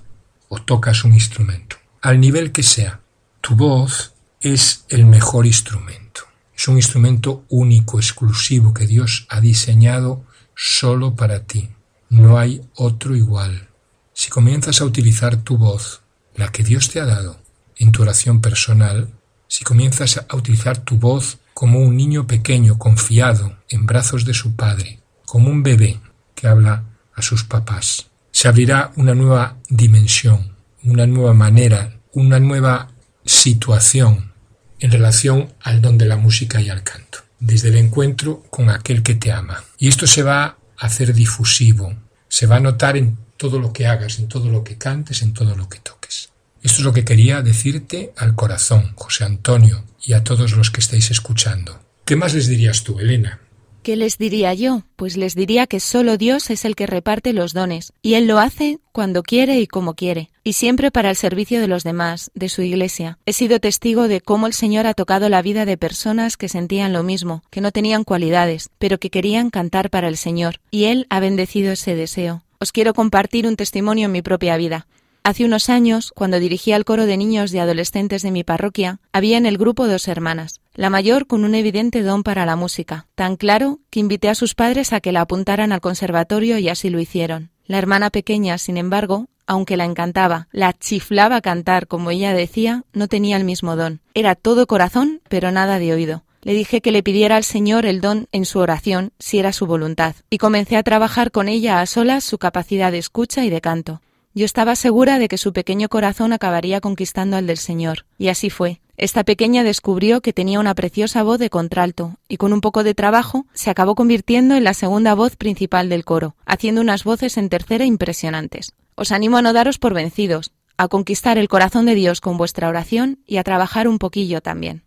¿O 0.49 0.62
tocas 0.62 1.05
un 1.05 1.12
instrumento? 1.12 1.77
Al 2.01 2.18
nivel 2.18 2.53
que 2.53 2.62
sea, 2.62 3.01
tu 3.43 3.57
voz 3.57 4.14
es 4.41 4.85
el 4.89 5.05
mejor 5.05 5.45
instrumento. 5.45 6.23
Es 6.57 6.68
un 6.68 6.77
instrumento 6.77 7.45
único, 7.49 7.99
exclusivo, 7.99 8.73
que 8.73 8.87
Dios 8.87 9.27
ha 9.29 9.41
diseñado 9.41 10.25
solo 10.55 11.14
para 11.14 11.45
ti. 11.45 11.68
No 12.09 12.39
hay 12.39 12.62
otro 12.77 13.16
igual. 13.16 13.68
Si 14.14 14.31
comienzas 14.31 14.81
a 14.81 14.85
utilizar 14.87 15.37
tu 15.43 15.59
voz, 15.59 16.01
la 16.37 16.53
que 16.53 16.62
Dios 16.62 16.89
te 16.89 17.01
ha 17.01 17.05
dado, 17.05 17.41
en 17.83 17.91
tu 17.91 18.03
oración 18.03 18.41
personal, 18.41 19.09
si 19.49 19.64
comienzas 19.64 20.24
a 20.28 20.37
utilizar 20.37 20.78
tu 20.78 20.99
voz 20.99 21.39
como 21.53 21.80
un 21.80 21.97
niño 21.97 22.28
pequeño 22.28 22.78
confiado 22.78 23.59
en 23.68 23.87
brazos 23.87 24.24
de 24.24 24.35
su 24.35 24.55
padre, 24.55 25.01
como 25.26 25.51
un 25.51 25.64
bebé 25.64 25.99
que 26.37 26.47
habla 26.47 26.85
a 27.12 27.22
sus 27.22 27.43
papás. 27.43 28.07
Se 28.30 28.47
abrirá 28.47 28.93
una 28.95 29.16
nueva 29.16 29.57
dimensión, 29.68 30.55
una 30.85 31.09
nueva 31.09 31.35
manera, 31.35 31.99
una 32.12 32.39
nueva 32.39 32.93
situación 33.24 34.33
en 34.78 34.93
relación 34.93 35.53
al 35.61 35.83
don 35.83 35.99
de 35.99 36.07
la 36.07 36.16
música 36.16 36.61
y 36.61 36.70
al 36.70 36.85
canto, 36.85 37.18
desde 37.41 37.70
el 37.70 37.76
encuentro 37.78 38.45
con 38.49 38.70
aquel 38.70 39.03
que 39.03 39.16
te 39.16 39.33
ama. 39.33 39.64
Y 39.76 39.89
esto 39.89 40.07
se 40.07 40.22
va 40.22 40.45
a 40.45 40.57
hacer 40.76 41.14
difusivo, 41.14 41.93
se 42.28 42.47
va 42.47 42.57
a 42.57 42.61
notar 42.61 42.97
en 42.97 43.18
todo 43.37 43.59
lo 43.59 43.72
que 43.72 43.89
hagas, 43.89 44.20
en 44.20 44.28
todo 44.28 44.49
lo 44.51 44.62
que 44.62 44.78
cantes, 44.78 45.22
en 45.22 45.35
todo 45.35 45.57
lo 45.57 45.68
que 45.68 45.80
toques. 45.80 46.32
Esto 46.62 46.78
es 46.78 46.84
lo 46.84 46.92
que 46.92 47.04
quería 47.04 47.42
decirte 47.42 48.12
al 48.16 48.36
corazón, 48.36 48.92
José 48.94 49.24
Antonio, 49.24 49.84
y 50.02 50.12
a 50.12 50.22
todos 50.22 50.52
los 50.52 50.70
que 50.70 50.80
estáis 50.80 51.10
escuchando. 51.10 51.80
¿Qué 52.04 52.14
más 52.14 52.34
les 52.34 52.46
dirías 52.46 52.84
tú, 52.84 53.00
Elena? 53.00 53.40
¿Qué 53.82 53.96
les 53.96 54.16
diría 54.16 54.54
yo? 54.54 54.84
Pues 54.94 55.16
les 55.16 55.34
diría 55.34 55.66
que 55.66 55.80
solo 55.80 56.16
Dios 56.16 56.50
es 56.50 56.64
el 56.64 56.76
que 56.76 56.86
reparte 56.86 57.32
los 57.32 57.52
dones, 57.52 57.92
y 58.00 58.14
Él 58.14 58.28
lo 58.28 58.38
hace 58.38 58.78
cuando 58.92 59.24
quiere 59.24 59.58
y 59.58 59.66
como 59.66 59.94
quiere, 59.94 60.30
y 60.44 60.52
siempre 60.52 60.92
para 60.92 61.10
el 61.10 61.16
servicio 61.16 61.60
de 61.60 61.66
los 61.66 61.82
demás, 61.82 62.30
de 62.34 62.48
su 62.48 62.62
Iglesia. 62.62 63.18
He 63.26 63.32
sido 63.32 63.58
testigo 63.58 64.06
de 64.06 64.20
cómo 64.20 64.46
el 64.46 64.52
Señor 64.52 64.86
ha 64.86 64.94
tocado 64.94 65.28
la 65.28 65.42
vida 65.42 65.64
de 65.64 65.76
personas 65.76 66.36
que 66.36 66.48
sentían 66.48 66.92
lo 66.92 67.02
mismo, 67.02 67.42
que 67.50 67.60
no 67.60 67.72
tenían 67.72 68.04
cualidades, 68.04 68.70
pero 68.78 68.98
que 68.98 69.10
querían 69.10 69.50
cantar 69.50 69.90
para 69.90 70.06
el 70.06 70.16
Señor, 70.16 70.60
y 70.70 70.84
Él 70.84 71.08
ha 71.10 71.18
bendecido 71.18 71.72
ese 71.72 71.96
deseo. 71.96 72.44
Os 72.60 72.70
quiero 72.70 72.94
compartir 72.94 73.48
un 73.48 73.56
testimonio 73.56 74.06
en 74.06 74.12
mi 74.12 74.22
propia 74.22 74.56
vida. 74.56 74.86
Hace 75.25 75.45
unos 75.45 75.70
años, 75.70 76.11
cuando 76.12 76.41
dirigía 76.41 76.75
el 76.75 76.85
coro 76.85 77.07
de 77.07 77.16
niños 77.16 77.55
y 77.55 77.59
adolescentes 77.59 78.23
de 78.23 78.33
mi 78.33 78.43
parroquia, 78.43 78.99
había 79.12 79.39
en 79.39 79.47
el 79.47 79.57
grupo 79.57 79.87
dos 79.87 80.09
hermanas. 80.09 80.61
La 80.75 80.91
mayor 80.91 81.29
con 81.29 81.45
un 81.45 81.55
evidente 81.55 82.03
don 82.03 82.25
para 82.25 82.45
la 82.45 82.57
música, 82.57 83.07
tan 83.14 83.37
claro 83.37 83.79
que 83.91 84.01
invité 84.01 84.29
a 84.29 84.35
sus 84.35 84.57
padres 84.57 84.93
a 84.93 85.01
que 85.01 85.12
la 85.12 85.20
apuntaran 85.20 85.70
al 85.70 85.81
conservatorio 85.81 86.59
y 86.59 86.68
así 86.68 86.91
lo 86.91 86.99
hicieron. 86.99 87.51
La 87.66 87.79
hermana 87.79 88.11
pequeña, 88.11 88.59
sin 88.59 88.77
embargo, 88.77 89.29
aunque 89.47 89.77
la 89.77 89.85
encantaba, 89.85 90.49
la 90.51 90.73
chiflaba 90.73 91.41
cantar, 91.41 91.87
como 91.87 92.11
ella 92.11 92.33
decía, 92.33 92.85
no 92.93 93.07
tenía 93.07 93.37
el 93.37 93.45
mismo 93.45 93.77
don. 93.77 94.01
Era 94.14 94.35
todo 94.35 94.66
corazón, 94.66 95.20
pero 95.29 95.53
nada 95.53 95.79
de 95.79 95.93
oído. 95.93 96.25
Le 96.43 96.55
dije 96.55 96.81
que 96.81 96.91
le 96.91 97.05
pidiera 97.05 97.37
al 97.37 97.45
Señor 97.45 97.87
el 97.87 98.01
don 98.01 98.27
en 98.33 98.45
su 98.45 98.59
oración, 98.59 99.12
si 99.20 99.39
era 99.39 99.53
su 99.53 99.66
voluntad, 99.66 100.16
y 100.31 100.39
comencé 100.39 100.77
a 100.77 100.83
trabajar 100.83 101.31
con 101.31 101.47
ella 101.47 101.81
a 101.81 101.87
solas 101.87 102.25
su 102.25 102.39
capacidad 102.39 102.91
de 102.91 102.99
escucha 102.99 103.45
y 103.45 103.51
de 103.51 103.61
canto. 103.61 104.01
Yo 104.35 104.47
estaba 104.47 104.76
segura 104.76 105.18
de 105.18 105.28
que 105.28 105.37
su 105.37 105.53
pequeño 105.53 105.89
corazón 105.89 106.33
acabaría 106.33 106.80
conquistando 106.80 107.37
al 107.37 107.47
del 107.47 107.59
Señor, 107.59 108.07
y 108.18 108.28
así 108.28 108.49
fue. 108.49 108.80
Esta 108.97 109.24
pequeña 109.24 109.62
descubrió 109.62 110.20
que 110.20 110.33
tenía 110.33 110.61
una 110.61 110.74
preciosa 110.74 111.22
voz 111.22 111.39
de 111.39 111.51
contralto, 111.51 112.16
y 112.28 112.39
con 112.39 112.53
un 112.53 112.61
poco 112.61 112.83
de 112.83 112.95
trabajo 112.95 113.47
se 113.53 113.68
acabó 113.68 113.95
convirtiendo 113.95 114.55
en 114.55 114.64
la 114.64 114.74
segunda 114.74 115.14
voz 115.14 115.37
principal 115.37 115.89
del 115.89 116.05
coro, 116.05 116.35
haciendo 116.47 116.80
unas 116.80 117.05
voces 117.05 117.37
en 117.37 117.49
tercera 117.49 117.85
impresionantes. 117.85 118.72
Os 118.95 119.12
animo 119.12 119.37
a 119.37 119.43
no 119.43 119.53
daros 119.53 119.78
por 119.78 119.93
vencidos, 119.93 120.53
a 120.78 120.89
conquistar 120.89 121.37
el 121.37 121.49
corazón 121.49 121.87
de 121.87 121.95
Dios 121.95 122.20
con 122.20 122.39
vuestra 122.39 122.68
oración 122.68 123.18
y 123.26 123.37
a 123.37 123.45
trabajar 123.45 123.87
un 123.87 123.99
poquillo 123.99 124.41
también. 124.41 124.83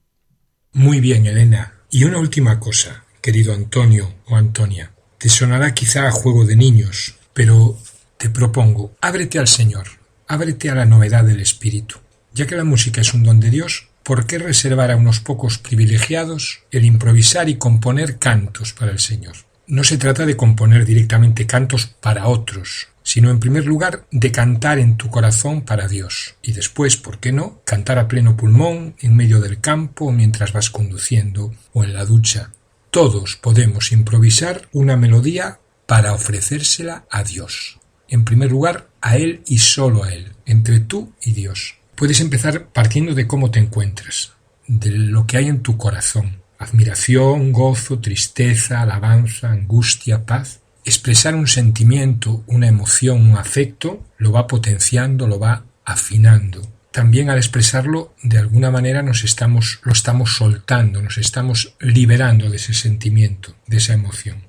Muy 0.73 0.99
bien, 0.99 1.25
Elena. 1.25 1.73
Y 1.91 2.03
una 2.03 2.19
última 2.19 2.59
cosa, 2.59 3.05
querido 3.21 3.53
Antonio 3.53 4.11
o 4.27 4.35
Antonia. 4.35 4.91
Te 5.19 5.29
sonará 5.29 5.73
quizá 5.73 6.07
a 6.07 6.11
juego 6.11 6.45
de 6.45 6.55
niños, 6.55 7.15
pero 7.33 7.77
te 8.17 8.29
propongo, 8.29 8.95
ábrete 9.01 9.39
al 9.39 9.47
Señor, 9.47 9.87
ábrete 10.27 10.69
a 10.69 10.75
la 10.75 10.85
novedad 10.85 11.23
del 11.23 11.41
Espíritu. 11.41 11.97
Ya 12.33 12.47
que 12.47 12.55
la 12.55 12.63
música 12.63 13.01
es 13.01 13.13
un 13.13 13.23
don 13.23 13.39
de 13.39 13.49
Dios, 13.49 13.87
¿por 14.03 14.25
qué 14.25 14.39
reservar 14.39 14.91
a 14.91 14.95
unos 14.95 15.19
pocos 15.19 15.57
privilegiados 15.57 16.61
el 16.71 16.85
improvisar 16.85 17.49
y 17.49 17.55
componer 17.55 18.17
cantos 18.17 18.73
para 18.73 18.91
el 18.91 18.99
Señor? 18.99 19.35
No 19.67 19.83
se 19.83 19.97
trata 19.97 20.25
de 20.25 20.37
componer 20.37 20.85
directamente 20.85 21.45
cantos 21.45 21.87
para 21.87 22.27
otros, 22.27 22.87
sino 23.03 23.29
en 23.31 23.39
primer 23.39 23.65
lugar 23.65 24.05
de 24.11 24.31
cantar 24.31 24.79
en 24.79 24.97
tu 24.97 25.09
corazón 25.09 25.61
para 25.61 25.87
Dios, 25.87 26.35
y 26.41 26.53
después, 26.53 26.97
¿por 26.97 27.19
qué 27.19 27.31
no?, 27.31 27.61
cantar 27.65 27.99
a 27.99 28.07
pleno 28.07 28.37
pulmón 28.37 28.95
en 28.99 29.15
medio 29.15 29.39
del 29.39 29.59
campo 29.59 30.11
mientras 30.11 30.53
vas 30.53 30.69
conduciendo 30.69 31.53
o 31.73 31.83
en 31.83 31.93
la 31.93 32.05
ducha. 32.05 32.51
Todos 32.91 33.35
podemos 33.35 33.91
improvisar 33.91 34.67
una 34.71 34.95
melodía 34.97 35.59
para 35.85 36.13
ofrecérsela 36.13 37.05
a 37.09 37.23
Dios 37.23 37.79
en 38.09 38.25
primer 38.25 38.51
lugar 38.51 38.87
a 39.01 39.17
Él 39.17 39.41
y 39.45 39.59
solo 39.59 40.03
a 40.03 40.13
Él, 40.13 40.33
entre 40.45 40.79
tú 40.79 41.13
y 41.21 41.33
Dios. 41.33 41.75
Puedes 41.95 42.19
empezar 42.19 42.67
partiendo 42.67 43.13
de 43.13 43.27
cómo 43.27 43.51
te 43.51 43.59
encuentras, 43.59 44.33
de 44.67 44.91
lo 44.91 45.25
que 45.25 45.37
hay 45.37 45.47
en 45.47 45.61
tu 45.61 45.77
corazón. 45.77 46.41
Admiración, 46.57 47.51
gozo, 47.51 47.99
tristeza, 47.99 48.81
alabanza, 48.81 49.51
angustia, 49.51 50.25
paz. 50.25 50.61
Expresar 50.83 51.35
un 51.35 51.47
sentimiento, 51.47 52.43
una 52.47 52.67
emoción, 52.67 53.29
un 53.29 53.37
afecto, 53.37 54.03
lo 54.17 54.31
va 54.31 54.47
potenciando, 54.47 55.27
lo 55.27 55.39
va 55.39 55.65
afinando. 55.83 56.61
También 56.91 57.29
al 57.29 57.37
expresarlo, 57.37 58.13
de 58.23 58.37
alguna 58.37 58.71
manera 58.71 59.01
nos 59.01 59.23
estamos, 59.23 59.79
lo 59.83 59.91
estamos 59.91 60.35
soltando, 60.35 61.01
nos 61.01 61.17
estamos 61.17 61.75
liberando 61.79 62.49
de 62.49 62.55
ese 62.55 62.73
sentimiento, 62.73 63.55
de 63.67 63.77
esa 63.77 63.93
emoción. 63.93 64.43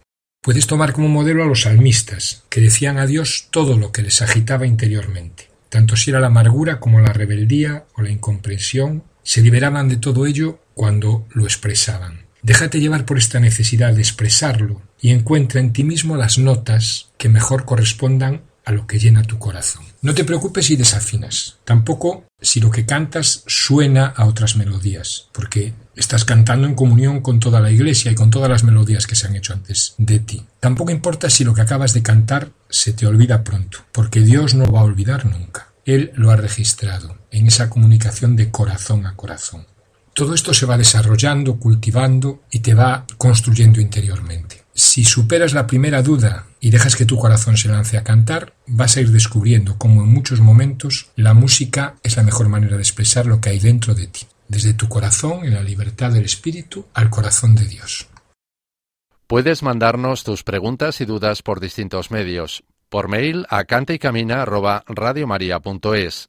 Puedes 0.46 0.68
tomar 0.68 0.92
como 0.92 1.08
modelo 1.08 1.42
a 1.42 1.46
los 1.46 1.62
salmistas, 1.62 2.44
que 2.48 2.60
decían 2.60 2.98
a 2.98 3.06
Dios 3.06 3.48
todo 3.50 3.76
lo 3.76 3.90
que 3.90 4.02
les 4.02 4.22
agitaba 4.22 4.64
interiormente. 4.64 5.50
Tanto 5.68 5.96
si 5.96 6.10
era 6.10 6.20
la 6.20 6.28
amargura 6.28 6.78
como 6.78 7.00
la 7.00 7.12
rebeldía 7.12 7.86
o 7.96 8.02
la 8.02 8.10
incomprensión, 8.10 9.02
se 9.24 9.42
liberaban 9.42 9.88
de 9.88 9.96
todo 9.96 10.24
ello 10.24 10.60
cuando 10.74 11.26
lo 11.32 11.42
expresaban. 11.42 12.26
Déjate 12.42 12.78
llevar 12.78 13.06
por 13.06 13.18
esta 13.18 13.40
necesidad 13.40 13.92
de 13.92 14.02
expresarlo 14.02 14.82
y 15.00 15.10
encuentra 15.10 15.58
en 15.58 15.72
ti 15.72 15.82
mismo 15.82 16.16
las 16.16 16.38
notas 16.38 17.08
que 17.18 17.28
mejor 17.28 17.64
correspondan 17.64 18.42
a 18.66 18.72
lo 18.72 18.86
que 18.86 18.98
llena 18.98 19.22
tu 19.22 19.38
corazón. 19.38 19.84
No 20.02 20.14
te 20.14 20.24
preocupes 20.24 20.66
si 20.66 20.76
desafinas, 20.76 21.56
tampoco 21.64 22.26
si 22.38 22.60
lo 22.60 22.70
que 22.70 22.84
cantas 22.84 23.44
suena 23.46 24.06
a 24.08 24.26
otras 24.26 24.56
melodías, 24.56 25.28
porque 25.32 25.72
Estás 25.96 26.26
cantando 26.26 26.66
en 26.66 26.74
comunión 26.74 27.22
con 27.22 27.40
toda 27.40 27.58
la 27.58 27.70
iglesia 27.70 28.12
y 28.12 28.14
con 28.14 28.28
todas 28.28 28.50
las 28.50 28.64
melodías 28.64 29.06
que 29.06 29.16
se 29.16 29.26
han 29.26 29.34
hecho 29.34 29.54
antes 29.54 29.94
de 29.96 30.18
ti. 30.18 30.44
Tampoco 30.60 30.90
importa 30.90 31.30
si 31.30 31.42
lo 31.42 31.54
que 31.54 31.62
acabas 31.62 31.94
de 31.94 32.02
cantar 32.02 32.50
se 32.68 32.92
te 32.92 33.06
olvida 33.06 33.42
pronto, 33.42 33.78
porque 33.92 34.20
Dios 34.20 34.54
no 34.54 34.70
va 34.70 34.80
a 34.80 34.84
olvidar 34.84 35.24
nunca. 35.24 35.68
Él 35.86 36.12
lo 36.14 36.30
ha 36.30 36.36
registrado 36.36 37.16
en 37.30 37.46
esa 37.46 37.70
comunicación 37.70 38.36
de 38.36 38.50
corazón 38.50 39.06
a 39.06 39.16
corazón. 39.16 39.66
Todo 40.12 40.34
esto 40.34 40.52
se 40.52 40.66
va 40.66 40.76
desarrollando, 40.76 41.58
cultivando 41.58 42.42
y 42.50 42.60
te 42.60 42.74
va 42.74 43.06
construyendo 43.16 43.80
interiormente. 43.80 44.64
Si 44.76 45.04
superas 45.04 45.54
la 45.54 45.66
primera 45.66 46.02
duda 46.02 46.46
y 46.60 46.70
dejas 46.70 46.94
que 46.94 47.06
tu 47.06 47.16
corazón 47.16 47.56
se 47.56 47.68
lance 47.68 47.96
a 47.96 48.04
cantar, 48.04 48.52
vas 48.66 48.96
a 48.96 49.00
ir 49.00 49.10
descubriendo 49.10 49.78
cómo 49.78 50.02
en 50.02 50.08
muchos 50.08 50.40
momentos 50.40 51.10
la 51.16 51.32
música 51.32 51.96
es 52.02 52.18
la 52.18 52.22
mejor 52.22 52.48
manera 52.48 52.76
de 52.76 52.82
expresar 52.82 53.26
lo 53.26 53.40
que 53.40 53.48
hay 53.48 53.58
dentro 53.58 53.94
de 53.94 54.06
ti 54.06 54.26
desde 54.48 54.74
tu 54.74 54.88
corazón, 54.88 55.44
en 55.44 55.54
la 55.54 55.62
libertad 55.62 56.10
del 56.12 56.24
Espíritu, 56.24 56.86
al 56.94 57.10
corazón 57.10 57.54
de 57.54 57.66
Dios. 57.66 58.08
Puedes 59.26 59.62
mandarnos 59.62 60.24
tus 60.24 60.42
preguntas 60.44 61.00
y 61.00 61.04
dudas 61.04 61.42
por 61.42 61.58
distintos 61.60 62.12
medios. 62.12 62.64
Por 62.88 63.08
mail 63.08 63.44
a 63.50 63.64
cantaycamina@radiomaria.es, 63.64 66.28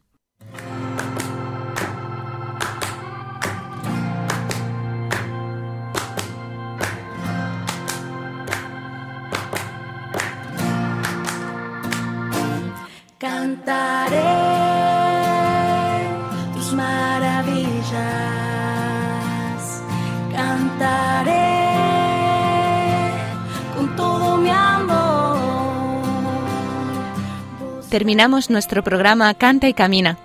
Terminamos 27.91 28.49
nuestro 28.49 28.85
programa 28.85 29.33
Canta 29.33 29.67
y 29.67 29.73
Camina. 29.73 30.17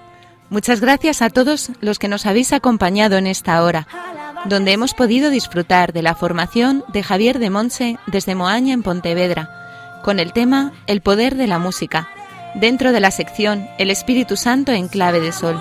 Muchas 0.51 0.81
gracias 0.81 1.21
a 1.21 1.31
todos 1.31 1.73
los 1.81 1.99
que 1.99 2.07
nos 2.07 2.25
habéis 2.25 2.53
acompañado 2.53 3.17
en 3.17 3.27
esta 3.27 3.61
hora, 3.65 3.89
donde 4.45 4.71
hemos 4.71 4.95
podido 4.95 5.31
disfrutar 5.31 5.93
de 5.93 6.01
la 6.01 6.15
formación 6.15 6.85
de 6.93 7.03
Javier 7.03 7.41
de 7.41 7.51
Monse 7.51 7.99
desde 8.07 8.37
Moaña 8.37 8.73
en 8.73 8.85
Pontevedra, 8.85 9.51
con 10.05 10.21
el 10.21 10.33
tema 10.33 10.75
El 10.87 11.01
poder 11.01 11.35
de 11.35 11.49
la 11.49 11.59
música 11.59 12.09
dentro 12.55 12.93
de 12.93 13.01
la 13.01 13.11
sección 13.11 13.67
El 13.79 13.91
Espíritu 13.91 14.37
Santo 14.37 14.71
en 14.71 14.87
clave 14.87 15.19
de 15.19 15.33
sol. 15.33 15.61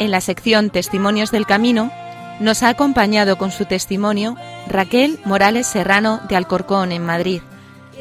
En 0.00 0.10
la 0.10 0.20
sección 0.20 0.70
Testimonios 0.70 1.30
del 1.30 1.46
Camino 1.46 1.92
nos 2.40 2.64
ha 2.64 2.70
acompañado 2.70 3.38
con 3.38 3.52
su 3.52 3.66
testimonio 3.66 4.36
Raquel 4.66 5.20
Morales 5.24 5.68
Serrano 5.68 6.20
de 6.28 6.34
Alcorcón 6.34 6.90
en 6.90 7.06
Madrid, 7.06 7.40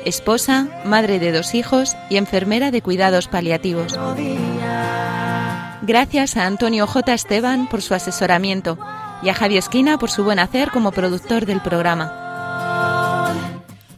esposa, 0.05 0.67
madre 0.85 1.19
de 1.19 1.31
dos 1.31 1.53
hijos 1.53 1.95
y 2.09 2.17
enfermera 2.17 2.71
de 2.71 2.81
cuidados 2.81 3.27
paliativos. 3.27 3.99
Gracias 5.81 6.37
a 6.37 6.45
Antonio 6.45 6.85
J. 6.87 7.13
Esteban 7.13 7.67
por 7.67 7.81
su 7.81 7.93
asesoramiento 7.93 8.77
y 9.23 9.29
a 9.29 9.33
Javi 9.33 9.57
Esquina 9.57 9.97
por 9.97 10.09
su 10.09 10.23
buen 10.23 10.39
hacer 10.39 10.71
como 10.71 10.91
productor 10.91 11.45
del 11.45 11.61
programa. 11.61 12.13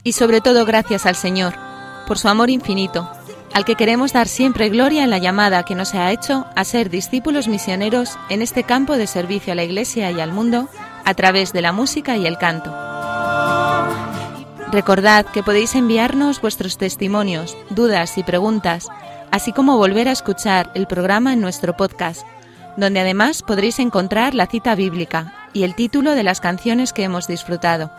Y 0.03 0.13
sobre 0.13 0.41
todo 0.41 0.65
gracias 0.65 1.05
al 1.05 1.15
Señor 1.15 1.53
por 2.07 2.17
su 2.17 2.27
amor 2.27 2.49
infinito, 2.49 3.09
al 3.53 3.65
que 3.65 3.75
queremos 3.75 4.13
dar 4.13 4.27
siempre 4.27 4.69
gloria 4.69 5.03
en 5.03 5.09
la 5.09 5.17
llamada 5.17 5.63
que 5.63 5.75
nos 5.75 5.93
ha 5.93 6.11
hecho 6.11 6.45
a 6.55 6.63
ser 6.63 6.89
discípulos 6.89 7.47
misioneros 7.47 8.17
en 8.29 8.41
este 8.41 8.63
campo 8.63 8.97
de 8.97 9.07
servicio 9.07 9.53
a 9.53 9.55
la 9.55 9.63
Iglesia 9.63 10.11
y 10.11 10.19
al 10.19 10.33
mundo 10.33 10.69
a 11.05 11.13
través 11.13 11.53
de 11.53 11.61
la 11.61 11.71
música 11.71 12.17
y 12.17 12.25
el 12.25 12.37
canto. 12.37 12.92
Recordad 14.73 15.27
que 15.27 15.43
podéis 15.43 15.75
enviarnos 15.75 16.41
vuestros 16.41 16.79
testimonios, 16.79 17.55
dudas 17.69 18.17
y 18.17 18.23
preguntas, 18.23 18.87
así 19.29 19.51
como 19.51 19.77
volver 19.77 20.07
a 20.07 20.11
escuchar 20.13 20.71
el 20.73 20.87
programa 20.87 21.31
en 21.31 21.41
nuestro 21.41 21.77
podcast, 21.77 22.25
donde 22.75 22.99
además 22.99 23.43
podréis 23.43 23.77
encontrar 23.77 24.33
la 24.33 24.47
cita 24.47 24.73
bíblica 24.73 25.47
y 25.53 25.61
el 25.61 25.75
título 25.75 26.15
de 26.15 26.23
las 26.23 26.41
canciones 26.41 26.91
que 26.91 27.03
hemos 27.03 27.27
disfrutado. 27.27 27.91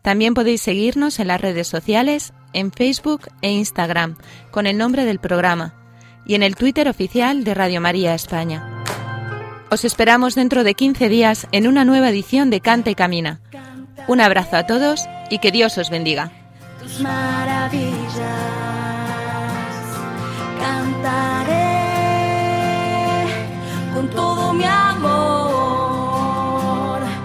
También 0.00 0.32
podéis 0.32 0.62
seguirnos 0.62 1.20
en 1.20 1.28
las 1.28 1.42
redes 1.42 1.68
sociales, 1.68 2.32
en 2.54 2.72
Facebook 2.72 3.28
e 3.42 3.50
Instagram, 3.52 4.16
con 4.50 4.66
el 4.66 4.78
nombre 4.78 5.04
del 5.04 5.18
programa, 5.18 5.74
y 6.24 6.36
en 6.36 6.42
el 6.42 6.56
Twitter 6.56 6.88
oficial 6.88 7.44
de 7.44 7.52
Radio 7.52 7.82
María 7.82 8.14
España. 8.14 8.82
Os 9.70 9.84
esperamos 9.84 10.36
dentro 10.36 10.64
de 10.64 10.72
15 10.72 11.10
días 11.10 11.46
en 11.52 11.66
una 11.66 11.84
nueva 11.84 12.08
edición 12.08 12.48
de 12.48 12.62
Canta 12.62 12.88
y 12.88 12.94
Camina. 12.94 13.42
Un 14.08 14.22
abrazo 14.22 14.56
a 14.56 14.66
todos 14.66 15.06
y 15.32 15.38
que 15.38 15.50
Dios 15.50 15.78
os 15.78 15.88
bendiga. 15.88 16.30
tus 16.78 17.00
maravillas. 17.00 18.12
Cantaré 20.60 21.62
con 23.94 24.10
todo 24.10 24.52
mi 24.52 24.64
amor. 24.64 25.72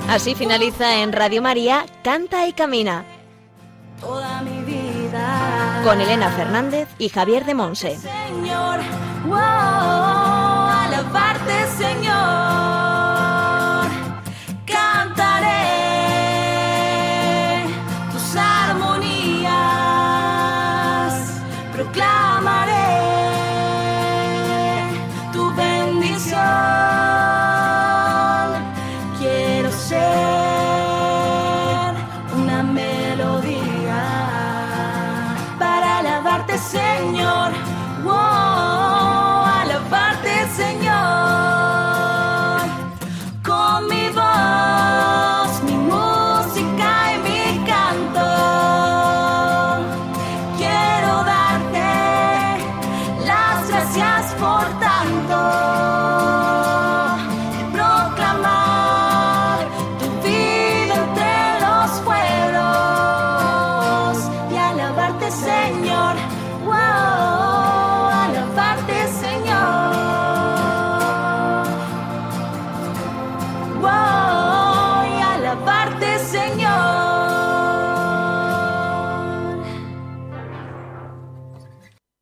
Así 0.10 0.36
finaliza 0.36 1.01
en 1.01 1.12
Radio 1.12 1.41
María 1.41 1.86
Canta 2.01 2.47
y 2.47 2.53
Camina 2.53 3.03
Toda 3.99 4.41
mi 4.41 4.64
vida. 4.64 5.82
con 5.84 5.99
Elena 5.99 6.30
Fernández 6.30 6.88
y 6.97 7.10
Javier 7.10 7.43
de 7.45 7.55
Monse. 7.55 7.97
Señor, 7.97 8.80
wow. 9.26 10.16